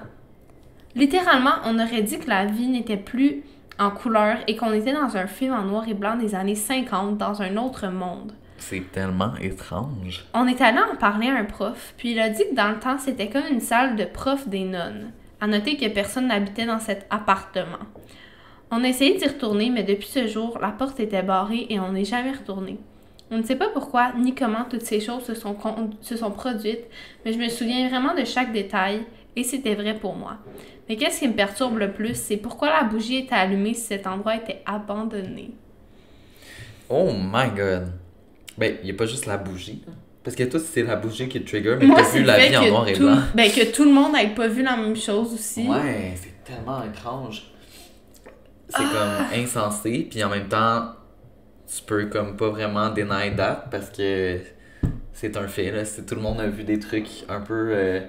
Littéralement, 0.96 1.54
on 1.66 1.80
aurait 1.80 2.04
dit 2.04 2.20
que 2.20 2.30
la 2.30 2.46
vie 2.46 2.68
n'était 2.68 2.98
plus 2.98 3.44
en 3.80 3.90
couleur 3.90 4.38
et 4.48 4.56
qu'on 4.56 4.74
était 4.74 4.94
dans 4.94 5.18
un 5.18 5.28
film 5.28 5.54
en 5.54 5.64
noir 5.64 5.88
et 5.88 5.94
blanc 5.94 6.18
des 6.18 6.36
années 6.36 6.56
50 6.56 7.18
dans 7.18 7.42
un 7.42 7.58
autre 7.58 7.88
monde. 7.88 8.34
C'est 8.58 8.92
tellement 8.92 9.36
étrange. 9.42 10.26
On 10.34 10.48
est 10.48 10.62
allé 10.62 10.80
en 10.80 10.96
parler 10.96 11.28
à 11.28 11.36
un 11.36 11.46
prof, 11.46 11.94
puis 11.98 12.12
il 12.12 12.20
a 12.20 12.30
dit 12.30 12.44
que 12.50 12.56
dans 12.56 12.70
le 12.70 12.80
temps, 12.80 12.98
c'était 12.98 13.30
comme 13.30 13.48
une 13.50 13.62
salle 13.62 13.96
de 13.96 14.06
prof 14.06 14.48
des 14.48 14.64
nonnes. 14.64 15.12
À 15.40 15.48
noter 15.48 15.78
que 15.78 15.88
personne 15.88 16.28
n'habitait 16.28 16.66
dans 16.66 16.80
cet 16.80 17.06
appartement. 17.10 17.86
On 18.72 18.84
a 18.84 18.88
essayé 18.88 19.18
d'y 19.18 19.28
retourner, 19.28 19.70
mais 19.70 19.84
depuis 19.84 20.08
ce 20.08 20.28
jour, 20.28 20.58
la 20.62 20.70
porte 20.70 21.00
était 21.00 21.22
barrée 21.22 21.68
et 21.70 21.80
on 21.80 21.92
n'est 21.92 22.06
jamais 22.06 22.32
retourné. 22.32 22.78
On 23.30 23.38
ne 23.38 23.44
sait 23.44 23.56
pas 23.56 23.70
pourquoi 23.70 24.14
ni 24.18 24.34
comment 24.34 24.66
toutes 24.70 24.82
ces 24.82 25.00
choses 25.00 25.24
se 25.24 25.36
sont, 25.36 25.56
se 26.02 26.18
sont 26.18 26.32
produites, 26.32 26.86
mais 27.24 27.34
je 27.34 27.38
me 27.38 27.50
souviens 27.50 27.88
vraiment 27.90 28.16
de 28.16 28.26
chaque 28.26 28.52
détail 28.52 29.06
et 29.36 29.44
c'était 29.44 29.76
vrai 29.76 29.94
pour 29.94 30.16
moi. 30.16 30.38
Mais 30.90 30.96
qu'est-ce 30.96 31.20
qui 31.20 31.28
me 31.28 31.34
perturbe 31.34 31.78
le 31.78 31.92
plus, 31.92 32.16
c'est 32.16 32.38
pourquoi 32.38 32.70
la 32.70 32.84
bougie 32.84 33.18
était 33.18 33.36
allumée 33.36 33.74
si 33.74 33.82
cet 33.82 34.08
endroit 34.08 34.36
était 34.36 34.62
abandonné. 34.66 35.52
Oh 36.90 37.12
my 37.14 37.50
god. 37.56 37.92
Ben, 38.58 38.76
il 38.84 38.92
a 38.92 38.94
pas 38.94 39.06
juste 39.06 39.26
la 39.26 39.38
bougie. 39.38 39.84
Parce 40.24 40.36
que 40.36 40.44
toi, 40.44 40.60
c'est 40.60 40.84
la 40.84 40.96
bougie 40.98 41.30
qui 41.30 41.42
te 41.42 41.48
trigger, 41.50 41.78
mais 41.80 41.88
t'as 41.96 42.10
vu 42.10 42.24
la 42.24 42.48
vie 42.48 42.58
en 42.58 42.68
noir 42.68 42.88
et 42.88 42.94
tout- 42.94 43.04
blanc. 43.04 43.18
Ben, 43.34 43.50
que 43.50 43.72
tout 43.72 43.86
le 43.86 43.92
monde 43.92 44.14
n'ait 44.14 44.34
pas 44.34 44.48
vu 44.48 44.62
la 44.64 44.76
même 44.76 44.96
chose 44.96 45.34
aussi. 45.34 45.68
Ouais, 45.68 46.14
c'est 46.16 46.44
tellement 46.44 46.84
étrange. 46.84 47.44
C'est 48.70 48.84
Ah. 48.84 49.28
comme 49.32 49.40
insensé, 49.42 50.08
puis 50.10 50.22
en 50.24 50.30
même 50.30 50.50
temps, 50.50 50.92
tu 51.74 51.82
peux 51.86 52.08
comme 52.08 52.36
pas 52.36 52.50
vraiment 52.50 52.90
deny 52.90 53.34
that 53.38 53.68
parce 53.72 53.90
que 53.90 54.40
c'est 55.14 55.38
un 55.38 55.48
fait, 55.48 55.72
là. 55.72 55.86
C'est- 55.86 56.06
Tout 56.06 56.16
le 56.16 56.22
monde 56.22 56.42
a 56.42 56.48
vu 56.48 56.64
des 56.66 56.78
trucs 56.80 57.08
un 57.30 57.40
peu 57.40 57.70
euh, 57.72 58.02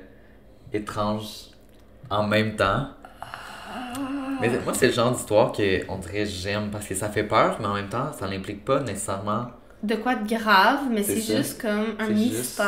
étranges 0.73 1.51
en 2.11 2.27
même 2.27 2.57
temps. 2.57 2.89
Mais 4.41 4.51
moi, 4.65 4.73
c'est 4.75 4.87
le 4.89 4.93
genre 4.93 5.13
d'histoire 5.13 5.53
que 5.53 5.83
on 5.89 5.99
dirait 5.99 6.27
j'aime 6.27 6.71
parce 6.71 6.87
que 6.87 6.95
ça 6.95 7.09
fait 7.09 7.25
peur, 7.25 7.59
mais 7.61 7.67
en 7.67 7.75
même 7.75 7.89
temps, 7.89 8.13
ça 8.13 8.29
n'implique 8.29 8.65
pas 8.65 8.81
nécessairement. 8.81 9.47
De 9.83 9.95
quoi 9.97 10.15
de 10.17 10.29
grave, 10.29 10.81
mais 10.91 11.03
C'est 11.03 11.21
juste 11.37 11.61
comme 11.61 11.95
un 11.99 12.07
C'est 12.07 12.15
juste- 12.17 12.33
mystère. 12.33 12.67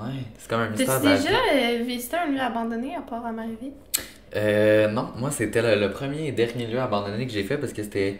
Ouais, 0.00 0.22
c'est 0.38 0.48
comme 0.48 0.60
un 0.60 0.68
mystère 0.70 1.02
la 1.02 1.16
déjà 1.16 1.30
euh, 1.54 1.82
visité 1.84 2.16
un 2.16 2.26
lieu 2.30 2.40
abandonné 2.40 2.94
à 2.96 3.00
part 3.00 3.24
à 3.24 3.32
Marieville? 3.32 3.72
Euh, 4.36 4.88
non, 4.88 5.08
moi 5.18 5.30
c'était 5.30 5.62
le, 5.62 5.80
le 5.80 5.90
premier 5.90 6.28
et 6.28 6.32
dernier 6.32 6.66
lieu 6.66 6.78
abandonné 6.80 7.26
que 7.26 7.32
j'ai 7.32 7.42
fait 7.42 7.58
parce 7.58 7.72
que 7.72 7.82
c'était 7.82 8.18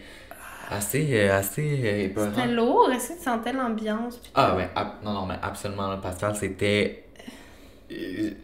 assez, 0.71 1.07
euh, 1.13 1.37
assez 1.39 2.09
euh. 2.17 2.35
C'était 2.37 2.49
lourd, 2.49 2.91
est-ce 2.93 3.11
que 3.11 3.19
tu 3.19 3.25
sentais 3.25 3.53
l'ambiance? 3.53 4.21
Ah 4.35 4.57
ab- 4.75 4.95
non, 5.05 5.13
non, 5.13 5.27
mais 5.27 5.37
absolument, 5.43 5.97
Pascal, 5.99 6.35
c'était... 6.35 7.05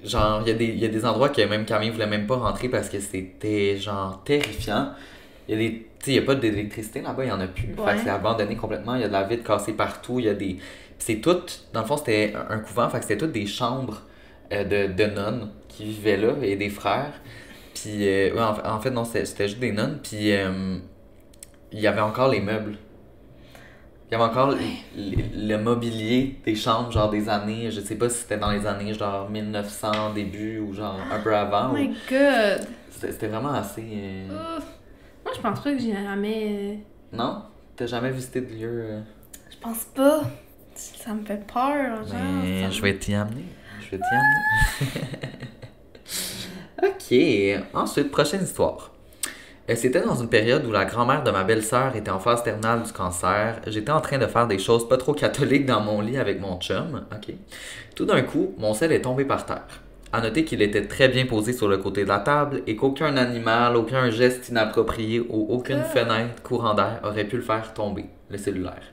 Genre, 0.05 0.43
il 0.45 0.49
y, 0.49 0.51
a 0.51 0.55
des- 0.55 0.65
il 0.67 0.79
y 0.79 0.85
a 0.85 0.89
des 0.89 1.05
endroits 1.07 1.29
que 1.29 1.41
même 1.43 1.65
Camille 1.65 1.91
voulait 1.91 2.07
même 2.09 2.27
pas 2.27 2.35
rentrer 2.37 2.69
parce 2.69 2.89
que 2.89 2.99
c'était, 2.99 3.77
genre, 3.77 4.23
terrifiant. 4.25 4.91
Il 5.49 5.53
y 5.53 5.55
a 5.55 5.69
des... 5.69 5.87
Il 6.13 6.15
y 6.15 6.19
a 6.19 6.23
pas 6.23 6.35
d'électricité 6.35 7.01
là-bas, 7.03 7.25
il 7.25 7.29
y 7.29 7.33
en 7.33 7.41
a 7.41 7.47
plus. 7.47 7.75
Fait 7.75 7.81
Ouais. 7.81 7.95
que 7.95 8.01
c'est 8.03 8.11
abandonné 8.11 8.57
complètement, 8.57 8.95
il 8.95 9.01
y 9.03 9.05
a 9.05 9.09
de 9.09 9.13
la 9.13 9.25
vitre 9.25 9.45
cassée 9.45 9.73
partout, 9.73 10.19
il 10.19 10.27
y 10.27 10.29
a 10.29 10.35
des... 10.35 10.57
C'est 10.99 11.17
tout... 11.17 11.37
Dans 11.73 11.81
le 11.81 11.87
fond, 11.87 11.97
c'était 11.97 12.35
un 12.49 12.59
couvent, 12.59 12.89
fait 12.89 12.99
que 12.99 13.05
c'était 13.05 13.19
toutes 13.19 13.33
des 13.33 13.47
chambres 13.47 14.03
euh, 14.53 14.65
de, 14.65 14.93
de 14.93 15.05
nonnes 15.11 15.51
qui 15.69 15.85
vivaient 15.85 16.17
là, 16.17 16.33
et 16.43 16.57
des 16.57 16.71
frères. 16.71 17.13
Puis, 17.75 18.07
euh, 18.09 18.33
ouais, 18.35 18.41
en, 18.43 18.55
fait- 18.55 18.67
en 18.67 18.81
fait, 18.81 18.91
non, 18.91 19.05
c'était 19.05 19.49
juste 19.49 19.59
des 19.61 19.73
nonnes, 19.73 19.99
puis... 20.03 20.33
euh, 20.33 20.77
il 21.73 21.81
y 21.81 21.87
avait 21.89 22.01
encore 22.01 22.29
les 22.29 22.41
meubles. 22.41 22.77
Il 24.09 24.13
y 24.13 24.15
avait 24.15 24.25
encore 24.25 24.51
le, 24.53 24.57
le- 24.97 25.49
le 25.49 25.59
mobilier 25.59 26.37
des 26.45 26.55
chambres, 26.55 26.93
genre 26.93 27.11
des 27.11 27.29
années, 27.29 27.73
je 27.73 27.81
sais 27.81 27.97
pas 27.97 28.09
si 28.09 28.19
c'était 28.21 28.39
dans 28.39 28.53
les 28.53 28.65
années 28.65 28.95
genre 28.95 29.29
1900 29.29 30.15
début 30.15 30.61
ou 30.61 30.73
genre 30.73 30.97
un 31.13 31.19
peu 31.19 31.35
avant. 31.37 31.71
Oh 31.73 31.75
ou- 31.75 31.79
my 31.79 31.89
god! 32.09 32.61
C'était 32.89 33.27
vraiment 33.27 33.53
assez. 33.53 33.83
Moi, 35.27 35.35
je 35.35 35.41
pense 35.41 35.61
pas 35.61 35.73
que 35.73 35.79
j'ai 35.79 35.93
jamais. 35.93 36.47
euh, 37.13 37.17
Non? 37.17 37.43
T'as 37.75 37.87
jamais 37.87 38.11
visité 38.13 38.41
de 38.41 38.47
lieu. 38.55 38.81
euh, 38.85 39.01
Je 39.51 39.57
pense 39.59 39.85
pas. 39.87 40.21
Ça 40.75 41.13
me 41.15 41.25
fait 41.25 41.45
peur, 41.53 42.07
genre. 42.07 42.17
Mais 42.45 42.63
ça 42.63 42.71
je 42.71 42.81
vais 42.83 42.97
t'y 42.97 43.15
amener. 43.15 43.45
Je 43.81 43.87
je 43.87 43.97
le 43.97 44.01
tienne. 44.09 45.27
ok, 46.83 47.65
ensuite, 47.75 48.11
prochaine 48.11 48.43
histoire. 48.45 48.93
Euh, 49.69 49.75
C'était 49.75 50.01
dans 50.03 50.15
une 50.15 50.29
période 50.29 50.65
où 50.65 50.71
la 50.71 50.85
grand-mère 50.85 51.25
de 51.25 51.31
ma 51.33 51.43
belle-sœur 51.45 51.97
était 51.97 52.11
en 52.11 52.21
phase 52.21 52.43
terminale 52.45 52.83
du 52.85 52.93
cancer. 52.93 53.61
J'étais 53.67 53.91
en 53.91 54.01
train 54.01 54.19
de 54.19 54.27
faire 54.27 54.47
des 54.47 54.59
choses 54.59 54.89
pas 54.89 54.97
trop 54.97 55.13
catholiques 55.15 55.67
dans 55.67 55.81
mon 55.81 56.01
lit 56.01 56.19
avec 56.19 56.41
mon 56.41 56.59
chum. 56.61 57.05
Ok? 57.13 57.35
Tout 57.97 58.05
d'un 58.05 58.23
coup, 58.23 58.55
mon 58.59 58.75
sel 58.75 58.93
est 58.93 59.03
tombé 59.03 59.25
par 59.25 59.45
terre. 59.45 59.67
À 60.13 60.21
noter 60.21 60.45
qu'il 60.45 60.63
était 60.63 60.87
très 60.87 61.09
bien 61.09 61.27
posé 61.27 61.53
sur 61.53 61.69
le 61.69 61.79
côté 61.79 62.05
de 62.05 62.09
la 62.09 62.21
table 62.21 62.63
et 62.67 62.77
qu'aucun 62.77 63.17
animal, 63.17 63.77
aucun 63.77 64.09
geste 64.11 64.49
inapproprié 64.49 65.21
ou 65.21 65.47
aucune 65.51 65.83
fenêtre 65.83 66.43
courant 66.43 66.75
d'air 66.75 67.01
aurait 67.03 67.25
pu 67.25 67.37
le 67.37 67.43
faire 67.43 67.75
tomber, 67.75 68.07
le 68.31 68.39
cellulaire. 68.39 68.93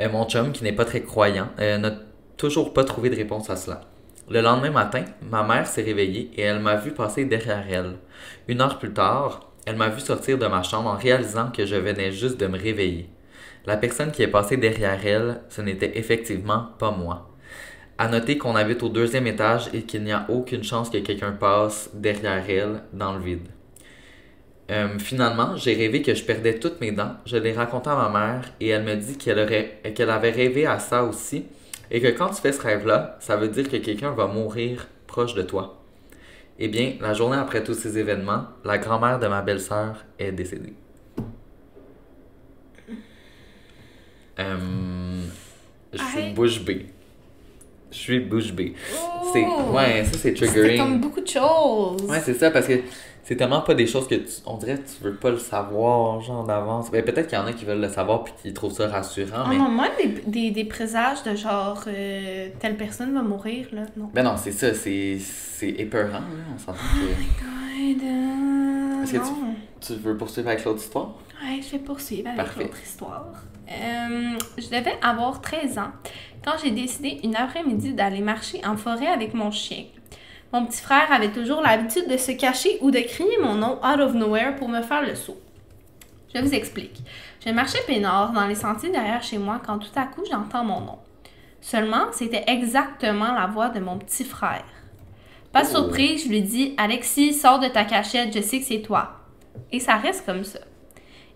Euh, 0.00 0.08
mon 0.08 0.28
chum, 0.28 0.52
qui 0.52 0.62
n'est 0.62 0.72
pas 0.72 0.84
très 0.84 1.02
croyant, 1.02 1.48
euh, 1.60 1.76
n'a 1.78 1.92
toujours 2.36 2.72
pas 2.72 2.84
trouvé 2.84 3.10
de 3.10 3.16
réponse 3.16 3.50
à 3.50 3.56
cela. 3.56 3.80
Le 4.30 4.40
lendemain 4.40 4.70
matin, 4.70 5.04
ma 5.28 5.42
mère 5.42 5.66
s'est 5.66 5.82
réveillée 5.82 6.30
et 6.36 6.42
elle 6.42 6.60
m'a 6.60 6.76
vu 6.76 6.92
passer 6.92 7.24
derrière 7.24 7.64
elle. 7.68 7.96
Une 8.46 8.60
heure 8.60 8.78
plus 8.78 8.92
tard, 8.92 9.50
elle 9.66 9.76
m'a 9.76 9.88
vu 9.88 10.00
sortir 10.00 10.38
de 10.38 10.46
ma 10.46 10.62
chambre 10.62 10.88
en 10.88 10.96
réalisant 10.96 11.50
que 11.50 11.66
je 11.66 11.76
venais 11.76 12.12
juste 12.12 12.38
de 12.38 12.46
me 12.46 12.58
réveiller. 12.58 13.10
La 13.66 13.76
personne 13.76 14.12
qui 14.12 14.22
est 14.22 14.28
passée 14.28 14.56
derrière 14.56 15.04
elle, 15.04 15.40
ce 15.48 15.60
n'était 15.60 15.98
effectivement 15.98 16.68
pas 16.78 16.92
moi. 16.92 17.31
À 18.02 18.08
noter 18.08 18.36
qu'on 18.36 18.56
habite 18.56 18.82
au 18.82 18.88
deuxième 18.88 19.28
étage 19.28 19.70
et 19.72 19.82
qu'il 19.82 20.02
n'y 20.02 20.10
a 20.10 20.26
aucune 20.28 20.64
chance 20.64 20.90
que 20.90 20.98
quelqu'un 20.98 21.30
passe 21.30 21.88
derrière 21.94 22.42
elle 22.50 22.82
dans 22.92 23.12
le 23.12 23.20
vide. 23.20 23.46
Euh, 24.72 24.98
finalement, 24.98 25.54
j'ai 25.54 25.74
rêvé 25.74 26.02
que 26.02 26.12
je 26.12 26.24
perdais 26.24 26.58
toutes 26.58 26.80
mes 26.80 26.90
dents. 26.90 27.12
Je 27.26 27.36
l'ai 27.36 27.52
raconté 27.52 27.90
à 27.90 27.94
ma 27.94 28.08
mère 28.08 28.54
et 28.58 28.70
elle 28.70 28.82
me 28.82 28.96
dit 28.96 29.16
qu'elle 29.16 29.38
aurait, 29.38 29.80
qu'elle 29.94 30.10
avait 30.10 30.32
rêvé 30.32 30.66
à 30.66 30.80
ça 30.80 31.04
aussi 31.04 31.44
et 31.92 32.00
que 32.00 32.08
quand 32.08 32.30
tu 32.30 32.42
fais 32.42 32.50
ce 32.50 32.60
rêve-là, 32.60 33.18
ça 33.20 33.36
veut 33.36 33.46
dire 33.46 33.70
que 33.70 33.76
quelqu'un 33.76 34.10
va 34.10 34.26
mourir 34.26 34.88
proche 35.06 35.34
de 35.34 35.42
toi. 35.42 35.80
Eh 36.58 36.66
bien, 36.66 36.94
la 37.00 37.14
journée 37.14 37.38
après 37.38 37.62
tous 37.62 37.74
ces 37.74 37.98
événements, 37.98 38.46
la 38.64 38.78
grand-mère 38.78 39.20
de 39.20 39.28
ma 39.28 39.42
belle-sœur 39.42 40.04
est 40.18 40.32
décédée. 40.32 40.74
Euh, 44.40 45.22
je 45.92 46.02
suis 46.02 46.32
bouche 46.32 46.64
bée. 46.64 46.91
Je 47.92 47.96
suis 47.98 48.20
bouche 48.20 48.52
bée. 48.52 48.74
C'est, 49.32 49.44
Oh! 49.46 49.72
ouais, 49.74 50.04
ça 50.04 50.18
c'est 50.18 50.34
triggering. 50.34 50.78
comme 50.78 51.00
beaucoup 51.00 51.20
de 51.20 51.28
choses. 51.28 52.02
Ouais, 52.08 52.20
c'est 52.24 52.34
ça, 52.34 52.50
parce 52.50 52.66
que 52.66 52.80
c'est 53.24 53.36
tellement 53.36 53.60
pas 53.60 53.74
des 53.74 53.86
choses 53.86 54.08
que 54.08 54.16
tu, 54.16 54.28
on 54.46 54.56
dirait 54.56 54.74
que 54.76 54.88
tu 54.88 55.04
veux 55.04 55.14
pas 55.14 55.30
le 55.30 55.38
savoir, 55.38 56.20
genre 56.20 56.44
d'avance. 56.44 56.90
Ben, 56.90 57.04
peut-être 57.04 57.28
qu'il 57.28 57.38
y 57.38 57.40
en 57.40 57.46
a 57.46 57.52
qui 57.52 57.64
veulent 57.64 57.80
le 57.80 57.88
savoir 57.88 58.24
puis 58.24 58.34
qui 58.42 58.52
trouvent 58.52 58.72
ça 58.72 58.88
rassurant, 58.88 59.44
Ah 59.44 59.46
mais. 59.48 59.56
non, 59.58 59.68
moi, 59.70 59.86
des, 60.02 60.08
des, 60.26 60.50
des 60.50 60.64
présages 60.64 61.22
de 61.22 61.34
genre 61.36 61.82
euh, 61.86 62.48
telle 62.58 62.76
personne 62.76 63.14
va 63.14 63.22
mourir, 63.22 63.68
là, 63.72 63.82
non. 63.96 64.10
Ben 64.12 64.22
non, 64.24 64.34
c'est 64.36 64.52
ça, 64.52 64.74
c'est, 64.74 65.18
c'est 65.20 65.68
épeurant, 65.70 66.12
là. 66.12 66.20
On 66.54 66.58
s'entend 66.58 66.78
que. 66.78 67.94
God, 67.94 68.02
euh, 68.04 69.02
Est-ce 69.04 69.12
que 69.12 69.18
non. 69.18 69.54
Tu 69.80 69.94
veux 69.94 70.16
poursuivre 70.16 70.48
avec 70.48 70.64
l'autre 70.64 70.80
histoire? 70.80 71.14
Ouais, 71.42 71.60
je 71.62 71.72
vais 71.72 71.78
poursuivre 71.82 72.28
avec 72.28 72.56
l'autre 72.56 72.76
histoire. 72.84 73.26
Euh, 73.72 74.38
je 74.58 74.66
devais 74.66 74.98
avoir 75.02 75.40
13 75.40 75.78
ans 75.78 75.92
quand 76.44 76.52
j'ai 76.62 76.70
décidé 76.70 77.20
une 77.24 77.36
après-midi 77.36 77.94
d'aller 77.94 78.20
marcher 78.20 78.60
en 78.64 78.76
forêt 78.76 79.06
avec 79.06 79.34
mon 79.34 79.50
chien. 79.50 79.84
Mon 80.52 80.66
petit 80.66 80.82
frère 80.82 81.10
avait 81.10 81.32
toujours 81.32 81.62
l'habitude 81.62 82.08
de 82.08 82.16
se 82.16 82.32
cacher 82.32 82.78
ou 82.82 82.90
de 82.90 83.00
crier 83.00 83.38
mon 83.42 83.54
nom 83.54 83.78
out 83.82 84.00
of 84.00 84.14
nowhere 84.14 84.56
pour 84.56 84.68
me 84.68 84.82
faire 84.82 85.02
le 85.02 85.14
saut. 85.14 85.40
Je 86.34 86.40
vous 86.40 86.54
explique. 86.54 87.02
Je 87.44 87.50
marchais 87.50 87.78
peinard 87.86 88.32
dans 88.32 88.46
les 88.46 88.54
sentiers 88.54 88.90
derrière 88.90 89.22
chez 89.22 89.38
moi 89.38 89.60
quand 89.64 89.78
tout 89.78 89.96
à 89.96 90.04
coup 90.04 90.22
j'entends 90.30 90.64
mon 90.64 90.80
nom. 90.80 90.98
Seulement, 91.60 92.06
c'était 92.12 92.44
exactement 92.48 93.32
la 93.32 93.46
voix 93.46 93.68
de 93.68 93.80
mon 93.80 93.98
petit 93.98 94.24
frère. 94.24 94.64
Pas 95.52 95.62
Oh. 95.64 95.68
surprise, 95.76 96.24
je 96.24 96.28
lui 96.28 96.42
dis 96.42 96.74
Alexis, 96.76 97.34
sors 97.34 97.60
de 97.60 97.68
ta 97.68 97.84
cachette, 97.84 98.34
je 98.34 98.42
sais 98.42 98.58
que 98.58 98.64
c'est 98.64 98.82
toi. 98.82 99.20
Et 99.70 99.80
ça 99.80 99.96
reste 99.96 100.26
comme 100.26 100.44
ça. 100.44 100.60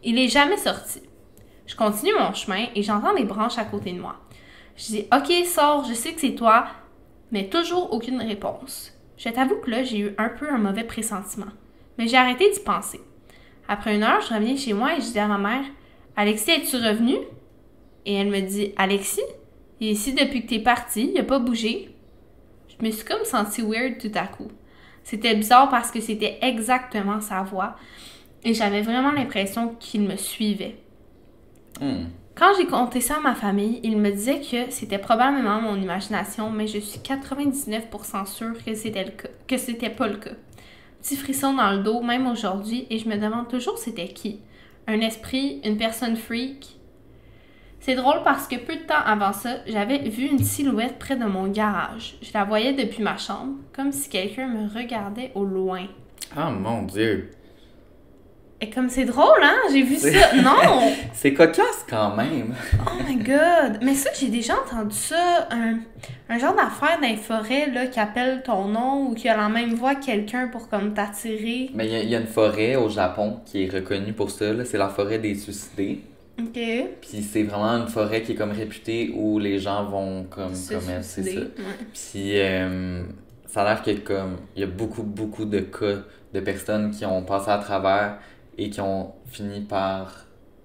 Il 0.03 0.19
est 0.19 0.29
jamais 0.29 0.57
sorti. 0.57 1.01
Je 1.67 1.75
continue 1.75 2.13
mon 2.19 2.33
chemin 2.33 2.67
et 2.75 2.83
j'entends 2.83 3.13
les 3.13 3.25
branches 3.25 3.59
à 3.59 3.65
côté 3.65 3.93
de 3.93 4.01
moi. 4.01 4.17
Je 4.77 4.85
dis 4.87 5.07
OK, 5.13 5.33
sors, 5.47 5.85
je 5.85 5.95
sais 5.95 6.13
que 6.13 6.21
c'est 6.21 6.35
toi, 6.35 6.67
mais 7.33 7.49
toujours 7.49 7.93
aucune 7.93 8.21
réponse. 8.21 8.93
Je 9.17 9.29
t'avoue 9.29 9.57
que 9.57 9.71
là, 9.71 9.83
j'ai 9.83 9.99
eu 9.99 10.15
un 10.19 10.29
peu 10.29 10.51
un 10.51 10.59
mauvais 10.59 10.85
pressentiment. 10.85 11.47
Mais 11.99 12.07
j'ai 12.07 12.17
arrêté 12.17 12.51
d'y 12.51 12.61
penser. 12.61 13.01
Après 13.69 13.97
une 13.97 14.03
heure, 14.03 14.21
je 14.21 14.33
reviens 14.33 14.57
chez 14.57 14.75
moi 14.75 14.97
et 14.97 15.01
je 15.01 15.11
dis 15.11 15.19
à 15.19 15.27
ma 15.27 15.39
mère 15.39 15.65
Alexis, 16.17 16.51
es-tu 16.51 16.77
revenu 16.77 17.17
Et 18.05 18.15
elle 18.15 18.31
me 18.31 18.41
dit 18.41 18.73
Alexis, 18.77 19.21
il 19.81 19.89
est 19.89 19.93
ici 19.93 20.15
depuis 20.15 20.43
que 20.43 20.49
t'es 20.49 20.59
parti, 20.61 21.11
il 21.13 21.21
a 21.21 21.25
pas 21.25 21.39
bougé. 21.39 21.95
Je 22.69 22.85
me 22.85 22.91
suis 22.91 23.05
comme 23.05 23.25
sentie 23.25 23.63
weird 23.63 23.99
tout 23.99 24.13
à 24.15 24.27
coup. 24.27 24.49
C'était 25.03 25.35
bizarre 25.35 25.69
parce 25.69 25.91
que 25.91 26.01
c'était 26.01 26.39
exactement 26.43 27.21
sa 27.21 27.43
voix 27.43 27.77
et 28.45 28.55
j'avais 28.55 28.83
vraiment 28.83 29.13
l'impression 29.13 29.75
qu'il 29.81 30.03
me 30.03 30.17
suivait. 30.17 30.77
Hmm. 31.81 32.07
Quand 32.35 32.53
j'ai 32.59 32.67
conté 32.67 33.01
ça 33.01 33.17
à 33.17 33.21
ma 33.21 33.35
famille, 33.35 33.81
ils 33.83 33.97
me 33.97 34.11
disaient 34.11 34.41
que 34.41 34.71
c'était 34.71 34.99
probablement 34.99 35.61
mon 35.63 35.81
imagination, 35.81 36.51
mais 36.51 36.67
je 36.67 36.79
suis 36.79 37.01
99% 37.01 38.27
sûre 38.27 38.63
que 38.63 38.75
c'était 38.75 39.05
le 39.05 39.13
cas, 39.13 39.29
que 39.49 39.57
c'était 39.57 39.89
pas 39.89 40.07
le 40.07 40.17
cas. 40.17 40.33
Petit 41.01 41.17
frisson 41.17 41.55
dans 41.55 41.71
le 41.71 41.79
dos, 41.79 42.03
même 42.03 42.27
aujourd'hui, 42.27 42.87
et 42.91 42.99
je 42.99 43.09
me 43.09 43.17
demande 43.17 43.49
toujours 43.49 43.79
c'était 43.79 44.09
qui. 44.09 44.41
Un 44.87 45.01
esprit, 45.01 45.61
une 45.65 45.79
personne 45.79 46.17
freak. 46.17 46.77
C'est 47.81 47.95
drôle 47.95 48.23
parce 48.23 48.47
que 48.47 48.57
peu 48.57 48.75
de 48.75 48.83
temps 48.83 49.05
avant 49.05 49.33
ça, 49.33 49.59
j'avais 49.67 49.99
vu 49.99 50.27
une 50.27 50.45
silhouette 50.45 50.99
près 50.99 51.17
de 51.17 51.25
mon 51.25 51.47
garage. 51.47 52.17
Je 52.21 52.33
la 52.35 52.45
voyais 52.45 52.73
depuis 52.73 53.03
ma 53.03 53.17
chambre, 53.17 53.55
comme 53.73 53.93
si 53.93 54.11
quelqu'un 54.11 54.49
me 54.49 54.69
regardait 54.69 55.33
au 55.35 55.45
loin. 55.45 55.87
Ah 56.37 56.51
mon 56.51 56.83
dieu. 56.83 57.31
Et 58.61 58.71
comme 58.71 58.89
c'est 58.89 59.05
drôle, 59.05 59.43
hein? 59.43 59.57
J'ai 59.71 59.83
vu 59.83 59.97
ça. 59.97 60.35
Non! 60.37 60.81
C'est 61.13 61.35
cocasse 61.35 61.85
quand 61.89 62.17
même. 62.17 62.55
Oh 62.87 63.03
my 63.07 63.17
god! 63.17 63.81
Mais 63.83 63.95
ça, 63.95 64.09
j'ai 64.19 64.29
déjà 64.29 64.55
entendu 64.55 64.95
ça, 64.97 65.47
un, 65.51 65.79
un 66.31 66.39
genre 66.39 66.55
d'affaire 66.55 66.99
dans 67.01 67.07
les 67.07 67.17
forêts, 67.17 67.71
là, 67.71 67.87
qui 67.87 68.01
appelle 68.01 68.43
ton 68.43 68.65
nom 68.69 69.09
ou 69.09 69.15
qui 69.15 69.29
a 69.29 69.37
la 69.37 69.51
même 69.51 69.75
voix 69.75 69.95
que 69.95 70.07
quelqu'un 70.07 70.49
pour 70.49 70.69
comme 70.71 70.95
t'attirer. 70.95 71.71
Mais 71.75 71.87
il 71.87 71.93
y, 71.93 71.97
a- 71.97 72.03
il 72.03 72.09
y 72.09 72.17
a 72.17 72.21
une 72.21 72.27
forêt 72.27 72.77
au 72.77 72.89
Japon 72.89 73.41
qui 73.45 73.65
est 73.65 73.69
reconnue 73.73 74.15
pour 74.15 74.31
ça, 74.31 74.51
là. 74.55 74.65
c'est 74.65 74.79
la 74.79 74.89
forêt 74.89 75.19
des 75.19 75.35
suicidés. 75.35 76.01
Ok. 76.39 76.59
Puis 77.03 77.23
c'est 77.31 77.43
vraiment 77.43 77.83
une 77.83 77.89
forêt 77.89 78.23
qui 78.23 78.33
est 78.33 78.37
comme 78.37 78.53
réputée 78.53 79.13
où 79.15 79.39
les 79.39 79.59
gens 79.59 79.85
vont 79.85 80.25
comme 80.31 80.53
commettre, 80.53 81.03
c'est 81.05 81.23
ça. 81.25 81.41
Ouais. 81.41 81.47
Puis 81.93 82.39
euh, 82.41 83.03
ça 83.47 83.63
a 83.63 83.65
l'air 83.65 83.83
que 83.83 83.91
comme 84.01 84.37
il 84.55 84.61
y 84.61 84.65
a 84.65 84.67
beaucoup 84.67 85.03
beaucoup 85.03 85.45
de 85.47 85.61
cas 85.61 85.97
de 86.35 86.41
personnes 86.41 86.91
qui 86.91 87.05
ont 87.07 87.23
passé 87.23 87.51
à 87.51 87.57
travers 87.59 88.19
et 88.59 88.71
qui 88.71 88.81
ont 88.81 89.13
fini 89.27 89.61
par 89.61 90.25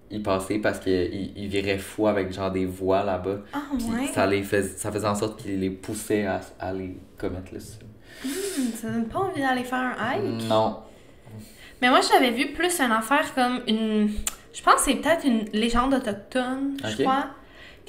y 0.10 0.19
passer 0.19 0.60
parce 0.60 0.80
qu'ils 0.80 1.32
ils 1.38 1.47
viraient 1.47 1.77
fous 1.77 2.08
avec 2.08 2.32
genre 2.34 2.51
des 2.51 2.65
voix 2.65 3.04
là-bas. 3.04 3.38
Ah 3.54 3.62
ouais? 3.73 4.08
ça 4.08 4.27
les 4.27 4.43
fais, 4.43 4.63
ça 4.63 4.91
faisait 4.91 5.08
en 5.08 5.15
sorte 5.15 5.41
qu'ils 5.41 5.60
les 5.60 5.69
poussaient 5.69 6.25
à, 6.25 6.41
à 6.60 6.69
aller 6.69 6.97
commettre 7.17 7.54
le 7.54 7.60
suicide. 7.60 7.84
Hmm, 8.23 8.71
ça 8.75 8.89
donne 8.89 9.06
pas 9.08 9.19
envie 9.19 9.41
d'aller 9.41 9.63
faire 9.63 9.80
un 9.80 9.95
hike? 10.13 10.47
Non. 10.47 10.77
Mais 11.82 11.89
moi, 11.89 11.99
j'avais 12.01 12.32
vu 12.32 12.54
plus 12.54 12.80
une 12.80 12.91
affaire 12.91 13.34
comme 13.34 13.62
une. 13.67 14.12
Je 14.54 14.62
pense 14.62 14.75
que 14.75 14.82
c'est 14.82 14.95
peut-être 14.95 15.25
une 15.25 15.45
légende 15.54 15.93
autochtone, 15.93 16.77
je 16.84 17.01
crois. 17.01 17.27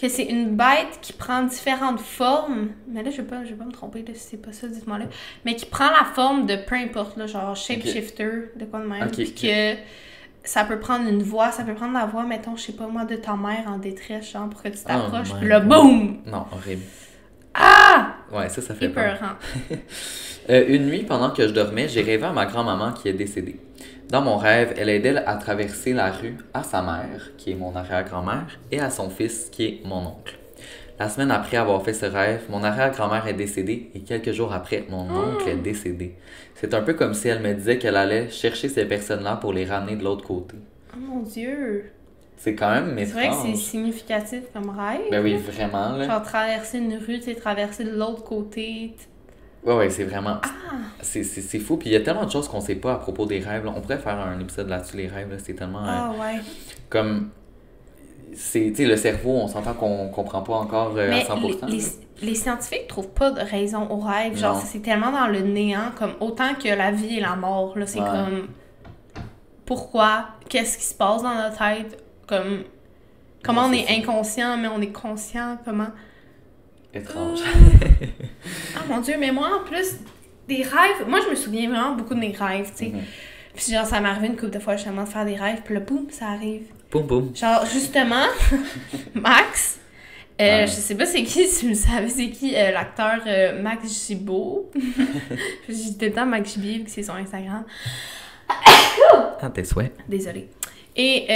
Que 0.03 0.09
c'est 0.09 0.25
une 0.25 0.57
bête 0.57 0.99
qui 1.01 1.13
prend 1.13 1.45
différentes 1.45 2.01
formes. 2.01 2.71
Mais 2.89 3.05
là, 3.05 3.11
je 3.13 3.19
vais 3.19 3.23
pas, 3.23 3.45
je 3.45 3.51
vais 3.51 3.55
pas 3.55 3.65
me 3.65 3.71
tromper, 3.71 4.01
là, 4.01 4.15
si 4.15 4.31
c'est 4.31 4.37
pas 4.43 4.53
ça, 4.53 4.67
dites-moi 4.67 4.99
là. 4.99 5.05
Mais 5.45 5.55
qui 5.55 5.65
prend 5.65 5.87
la 5.87 6.05
forme 6.13 6.45
de 6.45 6.57
peu 6.57 6.75
importe, 6.75 7.17
là, 7.17 7.29
genre 7.29 7.55
shapeshifter, 7.55 8.51
de 8.57 8.65
quoi 8.65 8.81
de 8.81 8.87
même. 8.87 9.09
Puis 9.13 9.33
que 9.33 9.77
ça 10.43 10.65
peut 10.65 10.81
prendre 10.81 11.09
une 11.09 11.23
voix, 11.23 11.53
ça 11.53 11.63
peut 11.63 11.75
prendre 11.75 11.95
la 11.95 12.07
voix, 12.07 12.25
mettons, 12.25 12.57
je 12.57 12.63
sais 12.63 12.73
pas 12.73 12.89
moi, 12.89 13.05
de 13.05 13.15
ta 13.15 13.37
mère 13.37 13.69
en 13.69 13.79
détresse, 13.79 14.33
genre 14.33 14.49
pour 14.49 14.61
que 14.61 14.71
tu 14.71 14.83
t'approches. 14.83 15.29
Oh 15.35 15.37
puis 15.39 15.49
là, 15.49 15.61
boum! 15.61 16.19
Non, 16.27 16.47
horrible. 16.51 16.83
Ah! 17.55 18.17
Ouais, 18.33 18.49
ça, 18.49 18.61
ça 18.61 18.75
fait 18.75 18.89
peur. 18.89 19.19
Euh, 20.51 20.65
une 20.67 20.87
nuit, 20.87 21.05
pendant 21.05 21.31
que 21.31 21.47
je 21.47 21.53
dormais, 21.53 21.87
j'ai 21.87 22.03
rêvé 22.03 22.25
à 22.25 22.33
ma 22.33 22.47
grand-maman 22.47 22.91
qui 22.95 23.09
est 23.09 23.13
décédée. 23.13 23.61
Dans 24.13 24.21
mon 24.21 24.37
rêve, 24.37 24.75
elle 24.77 24.91
aidait 24.91 25.17
à 25.17 25.37
traverser 25.37 25.95
la 25.95 26.11
rue 26.11 26.37
à 26.53 26.63
sa 26.63 26.83
mère, 26.83 27.31
qui 27.39 27.53
est 27.53 27.55
mon 27.55 27.75
arrière-grand-mère, 27.75 28.59
et 28.71 28.79
à 28.79 28.91
son 28.91 29.09
fils, 29.09 29.49
qui 29.51 29.65
est 29.65 29.81
mon 29.87 30.07
oncle. 30.07 30.39
La 30.99 31.09
semaine 31.09 31.31
après 31.31 31.57
avoir 31.57 31.83
fait 31.83 31.95
ce 31.95 32.05
rêve, 32.05 32.43
mon 32.51 32.63
arrière-grand-mère 32.63 33.27
est 33.27 33.33
décédée 33.33 33.91
et 33.95 34.01
quelques 34.01 34.33
jours 34.33 34.53
après, 34.53 34.85
mon 34.91 35.09
oncle 35.09 35.49
est 35.49 35.57
décédé. 35.57 36.15
C'est 36.55 36.75
un 36.75 36.83
peu 36.83 36.93
comme 36.93 37.15
si 37.15 37.29
elle 37.29 37.41
me 37.41 37.55
disait 37.55 37.79
qu'elle 37.79 37.97
allait 37.97 38.29
chercher 38.29 38.69
ces 38.69 38.85
personnes-là 38.85 39.37
pour 39.37 39.55
les 39.55 39.65
ramener 39.65 39.97
de 39.97 40.05
l'autre 40.05 40.27
côté. 40.27 40.57
Oh 40.95 40.99
mon 41.01 41.21
dieu! 41.21 41.91
C'est 42.37 42.55
quand 42.55 42.71
même 42.71 42.95
C'est 42.99 43.05
vrai 43.13 43.29
que 43.29 43.35
c'est 43.35 43.49
étrange. 43.49 43.63
significatif 43.63 44.43
comme 44.53 44.69
rêve. 44.69 45.01
Ben 45.11 45.23
oui, 45.23 45.37
vraiment, 45.37 45.97
là. 45.97 46.07
Genre 46.07 46.23
traverser 46.23 46.79
une 46.79 46.99
rue, 46.99 47.19
tu 47.19 47.35
traverser 47.35 47.85
de 47.85 47.97
l'autre 47.97 48.25
côté. 48.25 48.95
Ouais, 49.65 49.75
ouais, 49.77 49.91
c'est 49.91 50.05
vraiment. 50.05 50.39
Ah! 50.43 50.49
C'est, 51.01 51.23
c'est, 51.25 51.41
c'est 51.41 51.59
fou. 51.59 51.77
Puis 51.77 51.89
il 51.91 51.93
y 51.93 51.97
a 51.97 52.01
tellement 52.01 52.25
de 52.25 52.31
choses 52.31 52.49
qu'on 52.49 52.61
sait 52.61 52.75
pas 52.75 52.95
à 52.95 52.97
propos 52.97 53.27
des 53.27 53.39
rêves. 53.41 53.65
là. 53.65 53.73
On 53.77 53.81
pourrait 53.81 53.99
faire 53.99 54.19
un 54.19 54.39
épisode 54.41 54.69
là-dessus, 54.69 54.97
les 54.97 55.09
rêves. 55.09 55.31
là. 55.31 55.37
C'est 55.39 55.55
tellement. 55.55 55.85
euh, 55.85 55.91
Ah 55.91 56.13
ouais. 56.21 56.41
comme 56.91 57.31
c'est, 58.35 58.73
le 58.79 58.97
cerveau, 58.97 59.33
on 59.33 59.47
s'entend 59.49 59.75
qu'on 59.75 60.09
comprend 60.09 60.43
pas 60.43 60.55
encore 60.55 60.95
euh, 60.97 61.13
à 61.13 61.19
100%. 61.21 61.67
Les, 61.69 61.83
les, 62.27 62.35
scientifiques 62.35 62.87
trouvent 62.89 63.11
pas 63.11 63.31
de 63.31 63.41
raison 63.41 63.89
au 63.91 63.99
rêve. 63.99 64.37
Genre, 64.37 64.57
c'est 64.65 64.81
tellement 64.81 65.13
dans 65.13 65.27
le 65.27 65.41
néant, 65.41 65.91
comme 65.99 66.13
autant 66.21 66.55
que 66.55 66.69
la 66.69 66.91
vie 66.91 67.19
et 67.19 67.21
la 67.21 67.37
mort. 67.37 67.77
Là, 67.79 67.87
c'est 67.87 67.99
comme 67.99 68.49
pourquoi, 69.67 70.29
qu'est-ce 70.49 70.79
qui 70.79 70.85
se 70.85 70.95
passe 70.95 71.23
dans 71.23 71.35
notre 71.35 71.59
tête, 71.59 72.03
comme 72.27 72.65
comment 73.43 73.67
on 73.67 73.73
est, 73.73 73.87
inconscient, 73.99 74.57
mais 74.57 74.69
on 74.69 74.81
est 74.81 74.93
conscient, 74.93 75.59
comment? 75.65 75.89
Étrange. 76.95 77.41
ah 78.77 78.81
mon 78.89 79.01
dieu, 79.01 79.15
mais 79.19 79.33
moi 79.33 79.49
en 79.61 79.65
plus, 79.67 79.97
des 80.49 80.63
rêves, 80.63 81.07
moi 81.09 81.21
je 81.25 81.31
me 81.31 81.35
souviens 81.35 81.69
vraiment 81.69 81.95
beaucoup 81.95 82.15
de 82.15 82.21
mes 82.21 82.33
rêves, 82.33 82.71
tu 82.77 82.85
sais. 82.85 82.91
Mhm. 82.91 83.03
Puis 83.55 83.73
genre, 83.73 83.87
ça 83.87 84.01
m'est 84.01 84.09
arrivé 84.09 84.29
une 84.29 84.37
couple 84.37 84.53
de 84.53 84.59
fois 84.59 84.77
justement 84.77 85.05
de 85.05 85.09
faire 85.09 85.25
des 85.25 85.37
rêves, 85.37 85.61
puis 85.65 85.75
là, 85.75 85.81
boum, 85.81 86.07
ça 86.11 86.29
arrive. 86.29 86.65
Boum, 86.91 87.07
boum. 87.07 87.37
Genre, 87.37 87.65
justement, 87.67 88.27
Max, 89.15 89.81
euh, 90.41 90.67
je 90.67 90.73
sais 90.73 90.95
pas 90.95 91.07
c'est 91.07 91.23
qui, 91.23 91.47
si 91.49 91.69
vous 91.69 91.75
savez 91.75 92.09
c'est 92.09 92.31
qui, 92.31 92.57
euh, 92.57 92.71
l'acteur 92.71 93.21
euh, 93.27 93.63
Max 93.63 94.07
Gibault. 94.07 94.71
je 95.69 95.73
dis 95.73 95.99
tout 95.99 96.05
le 96.07 96.13
temps 96.13 96.27
Max 96.27 96.55
Gibault, 96.55 96.85
c'est 96.89 97.03
son 97.03 97.15
Instagram. 97.15 97.65
ah, 99.41 99.51
tes 99.51 99.65
souhaits. 99.65 99.95
Désolée. 100.09 100.49
Et 100.97 101.27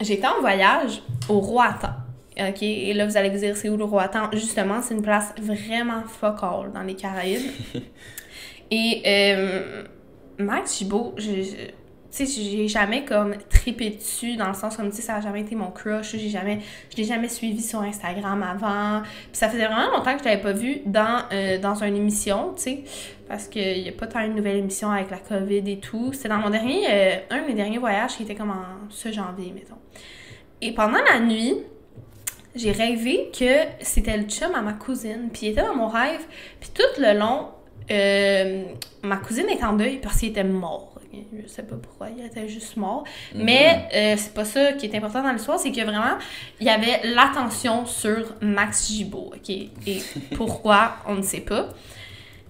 j'étais 0.00 0.26
en 0.26 0.40
voyage 0.40 1.02
au 1.28 1.40
Roatan. 1.40 1.94
OK, 2.38 2.62
et 2.62 2.92
là, 2.94 3.06
vous 3.06 3.16
allez 3.16 3.30
vous 3.30 3.38
dire, 3.38 3.56
c'est 3.56 3.68
où 3.68 3.76
le 3.76 3.84
Roatan? 3.84 4.30
Justement, 4.32 4.80
c'est 4.80 4.94
une 4.94 5.02
place 5.02 5.34
vraiment 5.38 6.02
focal 6.06 6.72
dans 6.72 6.82
les 6.82 6.94
Caraïbes. 6.94 7.50
et 8.70 9.34
Max 10.38 10.78
Gibault, 10.78 11.14
je 11.18 11.70
tu 12.12 12.26
sais, 12.26 12.42
j'ai 12.42 12.68
jamais 12.68 13.06
comme 13.06 13.34
tripé 13.48 13.88
dessus 13.88 14.36
dans 14.36 14.48
le 14.48 14.54
sens 14.54 14.76
comme, 14.76 14.90
tu 14.90 14.96
sais, 14.96 15.02
ça 15.02 15.14
a 15.14 15.20
jamais 15.22 15.40
été 15.40 15.54
mon 15.54 15.70
crush. 15.70 16.14
J'ai 16.14 16.28
jamais, 16.28 16.58
je 16.90 16.98
l'ai 16.98 17.04
jamais 17.04 17.28
suivi 17.28 17.62
sur 17.62 17.80
Instagram 17.80 18.42
avant. 18.42 19.00
Puis 19.00 19.30
ça 19.32 19.48
faisait 19.48 19.64
vraiment 19.64 19.90
longtemps 19.96 20.12
que 20.12 20.18
je 20.18 20.24
l'avais 20.28 20.42
pas 20.42 20.52
vu 20.52 20.82
dans, 20.84 21.22
euh, 21.32 21.58
dans 21.58 21.82
une 21.82 21.96
émission, 21.96 22.52
tu 22.54 22.62
sais, 22.62 22.84
parce 23.28 23.48
qu'il 23.48 23.82
n'y 23.82 23.88
a 23.88 23.92
pas 23.92 24.06
tant 24.06 24.20
une 24.20 24.34
nouvelle 24.34 24.58
émission 24.58 24.90
avec 24.90 25.10
la 25.10 25.16
COVID 25.16 25.62
et 25.70 25.78
tout. 25.78 26.12
C'était 26.12 26.28
dans 26.28 26.36
mon 26.36 26.50
dernier, 26.50 26.84
euh, 26.90 27.16
un 27.30 27.40
de 27.40 27.46
mes 27.46 27.54
derniers 27.54 27.78
voyages 27.78 28.14
qui 28.14 28.24
était 28.24 28.34
comme 28.34 28.50
en 28.50 28.90
ce 28.90 29.10
janvier, 29.10 29.50
mettons. 29.54 29.80
Et 30.60 30.72
pendant 30.74 31.02
la 31.10 31.18
nuit, 31.18 31.54
j'ai 32.54 32.72
rêvé 32.72 33.30
que 33.38 33.64
c'était 33.80 34.16
le 34.16 34.24
chum 34.24 34.54
à 34.54 34.60
ma 34.60 34.74
cousine. 34.74 35.30
Puis 35.32 35.46
il 35.46 35.48
était 35.50 35.62
dans 35.62 35.74
mon 35.74 35.88
rêve. 35.88 36.20
Puis 36.60 36.70
tout 36.74 37.00
le 37.00 37.18
long, 37.18 37.48
euh, 37.90 38.64
ma 39.02 39.16
cousine 39.16 39.48
est 39.48 39.64
en 39.64 39.74
deuil 39.74 39.98
parce 39.98 40.18
qu'il 40.18 40.30
était 40.30 40.44
mort. 40.44 40.88
Je 41.12 41.46
sais 41.46 41.62
pas 41.62 41.76
pourquoi, 41.76 42.08
il 42.16 42.24
était 42.24 42.48
juste 42.48 42.76
mort. 42.76 43.04
Mhm. 43.34 43.44
Mais 43.44 43.88
euh, 43.94 44.14
c'est 44.16 44.32
pas 44.32 44.46
ça 44.46 44.72
qui 44.72 44.86
est 44.86 44.96
important 44.96 45.22
dans 45.22 45.32
l'histoire, 45.32 45.58
c'est 45.58 45.70
que 45.70 45.82
vraiment, 45.82 46.16
il 46.58 46.66
y 46.66 46.70
avait 46.70 47.00
l'attention 47.04 47.84
sur 47.84 48.34
Max 48.40 48.90
Gibault, 48.90 49.32
OK? 49.34 49.50
Et 49.50 50.02
pourquoi, 50.36 50.96
on 51.06 51.16
ne 51.16 51.22
sait 51.22 51.40
pas. 51.40 51.68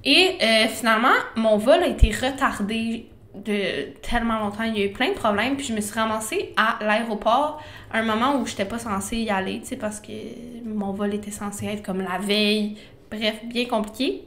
Et 0.04 0.36
euh, 0.40 0.68
finalement, 0.68 1.14
mon 1.36 1.56
vol 1.58 1.82
a 1.82 1.86
été 1.86 2.10
retardé 2.10 3.06
de 3.34 3.92
tellement 4.02 4.38
longtemps. 4.38 4.64
Il 4.64 4.78
y 4.78 4.82
a 4.82 4.86
eu 4.86 4.92
plein 4.92 5.08
de 5.08 5.14
problèmes, 5.14 5.56
puis 5.56 5.66
je 5.66 5.72
me 5.72 5.80
suis 5.80 5.98
ramassée 5.98 6.52
à 6.56 6.78
l'aéroport 6.84 7.62
à 7.90 7.98
un 7.98 8.02
moment 8.02 8.36
où 8.36 8.46
je 8.46 8.52
n'étais 8.52 8.64
pas 8.64 8.78
censée 8.78 9.18
y 9.18 9.30
aller, 9.30 9.60
tu 9.60 9.68
sais, 9.68 9.76
parce 9.76 10.00
que 10.00 10.12
mon 10.64 10.92
vol 10.92 11.14
était 11.14 11.30
censé 11.30 11.66
être 11.66 11.82
comme 11.82 12.00
la 12.00 12.18
veille. 12.18 12.76
Bref, 13.10 13.40
bien 13.44 13.66
compliqué. 13.66 14.22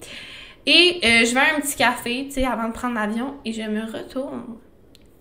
Et 0.66 0.99
euh, 1.03 1.26
je 1.26 1.34
vais 1.34 1.39
à 1.39 1.56
un 1.56 1.62
petit 1.62 1.76
café, 1.76 2.26
tu 2.26 2.32
sais, 2.32 2.45
avant 2.45 2.68
de 2.68 2.74
prendre 2.74 2.95
l'avion, 2.95 3.36
et 3.45 3.53
je 3.53 3.62
me 3.62 3.82
retourne. 3.86 4.58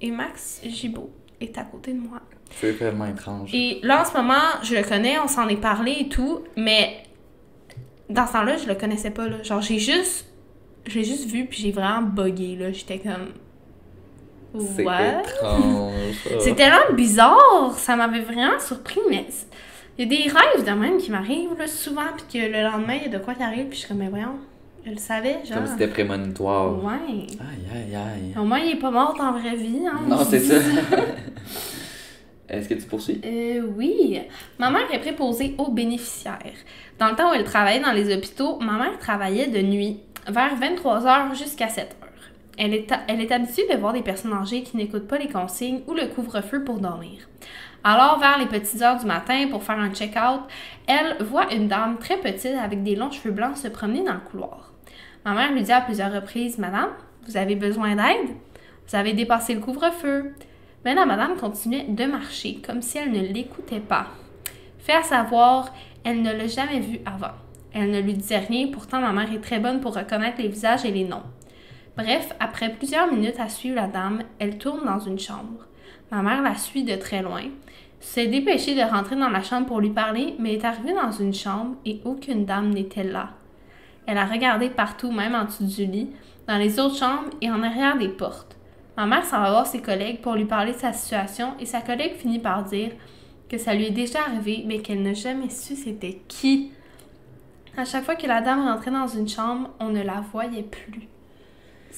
Et 0.00 0.10
Max 0.10 0.60
Gibault 0.64 1.10
est 1.40 1.56
à 1.58 1.64
côté 1.64 1.92
de 1.92 2.00
moi. 2.00 2.20
C'est 2.50 2.72
vraiment 2.72 3.06
étrange. 3.06 3.50
Et 3.52 3.80
là, 3.82 4.02
en 4.02 4.04
ce 4.04 4.16
moment, 4.16 4.42
je 4.62 4.74
le 4.74 4.82
connais, 4.82 5.18
on 5.18 5.28
s'en 5.28 5.48
est 5.48 5.60
parlé 5.60 5.96
et 6.00 6.08
tout, 6.08 6.44
mais 6.56 7.02
dans 8.08 8.26
ce 8.26 8.32
temps-là, 8.32 8.56
je 8.56 8.66
le 8.66 8.74
connaissais 8.74 9.10
pas, 9.10 9.28
là. 9.28 9.42
Genre, 9.42 9.60
j'ai 9.60 9.78
juste... 9.78 10.26
Je 10.86 10.98
l'ai 10.98 11.04
juste 11.04 11.26
vu, 11.26 11.46
puis 11.46 11.62
j'ai 11.62 11.72
vraiment 11.72 12.02
bugué, 12.02 12.56
là. 12.56 12.70
J'étais 12.70 12.98
comme... 12.98 13.32
C'est 14.58 14.82
étrange. 14.82 16.40
C'est 16.40 16.54
tellement 16.54 16.92
bizarre! 16.94 17.74
Ça 17.76 17.96
m'avait 17.96 18.20
vraiment 18.20 18.58
surpris, 18.60 19.00
mais... 19.10 19.26
Il 19.96 20.04
y 20.04 20.06
a 20.06 20.18
des 20.24 20.28
rêves 20.28 20.66
de 20.66 20.70
même 20.72 20.98
qui 20.98 21.10
m'arrivent, 21.12 21.56
là, 21.58 21.68
souvent, 21.68 22.02
puis 22.16 22.40
que 22.40 22.46
le 22.46 22.62
lendemain, 22.62 22.94
il 22.94 23.02
y 23.10 23.14
a 23.14 23.18
de 23.18 23.22
quoi 23.22 23.34
qui 23.34 23.42
arrive, 23.42 23.66
puis 23.66 23.74
je 23.74 23.78
suis 23.80 23.88
comme, 23.88 23.98
mais 23.98 24.08
voyons... 24.08 24.38
Je 24.86 24.90
le 24.90 24.98
savais, 24.98 25.38
genre. 25.46 25.56
Comme 25.56 25.66
si 25.66 25.72
c'était 25.72 25.86
prémonitoire. 25.88 26.74
Ouais. 26.84 26.92
Aïe, 27.40 27.66
aïe, 27.74 27.96
aïe. 27.96 28.34
Au 28.38 28.44
moins, 28.44 28.58
il 28.58 28.72
est 28.72 28.78
pas 28.78 28.90
mort 28.90 29.16
en 29.18 29.32
vraie 29.32 29.56
vie, 29.56 29.80
hein. 29.86 29.98
Non, 30.06 30.18
c'est 30.28 30.40
ça. 30.40 30.56
Est-ce 32.50 32.68
que 32.68 32.74
tu 32.74 32.82
poursuis? 32.82 33.18
Euh, 33.24 33.62
oui. 33.78 34.20
Ma 34.58 34.70
mère 34.70 34.92
est 34.92 34.98
préposée 34.98 35.54
aux 35.56 35.70
bénéficiaires. 35.70 36.38
Dans 36.98 37.08
le 37.08 37.16
temps 37.16 37.30
où 37.30 37.34
elle 37.34 37.44
travaillait 37.44 37.82
dans 37.82 37.92
les 37.92 38.14
hôpitaux, 38.14 38.58
ma 38.60 38.72
mère 38.74 38.98
travaillait 38.98 39.46
de 39.46 39.60
nuit, 39.62 40.00
vers 40.28 40.54
23h 40.60 41.34
jusqu'à 41.34 41.68
7h. 41.68 41.86
Elle 42.56 42.74
est, 42.74 43.32
habituée 43.32 43.66
de 43.72 43.76
voir 43.76 43.92
des 43.92 44.02
personnes 44.02 44.32
âgées 44.32 44.62
qui 44.62 44.76
n'écoutent 44.76 45.08
pas 45.08 45.18
les 45.18 45.28
consignes 45.28 45.80
ou 45.86 45.94
le 45.94 46.06
couvre-feu 46.06 46.62
pour 46.62 46.78
dormir. 46.78 47.28
Alors, 47.82 48.18
vers 48.18 48.38
les 48.38 48.46
petites 48.46 48.80
heures 48.80 48.98
du 48.98 49.06
matin, 49.06 49.48
pour 49.50 49.62
faire 49.62 49.78
un 49.78 49.90
check-out, 49.90 50.40
elle 50.86 51.22
voit 51.24 51.52
une 51.52 51.68
dame 51.68 51.98
très 51.98 52.16
petite 52.16 52.54
avec 52.54 52.82
des 52.82 52.96
longs 52.96 53.10
cheveux 53.10 53.34
blancs 53.34 53.56
se 53.56 53.68
promener 53.68 54.04
dans 54.04 54.14
le 54.14 54.20
couloir. 54.20 54.72
Ma 55.24 55.34
mère 55.34 55.52
lui 55.52 55.62
dit 55.62 55.72
à 55.72 55.80
plusieurs 55.80 56.12
reprises 56.12 56.58
Madame, 56.58 56.90
vous 57.26 57.36
avez 57.36 57.56
besoin 57.56 57.96
d'aide? 57.96 58.36
Vous 58.86 58.96
avez 58.96 59.14
dépassé 59.14 59.54
le 59.54 59.60
couvre-feu. 59.60 60.34
Mais 60.84 60.94
la 60.94 61.06
madame 61.06 61.36
continuait 61.36 61.86
de 61.88 62.04
marcher 62.04 62.60
comme 62.64 62.82
si 62.82 62.98
elle 62.98 63.10
ne 63.10 63.20
l'écoutait 63.20 63.80
pas. 63.80 64.08
Fait 64.78 64.92
à 64.92 65.02
savoir, 65.02 65.72
elle 66.04 66.20
ne 66.20 66.30
l'a 66.30 66.46
jamais 66.46 66.80
vue 66.80 67.00
avant. 67.06 67.32
Elle 67.72 67.90
ne 67.90 68.00
lui 68.00 68.12
disait 68.12 68.38
rien, 68.38 68.68
pourtant 68.70 69.00
ma 69.00 69.12
mère 69.12 69.32
est 69.32 69.40
très 69.40 69.58
bonne 69.58 69.80
pour 69.80 69.96
reconnaître 69.96 70.40
les 70.40 70.48
visages 70.48 70.84
et 70.84 70.90
les 70.90 71.04
noms. 71.04 71.22
Bref, 71.96 72.34
après 72.40 72.70
plusieurs 72.70 73.10
minutes 73.10 73.38
à 73.38 73.48
suivre 73.48 73.76
la 73.76 73.86
dame, 73.86 74.22
elle 74.40 74.58
tourne 74.58 74.84
dans 74.84 74.98
une 74.98 75.18
chambre. 75.18 75.66
Ma 76.10 76.22
mère 76.22 76.42
la 76.42 76.56
suit 76.56 76.82
de 76.82 76.96
très 76.96 77.22
loin, 77.22 77.42
s'est 78.00 78.26
dépêchée 78.26 78.74
de 78.74 78.82
rentrer 78.82 79.16
dans 79.16 79.30
la 79.30 79.42
chambre 79.42 79.66
pour 79.66 79.80
lui 79.80 79.90
parler, 79.90 80.34
mais 80.38 80.54
est 80.54 80.64
arrivée 80.64 80.92
dans 80.92 81.10
une 81.10 81.32
chambre 81.32 81.76
et 81.86 82.00
aucune 82.04 82.44
dame 82.44 82.70
n'était 82.70 83.04
là. 83.04 83.30
Elle 84.06 84.18
a 84.18 84.26
regardé 84.26 84.68
partout, 84.68 85.10
même 85.10 85.34
en 85.34 85.44
dessous 85.44 85.64
du 85.64 85.86
lit, 85.86 86.10
dans 86.46 86.58
les 86.58 86.78
autres 86.78 86.96
chambres 86.96 87.30
et 87.40 87.50
en 87.50 87.62
arrière 87.62 87.96
des 87.96 88.08
portes. 88.08 88.56
Ma 88.96 89.06
mère 89.06 89.24
s'en 89.24 89.40
va 89.40 89.50
voir 89.50 89.66
ses 89.66 89.80
collègues 89.80 90.20
pour 90.20 90.34
lui 90.34 90.44
parler 90.44 90.72
de 90.72 90.78
sa 90.78 90.92
situation 90.92 91.54
et 91.58 91.66
sa 91.66 91.80
collègue 91.80 92.14
finit 92.14 92.38
par 92.38 92.64
dire 92.64 92.90
que 93.48 93.56
ça 93.56 93.74
lui 93.74 93.86
est 93.86 93.90
déjà 93.90 94.20
arrivé, 94.20 94.64
mais 94.66 94.80
qu'elle 94.80 95.02
n'a 95.02 95.14
jamais 95.14 95.48
su 95.48 95.74
c'était 95.74 96.20
qui. 96.28 96.72
À 97.76 97.84
chaque 97.84 98.04
fois 98.04 98.16
que 98.16 98.26
la 98.26 98.40
dame 98.40 98.66
rentrait 98.68 98.90
dans 98.90 99.08
une 99.08 99.28
chambre, 99.28 99.70
on 99.80 99.88
ne 99.88 100.02
la 100.02 100.22
voyait 100.32 100.62
plus. 100.62 101.08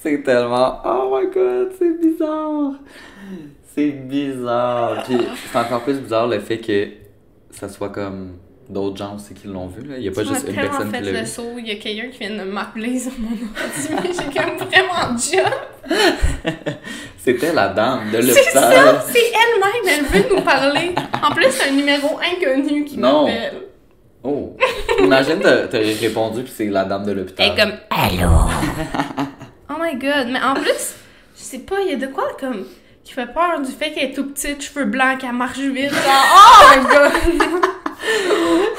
C'est 0.03 0.23
tellement. 0.23 0.81
Oh 0.85 1.17
my 1.17 1.31
god, 1.33 1.73
c'est 1.79 2.01
bizarre! 2.01 2.73
C'est 3.75 3.91
bizarre! 3.91 5.03
Puis 5.05 5.19
c'est 5.51 5.59
encore 5.59 5.83
plus 5.83 5.99
bizarre 6.01 6.27
le 6.27 6.39
fait 6.41 6.59
que 6.59 6.89
ça 7.51 7.69
soit 7.69 7.89
comme 7.89 8.37
d'autres 8.69 8.97
gens 8.97 9.17
aussi 9.17 9.35
qui 9.35 9.49
l'ont 9.49 9.69
vu. 9.69 9.83
Là. 9.87 9.97
Il 9.97 10.03
n'y 10.03 10.09
a 10.09 10.13
pas 10.13 10.25
juste 10.25 10.47
une 10.49 10.55
personne 10.55 10.93
qui 10.93 11.01
l'a 11.01 11.13
vu. 11.13 11.19
le 11.19 11.25
saut. 11.25 11.55
Il 11.59 11.69
y 11.69 11.71
a 11.71 11.77
quelqu'un 11.77 12.09
qui 12.09 12.19
vient 12.19 12.45
de 12.45 12.51
m'appeler 12.51 12.99
sur 12.99 13.13
mon 13.19 13.31
ordi, 13.31 14.09
j'ai 14.13 14.41
comme 14.41 14.57
vraiment 14.57 15.17
job. 15.17 15.89
C'était 17.19 17.53
la 17.53 17.69
dame 17.69 18.11
de 18.13 18.19
l'hôpital. 18.19 18.43
C'est 18.45 18.51
ça, 18.51 19.05
c'est 19.09 19.19
elle-même, 19.19 19.99
elle 19.99 20.05
veut 20.05 20.37
nous 20.37 20.43
parler. 20.43 20.95
En 21.23 21.35
plus, 21.35 21.51
c'est 21.51 21.71
un 21.71 21.73
numéro 21.73 22.19
inconnu 22.19 22.85
qui 22.85 22.99
m'appelle. 22.99 23.55
Oh! 24.23 24.57
Imagine, 25.01 25.41
t'as 25.41 25.79
répondu 25.79 26.43
puis 26.43 26.53
c'est 26.55 26.67
la 26.67 26.85
dame 26.85 27.05
de 27.05 27.13
l'hôpital. 27.13 27.47
Elle 27.47 27.53
est 27.53 27.63
comme 27.63 27.79
«Allô?» 27.91 28.51
Oh 29.69 29.75
my 29.81 29.95
god, 29.97 30.29
mais 30.31 30.41
en 30.41 30.55
plus, 30.55 30.95
je 31.37 31.43
sais 31.43 31.59
pas, 31.59 31.77
il 31.81 31.91
y 31.91 31.95
a 31.95 31.97
de 31.97 32.07
quoi 32.07 32.37
comme 32.39 32.65
qui 33.03 33.13
fait 33.13 33.33
peur 33.33 33.61
du 33.61 33.71
fait 33.71 33.93
qu'elle 33.93 34.11
est 34.11 34.15
tout 34.15 34.27
petite, 34.27 34.63
cheveux 34.63 34.85
blancs, 34.85 35.19
qu'elle 35.19 35.33
marche 35.33 35.59
vite. 35.59 35.93
oh 35.93 36.77
my 36.77 36.85
god! 36.85 37.63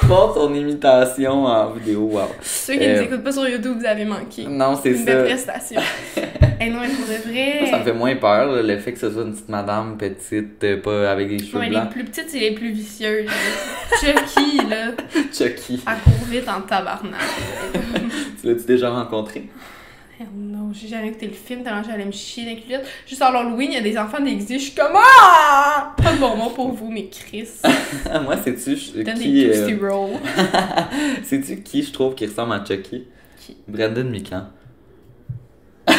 Bon, 0.03 0.31
ton 0.33 0.53
imitation 0.53 1.45
en 1.45 1.71
vidéo, 1.71 2.03
wow. 2.03 2.27
Ceux 2.41 2.73
qui 2.73 2.79
ne 2.79 2.93
nous 2.93 2.99
euh, 2.99 3.03
écoutent 3.03 3.23
pas 3.23 3.31
sur 3.33 3.47
YouTube, 3.47 3.75
vous 3.79 3.85
avez 3.85 4.05
manqué. 4.05 4.45
Non, 4.47 4.79
c'est 4.81 4.93
ça. 4.93 4.99
Une 4.99 5.05
belle 5.05 5.25
prestation. 5.25 5.81
Et 6.61 6.69
non, 6.69 6.79
pour 6.79 7.07
de 7.07 7.29
vrai. 7.29 7.69
ça 7.69 7.79
me 7.79 7.83
fait 7.83 7.93
moins 7.93 8.15
peur, 8.15 8.63
le 8.63 8.77
fait 8.77 8.93
que 8.93 8.99
ce 8.99 9.11
soit 9.11 9.23
une 9.23 9.33
petite 9.33 9.49
madame 9.49 9.97
petite, 9.97 10.63
euh, 10.63 10.81
pas 10.81 11.11
avec 11.11 11.27
des 11.27 11.39
cheveux 11.39 11.67
blancs. 11.67 11.83
Les 11.83 11.89
plus 11.89 12.05
petites, 12.05 12.29
c'est 12.29 12.39
les 12.39 12.51
plus 12.51 12.71
vicieuses. 12.71 13.29
Chucky, 13.99 14.57
là. 14.69 14.91
Chucky. 15.33 15.83
Elle 15.85 15.97
court 16.03 16.27
vite 16.29 16.47
en 16.47 16.61
tabarnak. 16.61 17.19
tu 18.39 18.47
l'as-tu 18.47 18.65
déjà 18.65 18.89
rencontré? 18.91 19.49
Non, 20.35 20.71
j'ai 20.73 20.87
jamais 20.87 21.09
écouté 21.09 21.27
le 21.27 21.33
film 21.33 21.63
tellement 21.63 21.83
j'allais 21.83 22.05
me 22.05 22.11
chier 22.11 22.45
les 22.45 22.59
culottes. 22.59 22.85
Juste 23.05 23.21
en 23.21 23.27
Halloween, 23.27 23.71
il 23.71 23.75
y 23.75 23.77
a 23.77 23.81
des 23.81 23.97
enfants 23.97 24.19
déguisés, 24.19 24.57
je 24.57 24.63
suis 24.63 24.73
comme 24.73 24.95
Ah! 24.95 25.93
Pas 25.95 26.13
de 26.13 26.17
bon 26.17 26.35
mot 26.35 26.49
pour 26.49 26.71
vous, 26.71 26.89
mais 26.89 27.07
Chris. 27.07 27.47
Moi, 28.23 28.35
c'est-tu 28.43 28.75
qui. 28.75 29.03
des 29.03 29.49
euh... 29.49 30.13
C'est-tu 31.23 31.57
qui 31.63 31.83
je 31.83 31.91
trouve 31.91 32.15
qui 32.15 32.25
ressemble 32.25 32.53
à 32.53 32.65
Chucky? 32.65 33.05
Qui? 33.39 33.57
Brandon 33.67 34.05
Mikan. 34.05 34.47
T'es 35.85 35.93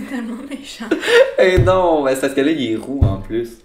tellement 0.10 0.42
méchant. 0.50 0.86
Eh 1.38 1.58
non, 1.58 2.04
c'est 2.08 2.20
parce 2.20 2.34
que 2.34 2.40
là, 2.42 2.50
il 2.50 2.72
est 2.72 2.76
roux 2.76 3.00
en 3.02 3.18
plus. 3.18 3.58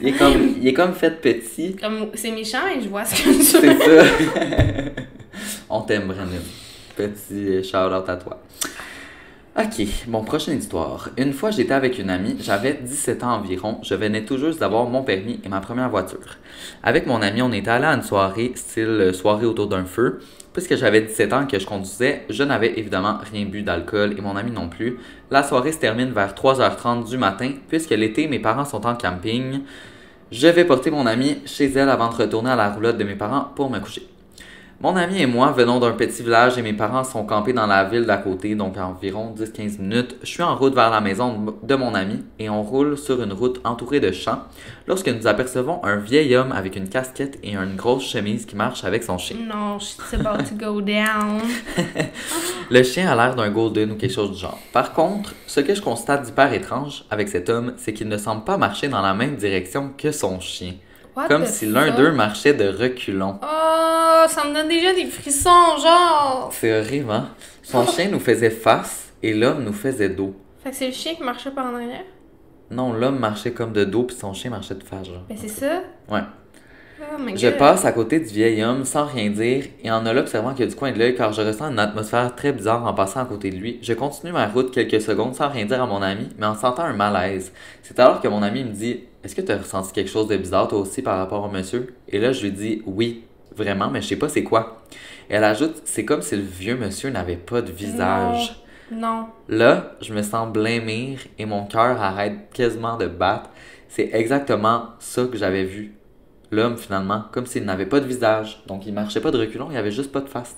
Il 0.00 0.08
est 0.08 0.12
comme, 0.12 0.54
il 0.60 0.66
est 0.66 0.72
comme 0.72 0.94
fait 0.94 1.20
petit. 1.20 1.76
Comme, 1.76 2.10
c'est 2.14 2.30
méchant, 2.30 2.66
et 2.66 2.80
je 2.80 2.88
vois 2.88 3.04
ce 3.04 3.22
que 3.22 3.28
tu 3.30 3.44
C'est 3.44 3.78
ça. 3.78 4.04
On 5.68 5.82
t'aime, 5.82 6.08
Brandon. 6.08 6.40
Petit 7.00 7.64
shout-out 7.64 8.06
à 8.08 8.16
toi. 8.16 8.42
Ok, 9.58 9.86
mon 10.06 10.22
prochaine 10.22 10.58
histoire. 10.58 11.08
Une 11.16 11.32
fois, 11.32 11.50
j'étais 11.50 11.72
avec 11.72 11.98
une 11.98 12.10
amie, 12.10 12.36
j'avais 12.40 12.74
17 12.74 13.24
ans 13.24 13.36
environ, 13.36 13.78
je 13.82 13.94
venais 13.94 14.26
tout 14.26 14.36
juste 14.36 14.60
d'avoir 14.60 14.84
mon 14.84 15.02
permis 15.02 15.40
et 15.42 15.48
ma 15.48 15.60
première 15.60 15.88
voiture. 15.88 16.36
Avec 16.82 17.06
mon 17.06 17.22
ami, 17.22 17.40
on 17.40 17.52
était 17.52 17.70
allé 17.70 17.86
à 17.86 17.94
une 17.94 18.02
soirée, 18.02 18.52
style 18.54 19.12
soirée 19.14 19.46
autour 19.46 19.66
d'un 19.66 19.86
feu. 19.86 20.20
Puisque 20.52 20.76
j'avais 20.76 21.00
17 21.00 21.32
ans 21.32 21.46
que 21.46 21.58
je 21.58 21.66
conduisais, 21.66 22.26
je 22.28 22.42
n'avais 22.42 22.78
évidemment 22.78 23.18
rien 23.32 23.46
bu 23.46 23.62
d'alcool 23.62 24.14
et 24.18 24.20
mon 24.20 24.36
ami 24.36 24.50
non 24.50 24.68
plus. 24.68 24.98
La 25.30 25.42
soirée 25.42 25.72
se 25.72 25.78
termine 25.78 26.10
vers 26.10 26.34
3h30 26.34 27.08
du 27.08 27.16
matin, 27.16 27.52
puisque 27.68 27.90
l'été, 27.90 28.28
mes 28.28 28.40
parents 28.40 28.66
sont 28.66 28.86
en 28.86 28.94
camping. 28.94 29.60
Je 30.30 30.48
vais 30.48 30.66
porter 30.66 30.90
mon 30.90 31.06
ami 31.06 31.38
chez 31.46 31.72
elle 31.72 31.88
avant 31.88 32.10
de 32.10 32.16
retourner 32.16 32.50
à 32.50 32.56
la 32.56 32.70
roulotte 32.70 32.98
de 32.98 33.04
mes 33.04 33.16
parents 33.16 33.48
pour 33.56 33.70
me 33.70 33.78
coucher. 33.78 34.06
Mon 34.82 34.96
ami 34.96 35.20
et 35.20 35.26
moi 35.26 35.52
venons 35.52 35.78
d'un 35.78 35.90
petit 35.90 36.22
village 36.22 36.56
et 36.56 36.62
mes 36.62 36.72
parents 36.72 37.04
sont 37.04 37.26
campés 37.26 37.52
dans 37.52 37.66
la 37.66 37.84
ville 37.84 38.06
d'à 38.06 38.16
côté, 38.16 38.54
donc 38.54 38.78
à 38.78 38.86
environ 38.86 39.34
10-15 39.38 39.78
minutes. 39.78 40.16
Je 40.22 40.28
suis 40.28 40.42
en 40.42 40.56
route 40.56 40.74
vers 40.74 40.88
la 40.88 41.02
maison 41.02 41.54
de 41.62 41.74
mon 41.74 41.94
ami 41.94 42.24
et 42.38 42.48
on 42.48 42.62
roule 42.62 42.96
sur 42.96 43.22
une 43.22 43.34
route 43.34 43.60
entourée 43.64 44.00
de 44.00 44.10
champs 44.10 44.38
lorsque 44.86 45.08
nous 45.08 45.26
apercevons 45.26 45.84
un 45.84 45.96
vieil 45.96 46.34
homme 46.34 46.50
avec 46.52 46.76
une 46.76 46.88
casquette 46.88 47.38
et 47.42 47.56
une 47.56 47.76
grosse 47.76 48.08
chemise 48.08 48.46
qui 48.46 48.56
marche 48.56 48.82
avec 48.84 49.02
son 49.02 49.18
chien. 49.18 49.36
Non, 49.46 49.76
it's 49.76 50.14
about 50.14 50.44
to 50.44 50.54
go 50.54 50.80
down. 50.80 51.42
Le 52.70 52.82
chien 52.82 53.06
a 53.06 53.14
l'air 53.14 53.36
d'un 53.36 53.50
golden 53.50 53.90
ou 53.90 53.96
quelque 53.96 54.14
chose 54.14 54.32
du 54.32 54.38
genre. 54.38 54.58
Par 54.72 54.94
contre, 54.94 55.34
ce 55.46 55.60
que 55.60 55.74
je 55.74 55.82
constate 55.82 56.22
d'hyper 56.22 56.54
étrange 56.54 57.04
avec 57.10 57.28
cet 57.28 57.50
homme, 57.50 57.74
c'est 57.76 57.92
qu'il 57.92 58.08
ne 58.08 58.16
semble 58.16 58.44
pas 58.44 58.56
marcher 58.56 58.88
dans 58.88 59.02
la 59.02 59.12
même 59.12 59.36
direction 59.36 59.90
que 59.98 60.10
son 60.10 60.40
chien. 60.40 60.72
Comme 61.28 61.44
si 61.44 61.66
l'un 61.66 61.94
d'eux 61.94 62.12
marchait 62.12 62.54
de 62.54 62.68
reculons. 62.68 63.38
Oh, 63.42 63.99
ça 64.28 64.44
me 64.44 64.54
donne 64.54 64.68
déjà 64.68 64.92
des 64.94 65.06
frissons, 65.06 65.76
genre. 65.82 66.50
C'est 66.52 66.78
horrible, 66.78 67.10
hein? 67.10 67.30
Son 67.62 67.86
chien 67.92 68.08
nous 68.08 68.20
faisait 68.20 68.50
face 68.50 69.12
et 69.22 69.32
l'homme 69.34 69.64
nous 69.64 69.72
faisait 69.72 70.08
dos. 70.08 70.34
Fait 70.62 70.70
que 70.70 70.76
c'est 70.76 70.86
le 70.86 70.92
chien 70.92 71.14
qui 71.14 71.22
marchait 71.22 71.50
par 71.50 71.66
en 71.66 71.74
arrière? 71.74 72.04
Non, 72.70 72.92
l'homme 72.92 73.18
marchait 73.18 73.52
comme 73.52 73.72
de 73.72 73.84
dos 73.84 74.04
puis 74.04 74.16
son 74.16 74.32
chien 74.32 74.50
marchait 74.50 74.74
de 74.74 74.84
face, 74.84 75.06
genre. 75.06 75.24
Ben 75.28 75.36
c'est 75.40 75.48
ça? 75.48 75.82
Ouais. 76.08 76.20
Oh 77.02 77.16
je 77.34 77.48
passe 77.48 77.86
à 77.86 77.92
côté 77.92 78.20
du 78.20 78.26
vieil 78.26 78.62
homme 78.62 78.84
sans 78.84 79.06
rien 79.06 79.30
dire 79.30 79.64
et 79.82 79.90
en 79.90 80.02
l'observant 80.02 80.50
qu'il 80.50 80.66
y 80.66 80.68
a 80.68 80.70
du 80.70 80.76
coin 80.76 80.92
de 80.92 80.98
l'œil 80.98 81.14
car 81.14 81.32
je 81.32 81.40
ressens 81.40 81.70
une 81.70 81.78
atmosphère 81.78 82.36
très 82.36 82.52
bizarre 82.52 82.84
en 82.84 82.92
passant 82.92 83.20
à 83.20 83.24
côté 83.24 83.50
de 83.50 83.56
lui. 83.56 83.78
Je 83.80 83.94
continue 83.94 84.32
ma 84.32 84.46
route 84.46 84.70
quelques 84.70 85.00
secondes 85.00 85.34
sans 85.34 85.48
rien 85.48 85.64
dire 85.64 85.82
à 85.82 85.86
mon 85.86 86.02
ami, 86.02 86.28
mais 86.38 86.44
en 86.44 86.54
sentant 86.54 86.82
un 86.82 86.92
malaise. 86.92 87.52
C'est 87.82 87.98
alors 87.98 88.20
que 88.20 88.28
mon 88.28 88.42
ami 88.42 88.64
me 88.64 88.72
dit 88.72 89.04
Est-ce 89.24 89.34
que 89.34 89.40
tu 89.40 89.50
as 89.50 89.56
ressenti 89.56 89.92
quelque 89.94 90.10
chose 90.10 90.28
de 90.28 90.36
bizarre 90.36 90.68
toi 90.68 90.78
aussi 90.78 91.00
par 91.00 91.16
rapport 91.16 91.42
au 91.42 91.48
monsieur 91.48 91.94
Et 92.06 92.18
là, 92.18 92.32
je 92.32 92.42
lui 92.42 92.52
dis 92.52 92.82
Oui, 92.84 93.24
vraiment, 93.62 93.90
mais 93.90 94.02
je 94.02 94.08
sais 94.08 94.16
pas 94.16 94.28
c'est 94.28 94.42
quoi. 94.42 94.82
Elle 95.28 95.44
ajoute 95.44 95.82
C'est 95.84 96.04
comme 96.04 96.22
si 96.22 96.36
le 96.36 96.42
vieux 96.42 96.76
monsieur 96.76 97.10
n'avait 97.10 97.36
pas 97.36 97.62
de 97.62 97.70
visage. 97.70 98.62
Non. 98.90 99.26
Là, 99.48 99.92
je 100.00 100.12
me 100.12 100.22
sens 100.22 100.52
blêmir 100.52 101.20
et 101.38 101.46
mon 101.46 101.64
cœur 101.64 102.02
arrête 102.02 102.50
quasiment 102.52 102.96
de 102.96 103.06
battre. 103.06 103.50
C'est 103.88 104.10
exactement 104.12 104.86
ça 104.98 105.24
que 105.24 105.36
j'avais 105.36 105.64
vu 105.64 105.94
l'homme 106.50 106.76
finalement, 106.76 107.24
comme 107.32 107.46
s'il 107.46 107.64
n'avait 107.64 107.86
pas 107.86 108.00
de 108.00 108.06
visage. 108.06 108.62
Donc 108.66 108.86
il 108.86 108.92
marchait 108.92 109.20
pas 109.20 109.30
de 109.30 109.38
reculons, 109.38 109.68
il 109.70 109.76
avait 109.76 109.92
juste 109.92 110.10
pas 110.10 110.20
de 110.20 110.28
face. 110.28 110.56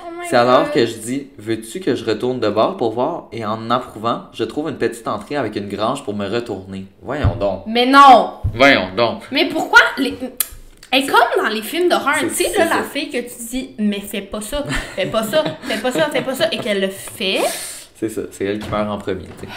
Oh 0.00 0.08
c'est 0.28 0.36
alors 0.36 0.70
que 0.72 0.86
je 0.86 0.96
dis 0.96 1.28
Veux-tu 1.38 1.80
que 1.80 1.94
je 1.94 2.04
retourne 2.04 2.40
de 2.40 2.48
bord 2.48 2.76
pour 2.78 2.92
voir? 2.92 3.28
Et 3.32 3.44
en 3.44 3.70
approuvant, 3.70 4.24
je 4.32 4.44
trouve 4.44 4.70
une 4.70 4.78
petite 4.78 5.06
entrée 5.06 5.36
avec 5.36 5.56
une 5.56 5.68
grange 5.68 6.02
pour 6.04 6.14
me 6.14 6.26
retourner. 6.26 6.86
Voyons 7.02 7.36
donc. 7.38 7.64
Mais 7.66 7.86
non 7.86 8.32
Voyons 8.54 8.88
donc. 8.96 9.24
Mais 9.30 9.48
pourquoi 9.50 9.80
les. 9.98 10.16
Est 10.92 11.06
comme 11.06 11.44
dans 11.44 11.48
les 11.48 11.62
films 11.62 11.88
d'horreur, 11.88 12.14
tu 12.20 12.30
sais, 12.30 12.56
là, 12.56 12.66
la 12.68 12.82
fille 12.82 13.10
que 13.10 13.18
tu 13.18 13.44
dis, 13.50 13.70
mais 13.78 14.00
fais 14.00 14.22
pas 14.22 14.40
ça, 14.40 14.64
fais 14.94 15.06
pas 15.06 15.24
ça, 15.24 15.44
fais 15.62 15.80
pas 15.80 15.92
ça, 15.92 16.08
fais 16.10 16.22
pas 16.22 16.34
ça, 16.34 16.48
et 16.52 16.58
qu'elle 16.58 16.80
le 16.80 16.88
fait. 16.88 17.40
C'est 17.96 18.08
ça, 18.08 18.22
c'est 18.30 18.44
elle 18.44 18.58
qui 18.58 18.70
meurt 18.70 18.88
en 18.88 18.98
premier, 18.98 19.24
tu 19.24 19.46
sais. 19.46 19.52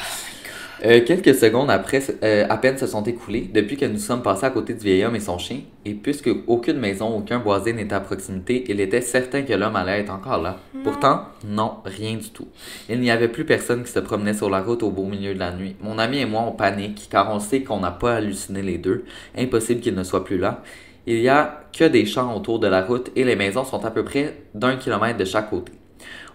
Euh, 0.85 1.01
quelques 1.05 1.35
secondes 1.35 1.69
après, 1.69 2.01
euh, 2.23 2.45
à 2.49 2.55
peine 2.55 2.77
se 2.77 2.87
sont 2.87 3.03
écoulées 3.03 3.49
depuis 3.53 3.75
que 3.75 3.85
nous 3.85 3.99
sommes 3.99 4.23
passés 4.23 4.45
à 4.45 4.49
côté 4.49 4.73
du 4.73 4.85
vieil 4.85 5.03
homme 5.03 5.15
et 5.15 5.19
son 5.19 5.37
chien, 5.37 5.59
et 5.83 5.93
puisque 5.93 6.29
aucune 6.47 6.77
maison, 6.77 7.17
aucun 7.17 7.39
boisé 7.39 7.73
n'était 7.73 7.95
à 7.95 7.99
proximité, 7.99 8.63
il 8.69 8.79
était 8.79 9.01
certain 9.01 9.41
que 9.41 9.51
l'homme 9.51 9.75
allait 9.75 9.99
être 9.99 10.09
encore 10.09 10.41
là. 10.41 10.57
Pourtant, 10.85 11.23
non, 11.43 11.79
rien 11.83 12.13
du 12.13 12.29
tout. 12.29 12.47
Il 12.87 13.01
n'y 13.01 13.11
avait 13.11 13.27
plus 13.27 13.43
personne 13.43 13.83
qui 13.83 13.91
se 13.91 13.99
promenait 13.99 14.33
sur 14.33 14.49
la 14.49 14.61
route 14.61 14.81
au 14.81 14.89
beau 14.89 15.03
milieu 15.03 15.33
de 15.33 15.39
la 15.39 15.51
nuit. 15.51 15.75
Mon 15.81 15.99
ami 15.99 16.19
et 16.19 16.25
moi, 16.25 16.43
on 16.47 16.53
panique, 16.53 17.09
car 17.11 17.33
on 17.33 17.41
sait 17.41 17.61
qu'on 17.61 17.81
n'a 17.81 17.91
pas 17.91 18.15
halluciné 18.15 18.61
les 18.61 18.77
deux. 18.77 19.03
Impossible 19.37 19.81
qu'il 19.81 19.95
ne 19.95 20.03
soit 20.03 20.23
plus 20.23 20.37
là. 20.37 20.63
Il 21.11 21.21
y 21.21 21.27
a 21.27 21.63
que 21.75 21.85
des 21.85 22.05
champs 22.05 22.37
autour 22.37 22.59
de 22.59 22.67
la 22.67 22.83
route 22.83 23.09
et 23.15 23.23
les 23.23 23.35
maisons 23.35 23.63
sont 23.65 23.83
à 23.83 23.89
peu 23.89 24.03
près 24.05 24.43
d'un 24.53 24.75
kilomètre 24.75 25.17
de 25.17 25.25
chaque 25.25 25.49
côté. 25.49 25.71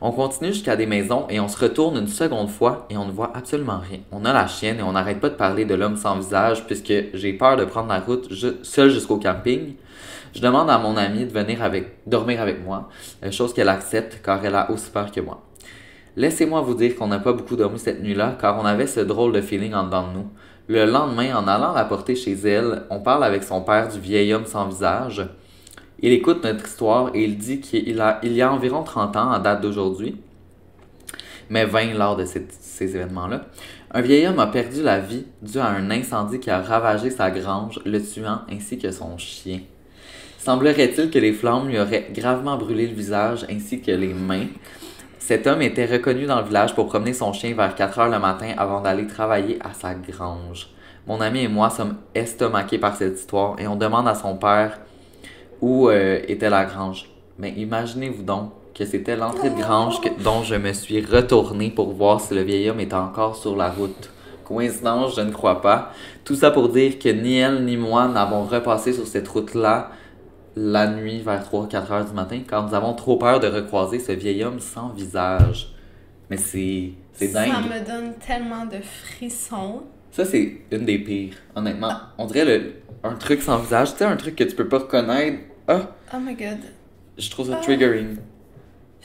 On 0.00 0.10
continue 0.10 0.52
jusqu'à 0.52 0.74
des 0.74 0.84
maisons 0.84 1.26
et 1.30 1.38
on 1.38 1.46
se 1.46 1.56
retourne 1.56 1.96
une 1.96 2.08
seconde 2.08 2.50
fois 2.50 2.84
et 2.90 2.96
on 2.96 3.04
ne 3.04 3.12
voit 3.12 3.30
absolument 3.36 3.78
rien. 3.78 4.00
On 4.10 4.24
a 4.24 4.32
la 4.32 4.48
chienne 4.48 4.80
et 4.80 4.82
on 4.82 4.90
n'arrête 4.90 5.20
pas 5.20 5.28
de 5.28 5.36
parler 5.36 5.64
de 5.64 5.76
l'homme 5.76 5.96
sans 5.96 6.16
visage 6.16 6.66
puisque 6.66 6.92
j'ai 7.14 7.34
peur 7.34 7.56
de 7.56 7.64
prendre 7.64 7.88
la 7.88 8.00
route 8.00 8.28
seul 8.64 8.90
jusqu'au 8.90 9.18
camping. 9.18 9.74
Je 10.34 10.40
demande 10.40 10.68
à 10.68 10.78
mon 10.78 10.96
amie 10.96 11.24
de 11.24 11.32
venir 11.32 11.60
dormir 12.04 12.42
avec 12.42 12.64
moi, 12.64 12.88
euh, 13.24 13.30
chose 13.30 13.54
qu'elle 13.54 13.68
accepte 13.68 14.22
car 14.24 14.44
elle 14.44 14.56
a 14.56 14.72
aussi 14.72 14.90
peur 14.90 15.12
que 15.12 15.20
moi. 15.20 15.40
Laissez-moi 16.16 16.60
vous 16.62 16.74
dire 16.74 16.96
qu'on 16.96 17.06
n'a 17.06 17.20
pas 17.20 17.32
beaucoup 17.32 17.54
dormi 17.54 17.78
cette 17.78 18.02
nuit-là 18.02 18.36
car 18.40 18.58
on 18.60 18.64
avait 18.64 18.88
ce 18.88 18.98
drôle 18.98 19.32
de 19.34 19.40
feeling 19.40 19.72
en 19.72 19.84
dedans 19.84 20.08
de 20.08 20.14
nous. 20.14 20.30
Le 20.66 20.86
lendemain, 20.86 21.36
en 21.36 21.46
allant 21.46 21.74
la 21.74 21.84
porter 21.84 22.16
chez 22.16 22.32
elle, 22.32 22.84
on 22.88 23.00
parle 23.00 23.22
avec 23.24 23.42
son 23.42 23.60
père 23.60 23.88
du 23.88 24.00
vieil 24.00 24.32
homme 24.32 24.46
sans 24.46 24.66
visage. 24.66 25.26
Il 26.00 26.10
écoute 26.10 26.42
notre 26.42 26.66
histoire 26.66 27.10
et 27.14 27.22
il 27.24 27.36
dit 27.36 27.60
qu'il 27.60 28.00
a, 28.00 28.18
il 28.22 28.32
y 28.32 28.40
a 28.40 28.50
environ 28.50 28.82
30 28.82 29.14
ans, 29.16 29.32
en 29.34 29.38
date 29.40 29.60
d'aujourd'hui, 29.60 30.16
mais 31.50 31.66
20 31.66 31.94
lors 31.94 32.16
de 32.16 32.24
ces 32.24 32.96
événements-là, 32.96 33.42
un 33.92 34.00
vieil 34.00 34.26
homme 34.26 34.38
a 34.38 34.46
perdu 34.46 34.82
la 34.82 35.00
vie 35.00 35.26
dû 35.42 35.58
à 35.58 35.66
un 35.66 35.90
incendie 35.90 36.40
qui 36.40 36.48
a 36.48 36.62
ravagé 36.62 37.10
sa 37.10 37.30
grange, 37.30 37.78
le 37.84 38.02
tuant 38.02 38.40
ainsi 38.50 38.78
que 38.78 38.90
son 38.90 39.18
chien. 39.18 39.60
Semblerait-il 40.38 41.10
que 41.10 41.18
les 41.18 41.32
flammes 41.32 41.68
lui 41.68 41.78
auraient 41.78 42.08
gravement 42.12 42.56
brûlé 42.56 42.86
le 42.86 42.94
visage 42.94 43.46
ainsi 43.50 43.80
que 43.80 43.92
les 43.92 44.14
mains. 44.14 44.48
Cet 45.26 45.46
homme 45.46 45.62
était 45.62 45.86
reconnu 45.86 46.26
dans 46.26 46.40
le 46.40 46.44
village 46.44 46.74
pour 46.74 46.86
promener 46.86 47.14
son 47.14 47.32
chien 47.32 47.54
vers 47.54 47.74
4 47.74 47.98
heures 47.98 48.10
le 48.10 48.18
matin 48.18 48.52
avant 48.58 48.82
d'aller 48.82 49.06
travailler 49.06 49.56
à 49.64 49.72
sa 49.72 49.94
grange. 49.94 50.68
Mon 51.06 51.18
ami 51.22 51.44
et 51.44 51.48
moi 51.48 51.70
sommes 51.70 51.96
estomaqués 52.14 52.76
par 52.76 52.94
cette 52.94 53.18
histoire 53.18 53.58
et 53.58 53.66
on 53.66 53.74
demande 53.74 54.06
à 54.06 54.14
son 54.14 54.36
père 54.36 54.80
où 55.62 55.88
euh, 55.88 56.20
était 56.28 56.50
la 56.50 56.66
grange. 56.66 57.08
Mais 57.38 57.52
imaginez-vous 57.52 58.22
donc 58.22 58.50
que 58.74 58.84
c'était 58.84 59.16
l'entrée 59.16 59.48
de 59.48 59.58
grange 59.58 59.98
dont 60.22 60.42
je 60.42 60.56
me 60.56 60.74
suis 60.74 61.00
retourné 61.00 61.70
pour 61.70 61.94
voir 61.94 62.20
si 62.20 62.34
le 62.34 62.42
vieil 62.42 62.68
homme 62.68 62.80
était 62.80 62.92
encore 62.92 63.34
sur 63.34 63.56
la 63.56 63.70
route. 63.70 64.10
Coïncidence, 64.44 65.16
je 65.16 65.22
ne 65.22 65.30
crois 65.30 65.62
pas. 65.62 65.92
Tout 66.26 66.34
ça 66.34 66.50
pour 66.50 66.68
dire 66.68 66.98
que 66.98 67.08
ni 67.08 67.38
elle 67.38 67.64
ni 67.64 67.78
moi 67.78 68.08
n'avons 68.08 68.44
repassé 68.44 68.92
sur 68.92 69.06
cette 69.06 69.28
route-là 69.28 69.88
la 70.56 70.86
nuit 70.88 71.20
vers 71.20 71.42
3-4 71.42 71.92
heures 71.92 72.04
du 72.04 72.12
matin 72.12 72.40
car 72.48 72.66
nous 72.66 72.74
avons 72.74 72.94
trop 72.94 73.16
peur 73.16 73.40
de 73.40 73.46
recroiser 73.46 73.98
ce 73.98 74.12
vieil 74.12 74.44
homme 74.44 74.60
sans 74.60 74.90
visage. 74.90 75.74
Mais 76.30 76.36
c'est, 76.36 76.92
c'est 77.12 77.28
dingue. 77.28 77.52
Ça 77.52 77.60
me 77.60 77.86
donne 77.86 78.14
tellement 78.14 78.64
de 78.66 78.78
frissons. 78.80 79.82
Ça, 80.10 80.24
c'est 80.24 80.58
une 80.70 80.84
des 80.84 80.98
pires, 80.98 81.34
honnêtement. 81.54 81.92
On 82.18 82.26
dirait 82.26 82.44
le, 82.44 82.74
un 83.02 83.14
truc 83.14 83.42
sans 83.42 83.58
visage, 83.58 83.92
tu 83.92 83.98
sais, 83.98 84.04
un 84.04 84.16
truc 84.16 84.36
que 84.36 84.44
tu 84.44 84.54
peux 84.54 84.68
pas 84.68 84.78
reconnaître. 84.78 85.38
Ah! 85.66 85.90
Oh 86.14 86.18
my 86.20 86.34
god. 86.34 86.58
Je 87.18 87.30
trouve 87.30 87.50
ça 87.50 87.56
triggering. 87.56 88.16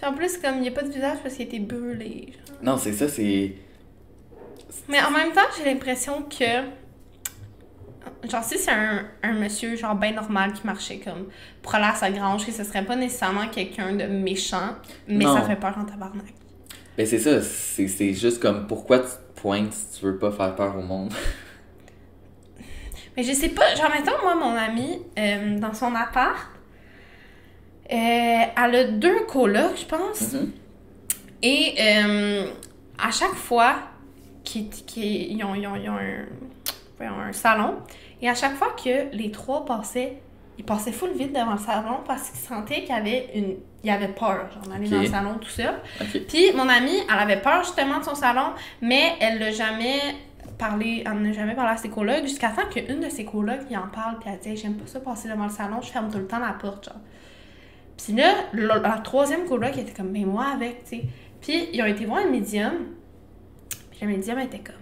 en 0.03 0.13
plus, 0.13 0.37
comme 0.37 0.55
il 0.55 0.61
n'y 0.61 0.67
a 0.67 0.71
pas 0.71 0.83
de 0.83 0.91
visage 0.91 1.17
parce 1.23 1.35
qu'il 1.35 1.45
a 1.45 1.49
été 1.49 1.59
brûlé. 1.59 2.33
Non, 2.61 2.77
c'est 2.77 2.93
ça, 2.93 3.07
c'est. 3.07 3.55
Mais 4.87 5.01
en 5.01 5.11
même 5.11 5.31
temps, 5.31 5.41
j'ai 5.57 5.65
l'impression 5.65 6.23
que. 6.23 6.63
Genre, 8.27 8.43
si 8.43 8.57
c'est 8.57 8.71
un, 8.71 9.05
un, 9.23 9.33
monsieur, 9.33 9.75
genre, 9.75 9.95
bien 9.95 10.11
normal 10.11 10.53
qui 10.53 10.65
marchait 10.65 10.99
comme 10.99 11.27
pour 11.61 11.75
aller 11.75 11.85
à 11.85 11.95
sa 11.95 12.11
grange, 12.11 12.45
que 12.45 12.51
ce 12.51 12.63
serait 12.63 12.83
pas 12.83 12.95
nécessairement 12.95 13.47
quelqu'un 13.47 13.93
de 13.93 14.05
méchant, 14.05 14.75
mais 15.07 15.25
ça 15.25 15.41
fait 15.43 15.55
peur 15.55 15.77
en 15.77 15.85
tabarnak. 15.85 16.33
Ben, 16.97 17.05
c'est 17.05 17.19
ça, 17.19 17.41
c'est 17.41 18.13
juste 18.13 18.41
comme 18.41 18.67
pourquoi 18.67 18.99
tu 18.99 19.05
te 19.05 19.41
pointes 19.41 19.71
si 19.71 19.99
tu 19.99 20.05
veux 20.05 20.17
pas 20.17 20.31
faire 20.31 20.53
peur 20.55 20.77
au 20.77 20.81
monde? 20.81 21.13
Mais 23.15 23.23
je 23.23 23.33
sais 23.33 23.49
pas, 23.49 23.75
genre, 23.75 23.89
mettons, 23.89 24.21
moi, 24.21 24.35
mon 24.35 24.55
amie, 24.55 25.01
euh, 25.17 25.59
dans 25.59 25.73
son 25.73 25.93
appart, 25.95 26.37
euh, 27.91 27.95
elle 27.95 28.75
a 28.75 28.83
deux 28.85 29.25
colocs, 29.25 29.77
je 29.77 29.85
pense. 29.85 30.21
Mm-hmm. 30.21 30.49
Et 31.41 31.75
euh, 31.79 32.51
à 32.97 33.11
chaque 33.11 33.35
fois 33.35 33.75
qu'ils 34.43 35.43
ont, 35.43 35.53
un, 35.53 37.05
un, 37.05 37.33
salon, 37.33 37.75
et 38.21 38.29
à 38.29 38.35
chaque 38.35 38.55
fois 38.55 38.75
que 38.81 39.15
les 39.15 39.31
trois 39.31 39.65
passaient, 39.65 40.21
ils 40.57 40.65
passaient 40.65 40.91
full 40.91 41.11
vite 41.11 41.31
devant 41.31 41.53
le 41.53 41.57
salon 41.57 41.99
parce 42.05 42.29
qu'ils 42.29 42.39
sentaient 42.39 42.81
qu'il 42.81 42.89
y 42.89 42.97
avait 42.97 43.29
une. 43.33 43.55
Il 43.81 43.87
y 43.87 43.91
avait 43.91 44.09
peur, 44.09 44.51
genre, 44.51 44.67
d'aller 44.69 44.89
dans 44.89 44.99
le 44.99 45.05
salon 45.05 45.35
tout 45.39 45.47
seul. 45.49 45.73
Puis 46.27 46.51
mon 46.53 46.67
amie, 46.67 46.97
elle 47.09 47.19
avait 47.19 47.41
peur 47.41 47.63
justement 47.63 47.99
de 47.99 48.03
son 48.03 48.13
salon, 48.13 48.51
mais 48.81 49.13
elle 49.21 49.39
l'a 49.39 49.51
jamais 49.51 50.01
parlé, 50.57 51.01
elle 51.05 51.21
n'a 51.21 51.31
jamais 51.31 51.55
parlé 51.55 51.71
à 51.71 51.77
ses 51.77 51.87
colocs, 51.87 52.23
jusqu'à 52.23 52.49
temps 52.49 52.67
qu'une 52.69 52.99
de 52.99 53.07
ses 53.07 53.23
colocs, 53.23 53.61
il 53.69 53.77
en 53.77 53.87
parle, 53.87 54.19
puis 54.19 54.29
elle 54.29 54.39
dit 54.39 54.61
J'aime 54.61 54.75
pas 54.75 54.85
ça 54.85 54.99
passer 54.99 55.29
devant 55.29 55.45
le 55.45 55.49
salon, 55.49 55.81
je 55.81 55.87
ferme 55.91 56.11
tout 56.11 56.17
le 56.17 56.27
temps 56.27 56.39
la 56.39 56.51
porte, 56.51 56.89
genre. 56.89 56.99
Puis 57.95 58.13
là, 58.13 58.33
la, 58.51 58.79
la 58.79 58.97
troisième 58.97 59.45
coloc 59.45 59.77
était 59.77 59.93
comme 59.93 60.11
Mais 60.11 60.25
moi 60.25 60.47
avec, 60.53 60.83
tu 60.83 60.97
sais. 60.97 61.03
Puis 61.39 61.69
ils 61.71 61.81
ont 61.81 61.85
été 61.85 62.03
voir 62.03 62.19
un 62.19 62.29
médium, 62.29 62.73
puis 63.91 63.99
le 64.01 64.07
médium 64.07 64.39
était 64.39 64.59
comme 64.59 64.75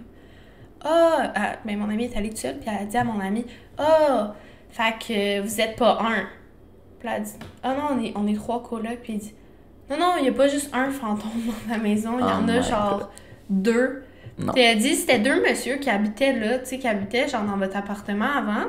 Ah, 0.84 1.32
euh, 1.36 1.40
ben 1.64 1.78
mon 1.78 1.88
ami 1.90 2.04
est 2.04 2.16
allé 2.16 2.30
tout 2.30 2.36
seul, 2.36 2.58
puis 2.58 2.68
elle 2.70 2.82
a 2.82 2.84
dit 2.84 2.96
à 2.96 3.04
mon 3.04 3.20
ami 3.20 3.44
Ah, 3.76 4.34
fait 4.70 4.94
que 4.98 5.40
vous 5.40 5.60
êtes 5.60 5.76
pas 5.76 5.98
un. 6.00 6.26
Puis 7.00 7.08
elle 7.08 7.08
a 7.08 7.20
dit 7.20 7.32
Ah 7.62 7.74
non, 7.74 7.96
on 7.98 8.04
est, 8.04 8.12
on 8.16 8.26
est 8.26 8.36
trois 8.36 8.62
colocs, 8.62 9.00
puis 9.02 9.14
il 9.14 9.18
dit 9.18 9.34
Non, 9.90 9.98
non, 9.98 10.12
il 10.18 10.26
y 10.26 10.28
a 10.28 10.32
pas 10.32 10.48
juste 10.48 10.70
un 10.72 10.90
fantôme 10.90 11.30
dans 11.46 11.72
la 11.72 11.78
maison, 11.78 12.12
il 12.18 12.20
y 12.20 12.28
Oh 12.28 12.44
en 12.44 12.48
a 12.48 12.58
my 12.58 12.62
genre 12.62 13.10
deux. 13.50 14.04
Puis 14.52 14.62
elle 14.62 14.78
dit 14.78 14.94
c'était 14.94 15.18
deux 15.18 15.42
messieurs 15.42 15.76
qui 15.76 15.90
habitaient 15.90 16.32
là, 16.32 16.58
tu 16.60 16.66
sais, 16.66 16.78
qui 16.78 16.86
habitaient 16.86 17.26
genre 17.28 17.42
dans 17.42 17.56
votre 17.56 17.76
appartement 17.76 18.30
avant. 18.36 18.66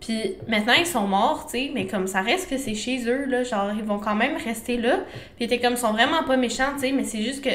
Puis 0.00 0.34
maintenant 0.48 0.72
ils 0.78 0.86
sont 0.86 1.06
morts, 1.06 1.46
tu 1.46 1.58
sais, 1.58 1.70
mais 1.72 1.86
comme 1.86 2.06
ça 2.06 2.22
reste 2.22 2.50
que 2.50 2.56
c'est 2.56 2.74
chez 2.74 3.06
eux 3.06 3.26
là, 3.26 3.44
genre 3.44 3.70
ils 3.76 3.84
vont 3.84 3.98
quand 3.98 4.16
même 4.16 4.36
rester 4.36 4.78
là. 4.78 4.96
Puis 5.36 5.44
ils 5.44 5.44
étaient 5.44 5.60
comme 5.60 5.74
ils 5.74 5.78
sont 5.78 5.92
vraiment 5.92 6.24
pas 6.24 6.36
méchants, 6.36 6.72
tu 6.74 6.80
sais, 6.80 6.92
mais 6.92 7.04
c'est 7.04 7.22
juste 7.22 7.44
que 7.44 7.50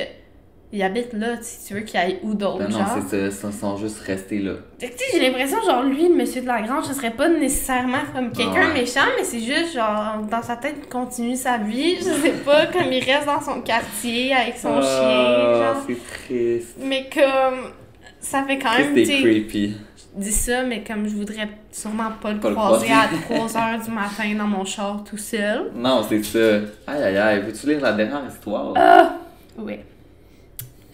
ils 0.74 0.84
habitent 0.84 1.14
là, 1.14 1.36
si 1.42 1.68
tu 1.68 1.74
veux 1.76 1.82
qu'ils 1.82 2.00
aillent 2.00 2.20
où 2.24 2.34
d'autre, 2.34 2.58
Ben 2.60 2.70
non, 2.70 2.80
c'est 3.10 3.32
ça, 3.32 3.48
ils 3.48 3.54
sont 3.54 3.78
juste 3.78 4.00
restés 4.00 4.40
là. 4.40 4.54
Tu 4.80 4.88
sais, 4.88 4.94
j'ai 5.14 5.20
l'impression, 5.22 5.58
genre, 5.66 5.84
lui, 5.84 6.10
le 6.10 6.16
monsieur 6.16 6.42
de 6.42 6.48
la 6.48 6.62
grange, 6.62 6.86
ce 6.86 6.94
serait 6.94 7.12
pas 7.12 7.30
nécessairement 7.30 8.00
comme 8.14 8.32
quelqu'un 8.32 8.68
Ouais. 8.70 8.74
méchant, 8.82 9.06
mais 9.18 9.24
c'est 9.24 9.40
juste, 9.40 9.74
genre, 9.76 10.18
dans 10.30 10.42
sa 10.42 10.58
tête, 10.58 10.76
il 10.84 10.90
continue 10.90 11.36
sa 11.36 11.58
vie, 11.58 11.96
je 11.98 12.04
sais 12.22 12.34
pas, 12.44 12.66
comme 12.74 12.92
il 12.92 13.04
reste 13.04 13.26
dans 13.26 13.42
son 13.42 13.62
quartier 13.62 14.34
avec 14.34 14.58
son 14.58 14.82
chien, 14.82 14.90
Ah, 14.92 15.74
genre. 15.76 15.84
c'est 15.88 16.26
triste. 16.28 16.76
Mais 16.82 17.10
comme, 17.14 17.72
ça 18.20 18.44
fait 18.44 18.58
quand 18.58 18.78
même, 18.78 18.94
tu 18.96 19.04
creepy. 19.22 19.78
je 20.18 20.22
dis 20.24 20.32
ça, 20.32 20.64
mais 20.64 20.84
comme 20.84 21.08
je 21.08 21.16
voudrais 21.16 21.48
sûrement 21.72 22.12
pas 22.22 22.32
le 22.34 22.40
Pas 22.40 22.50
le 22.50 22.56
croiser 22.56 22.88
à 22.92 23.06
croiser. 23.08 23.54
3 23.54 23.58
heures 23.62 23.82
du 23.82 23.92
matin 23.92 24.36
dans 24.38 24.48
mon 24.48 24.66
char 24.66 25.04
tout 25.10 25.18
seul. 25.18 25.72
Non, 25.76 26.04
c'est 26.10 26.24
ça. 26.24 26.40
Aïe 26.88 27.04
aïe 27.04 27.18
aïe, 27.18 27.42
veux-tu 27.46 27.68
lire 27.68 27.82
la 27.82 27.94
dernière 27.94 28.24
histoire? 28.28 28.74
Ah! 28.76 29.14
Oui. 29.58 29.76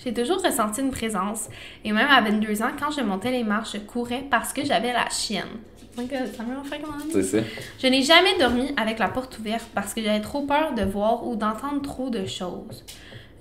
J'ai 0.04 0.14
toujours 0.14 0.42
ressenti 0.44 0.82
une 0.82 0.92
présence, 0.92 1.48
et 1.86 1.92
même 1.92 2.08
à 2.10 2.22
22 2.22 2.62
ans, 2.64 2.72
quand 2.80 2.92
je 2.92 3.02
montais 3.02 3.32
les 3.32 3.44
marches, 3.44 3.74
je 3.74 3.78
courais 3.80 4.26
parce 4.30 4.52
que 4.52 4.66
j'avais 4.66 4.94
la 4.94 5.08
chienne. 5.10 5.60
Donc, 5.96 6.12
euh, 6.14 6.26
ça 6.36 6.44
m'a 6.44 6.64
fait 6.64 6.82
C'est 7.12 7.24
ça. 7.24 7.38
Je 7.82 7.88
n'ai 7.88 8.02
jamais 8.02 8.38
dormi 8.40 8.74
avec 8.78 8.98
la 8.98 9.10
porte 9.10 9.38
ouverte 9.40 9.68
parce 9.76 9.94
que 9.94 10.02
j'avais 10.02 10.22
trop 10.22 10.42
peur 10.44 10.74
de 10.74 10.84
voir 10.84 11.28
ou 11.28 11.36
d'entendre 11.36 11.82
trop 11.82 12.10
de 12.10 12.26
choses. 12.26 12.84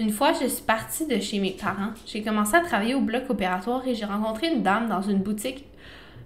Une 0.00 0.10
fois, 0.10 0.32
je 0.32 0.46
suis 0.48 0.62
partie 0.62 1.06
de 1.06 1.20
chez 1.20 1.38
mes 1.38 1.52
parents. 1.52 1.92
J'ai 2.06 2.22
commencé 2.22 2.56
à 2.56 2.60
travailler 2.60 2.94
au 2.94 3.00
bloc 3.00 3.24
opératoire 3.28 3.86
et 3.86 3.94
j'ai 3.94 4.04
rencontré 4.04 4.48
une 4.48 4.62
dame 4.62 4.88
dans 4.88 5.02
une 5.02 5.18
boutique 5.18 5.66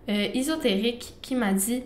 euh, 0.09 0.29
ésotérique 0.33 1.15
qui 1.23 1.35
m'a 1.35 1.53
dit 1.53 1.83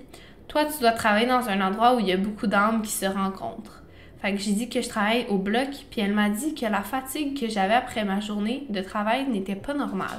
Toi, 0.46 0.66
tu 0.66 0.80
dois 0.80 0.92
travailler 0.92 1.26
dans 1.26 1.49
un 1.49 1.61
endroit 1.61 1.96
où 1.96 2.01
il 2.01 2.07
y 2.07 2.12
a 2.12 2.16
beaucoup 2.16 2.46
d'âmes 2.46 2.82
qui 2.82 2.92
se 2.92 3.07
rencontrent. 3.07 3.82
Fait 4.21 4.33
que 4.33 4.39
j'ai 4.39 4.53
dit 4.53 4.69
que 4.69 4.81
je 4.83 4.89
travaille 4.89 5.27
au 5.29 5.39
bloc, 5.39 5.69
puis 5.91 6.01
elle 6.01 6.12
m'a 6.12 6.29
dit 6.29 6.55
que 6.55 6.66
la 6.66 6.83
fatigue 6.83 7.39
que 7.39 7.49
j'avais 7.49 7.75
après 7.75 8.05
ma 8.05 8.19
journée 8.21 8.64
de 8.69 8.81
travail 8.81 9.29
n'était 9.29 9.55
pas 9.55 9.75
normale. 9.75 10.19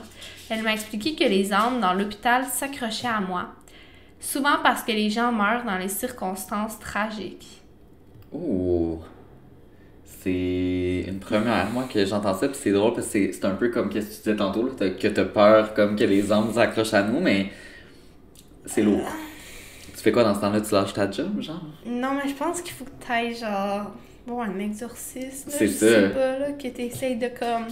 Elle 0.49 0.63
m'a 0.63 0.73
expliqué 0.73 1.15
que 1.15 1.25
les 1.25 1.51
âmes 1.51 1.81
dans 1.81 1.93
l'hôpital 1.93 2.45
s'accrochaient 2.45 3.07
à 3.07 3.19
moi, 3.19 3.47
souvent 4.21 4.57
parce 4.63 4.83
que 4.83 4.93
les 4.93 5.09
gens 5.09 5.31
meurent 5.33 5.65
dans 5.65 5.77
les 5.77 5.89
circonstances 5.89 6.79
tragiques. 6.79 7.61
Ouh. 8.31 8.99
C'est 10.21 11.05
une 11.07 11.19
première, 11.19 11.69
moi, 11.71 11.85
que 11.91 12.05
j'entends 12.05 12.33
ça, 12.33 12.47
puis 12.47 12.57
c'est 12.61 12.71
drôle 12.71 12.93
parce 12.93 13.07
que 13.07 13.31
c'est- 13.31 13.45
un 13.45 13.55
peu 13.55 13.69
comme 13.69 13.89
qu'est-ce 13.89 14.07
que 14.07 14.15
tu 14.15 14.17
disais 14.23 14.35
tantôt, 14.35 14.65
là, 14.67 14.89
que 14.89 15.07
t'as 15.07 15.25
peur 15.25 15.73
comme 15.73 15.95
que 15.95 16.03
les 16.03 16.31
hommes 16.31 16.53
s'accrochent 16.53 16.93
à 16.93 17.03
nous, 17.03 17.19
mais 17.19 17.51
c'est 18.65 18.81
lourd. 18.81 19.09
Tu 19.99 20.03
fais 20.05 20.11
quoi 20.13 20.23
dans 20.23 20.33
ce 20.33 20.39
temps-là? 20.39 20.61
Tu 20.61 20.73
lâches 20.73 20.93
ta 20.93 21.11
job, 21.11 21.41
genre? 21.41 21.61
Non, 21.85 22.11
mais 22.13 22.29
je 22.29 22.33
pense 22.35 22.61
qu'il 22.61 22.71
faut 22.73 22.85
que 22.85 23.05
tu 23.05 23.11
ailles 23.11 23.35
genre. 23.35 23.91
Bon, 24.25 24.41
un 24.41 24.57
exorcisme. 24.59 25.49
C'est 25.49 25.67
je 25.67 25.71
ça. 25.73 25.85
sais 25.87 26.09
pas, 26.09 26.39
là, 26.39 26.51
que 26.53 26.67
tu 26.69 26.81
essayes 26.83 27.17
de 27.17 27.27
comme. 27.27 27.65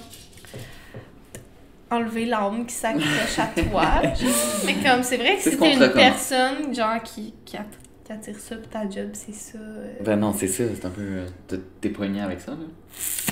enlever 1.90 2.26
l'âme 2.26 2.66
qui 2.66 2.74
s'accroche 2.76 3.40
à 3.40 3.62
toi. 3.62 4.02
mais 4.66 4.74
comme, 4.84 5.04
c'est 5.04 5.16
vrai 5.18 5.38
que 5.38 5.42
si 5.44 5.52
t'es 5.58 5.78
te 5.78 5.84
une 5.86 5.92
personne, 5.94 6.76
genre, 6.76 7.02
qui, 7.02 7.34
qui, 7.46 7.56
att- 7.56 7.64
qui 8.04 8.12
attire 8.12 8.38
ça 8.40 8.56
pour 8.58 8.68
ta 8.70 8.82
job, 8.90 9.10
c'est 9.14 9.34
ça. 9.34 9.58
euh. 9.58 9.94
Ben 10.04 10.20
non, 10.20 10.34
c'est 10.38 10.48
ça, 10.50 10.64
c'est 10.76 10.86
un 10.86 10.90
peu. 10.90 11.02
euh, 11.02 11.26
t'es- 11.48 11.60
T'es 11.80 11.90
poigné 11.90 12.20
avec 12.22 12.42
ça, 12.42 12.52
là. 12.52 12.58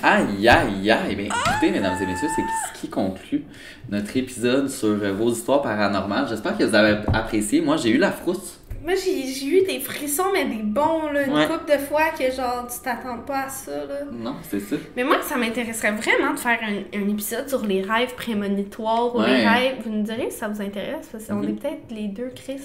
Aïe, 0.03 0.47
aïe, 0.47 0.89
aïe. 0.91 1.15
Ben 1.15 1.25
écoutez, 1.25 1.71
mesdames 1.71 1.97
et 2.01 2.05
messieurs, 2.05 2.29
c'est 2.33 2.41
ce 2.75 2.79
qui 2.79 2.87
conclut 2.89 3.43
notre 3.89 4.15
épisode 4.15 4.69
sur 4.69 4.87
euh, 4.89 5.11
vos 5.11 5.31
histoires 5.31 5.61
paranormales. 5.61 6.27
J'espère 6.29 6.57
que 6.57 6.63
vous 6.63 6.75
avez 6.75 6.99
apprécié. 7.13 7.59
Moi, 7.59 7.75
j'ai 7.77 7.89
eu 7.89 7.97
la 7.97 8.11
frousse. 8.11 8.59
Moi, 8.85 8.93
j'ai 8.95 9.45
eu 9.47 9.63
des 9.65 9.79
frissons, 9.79 10.25
mais 10.31 10.45
des 10.45 10.61
bons, 10.61 11.09
là, 11.11 11.23
une 11.23 11.33
Ouais. 11.33 11.47
couple 11.47 11.71
de 11.73 11.77
fois 11.79 12.09
que, 12.17 12.31
genre, 12.31 12.67
tu 12.71 12.79
t'attends 12.83 13.17
pas 13.17 13.45
à 13.45 13.49
ça, 13.49 13.71
là. 13.71 14.01
Non, 14.11 14.35
c'est 14.47 14.59
ça. 14.59 14.75
Mais 14.95 15.03
moi, 15.03 15.17
ça 15.23 15.37
m'intéresserait 15.37 15.91
vraiment 15.93 16.33
de 16.35 16.39
faire 16.39 16.59
un, 16.61 16.97
un 16.99 17.09
épisode 17.09 17.49
sur 17.49 17.65
les 17.65 17.81
rêves 17.81 18.13
prémonitoires 18.13 19.15
ou 19.15 19.21
Ouais. 19.21 19.37
les 19.39 19.47
rêves. 19.47 19.75
Vous 19.83 19.89
nous 19.89 20.03
direz 20.03 20.29
si 20.29 20.37
ça 20.37 20.47
vous 20.47 20.61
intéresse, 20.61 21.07
parce 21.11 21.25
qu'on 21.25 21.35
Mhm. 21.37 21.49
est 21.49 21.53
peut-être 21.61 21.91
les 21.91 22.07
deux 22.09 22.31
Chris, 22.35 22.61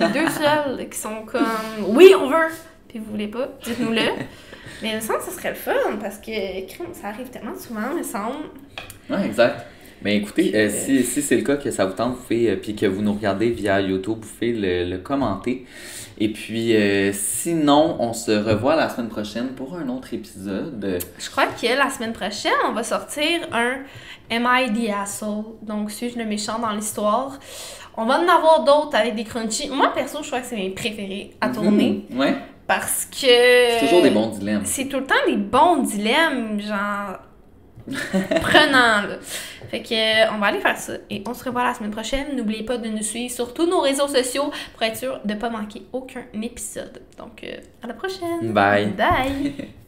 les 0.00 0.08
deux 0.08 0.28
seuls 0.30 0.88
qui 0.88 0.98
sont 0.98 1.22
comme 1.26 1.42
oui, 1.88 2.14
on 2.18 2.28
veut, 2.30 2.48
puis 2.88 2.98
vous 2.98 3.10
voulez 3.10 3.28
pas, 3.28 3.48
dites-nous-le. 3.62 4.00
Mais 4.82 4.88
il 4.90 4.96
me 4.96 5.00
semble 5.00 5.18
que 5.18 5.26
ça 5.26 5.30
serait 5.32 5.50
le 5.50 5.54
fun 5.54 5.96
parce 6.00 6.16
que 6.18 6.32
ça 6.94 7.08
arrive 7.08 7.28
tellement 7.28 7.54
souvent, 7.56 7.94
me 7.94 8.02
semble. 8.02 8.46
Ouais, 9.10 9.26
exact. 9.26 9.66
Mais 10.04 10.16
écoutez, 10.16 10.52
euh, 10.54 10.68
si, 10.70 11.02
si 11.04 11.22
c'est 11.22 11.36
le 11.36 11.42
cas 11.42 11.56
que 11.56 11.70
ça 11.70 11.84
vous 11.86 11.92
tente, 11.94 12.16
vous 12.16 12.22
pouvez, 12.22 12.50
euh, 12.50 12.56
puis 12.56 12.74
que 12.74 12.86
vous 12.86 13.02
nous 13.02 13.12
regardez 13.12 13.50
via 13.50 13.80
YouTube, 13.80 14.18
vous 14.20 14.28
pouvez 14.28 14.52
le, 14.52 14.90
le 14.90 14.98
commenter. 14.98 15.64
Et 16.18 16.28
puis, 16.28 16.76
euh, 16.76 17.10
sinon, 17.12 17.96
on 17.98 18.12
se 18.12 18.30
revoit 18.30 18.76
la 18.76 18.88
semaine 18.88 19.08
prochaine 19.08 19.48
pour 19.56 19.76
un 19.76 19.88
autre 19.88 20.12
épisode. 20.14 20.84
Euh, 20.84 20.98
Je 21.18 21.30
crois 21.30 21.46
que 21.46 21.66
la 21.66 21.90
semaine 21.90 22.12
prochaine, 22.12 22.52
on 22.68 22.72
va 22.72 22.82
sortir 22.82 23.26
un 23.52 23.78
Am 24.30 24.46
I 24.48 24.72
the 24.72 24.90
Asshole? 24.90 25.44
Donc, 25.62 25.90
suis-je 25.90 26.18
le 26.18 26.24
méchant 26.24 26.58
dans 26.58 26.70
l'histoire? 26.70 27.38
On 27.96 28.06
va 28.06 28.18
en 28.20 28.22
avoir 28.28 28.64
d'autres 28.64 28.96
avec 28.96 29.14
des 29.14 29.24
crunchy. 29.24 29.68
Moi, 29.68 29.92
perso, 29.94 30.18
je 30.22 30.28
crois 30.28 30.40
que 30.40 30.46
c'est 30.46 30.56
mes 30.56 30.70
préférés 30.70 31.32
à 31.40 31.48
tourner. 31.48 32.04
Mhm. 32.10 32.18
Ouais, 32.18 32.34
Parce 32.66 33.06
que. 33.06 33.16
c'est 33.26 33.80
toujours 33.86 34.02
des 34.02 34.10
bons 34.10 34.28
dilemmes. 34.28 34.62
C'est 34.64 34.86
tout 34.86 34.98
le 34.98 35.04
temps 35.06 35.14
des 35.26 35.36
bons 35.36 35.78
dilemmes, 35.82 36.60
genre. 36.60 37.18
prenants, 38.40 39.02
là. 39.02 39.18
Fait 39.70 39.82
que, 39.82 39.94
euh, 39.94 40.30
on 40.34 40.38
va 40.38 40.48
aller 40.48 40.60
faire 40.60 40.76
ça. 40.76 40.94
Et 41.10 41.22
on 41.26 41.34
se 41.34 41.44
revoit 41.44 41.64
la 41.64 41.74
semaine 41.74 41.90
prochaine. 41.90 42.36
N'oubliez 42.36 42.64
pas 42.64 42.78
de 42.78 42.88
nous 42.88 43.02
suivre 43.02 43.32
sur 43.32 43.54
tous 43.54 43.66
nos 43.66 43.80
réseaux 43.80 44.08
sociaux 44.08 44.50
pour 44.74 44.82
être 44.82 44.96
sûr 44.96 45.20
de 45.24 45.34
ne 45.34 45.38
pas 45.38 45.50
manquer 45.50 45.82
aucun 45.92 46.24
épisode. 46.40 47.00
Donc, 47.18 47.42
euh, 47.44 47.56
à 47.82 47.86
la 47.86 47.94
prochaine. 47.94 48.52
Bye. 48.52 48.88
Bye. 48.88 49.54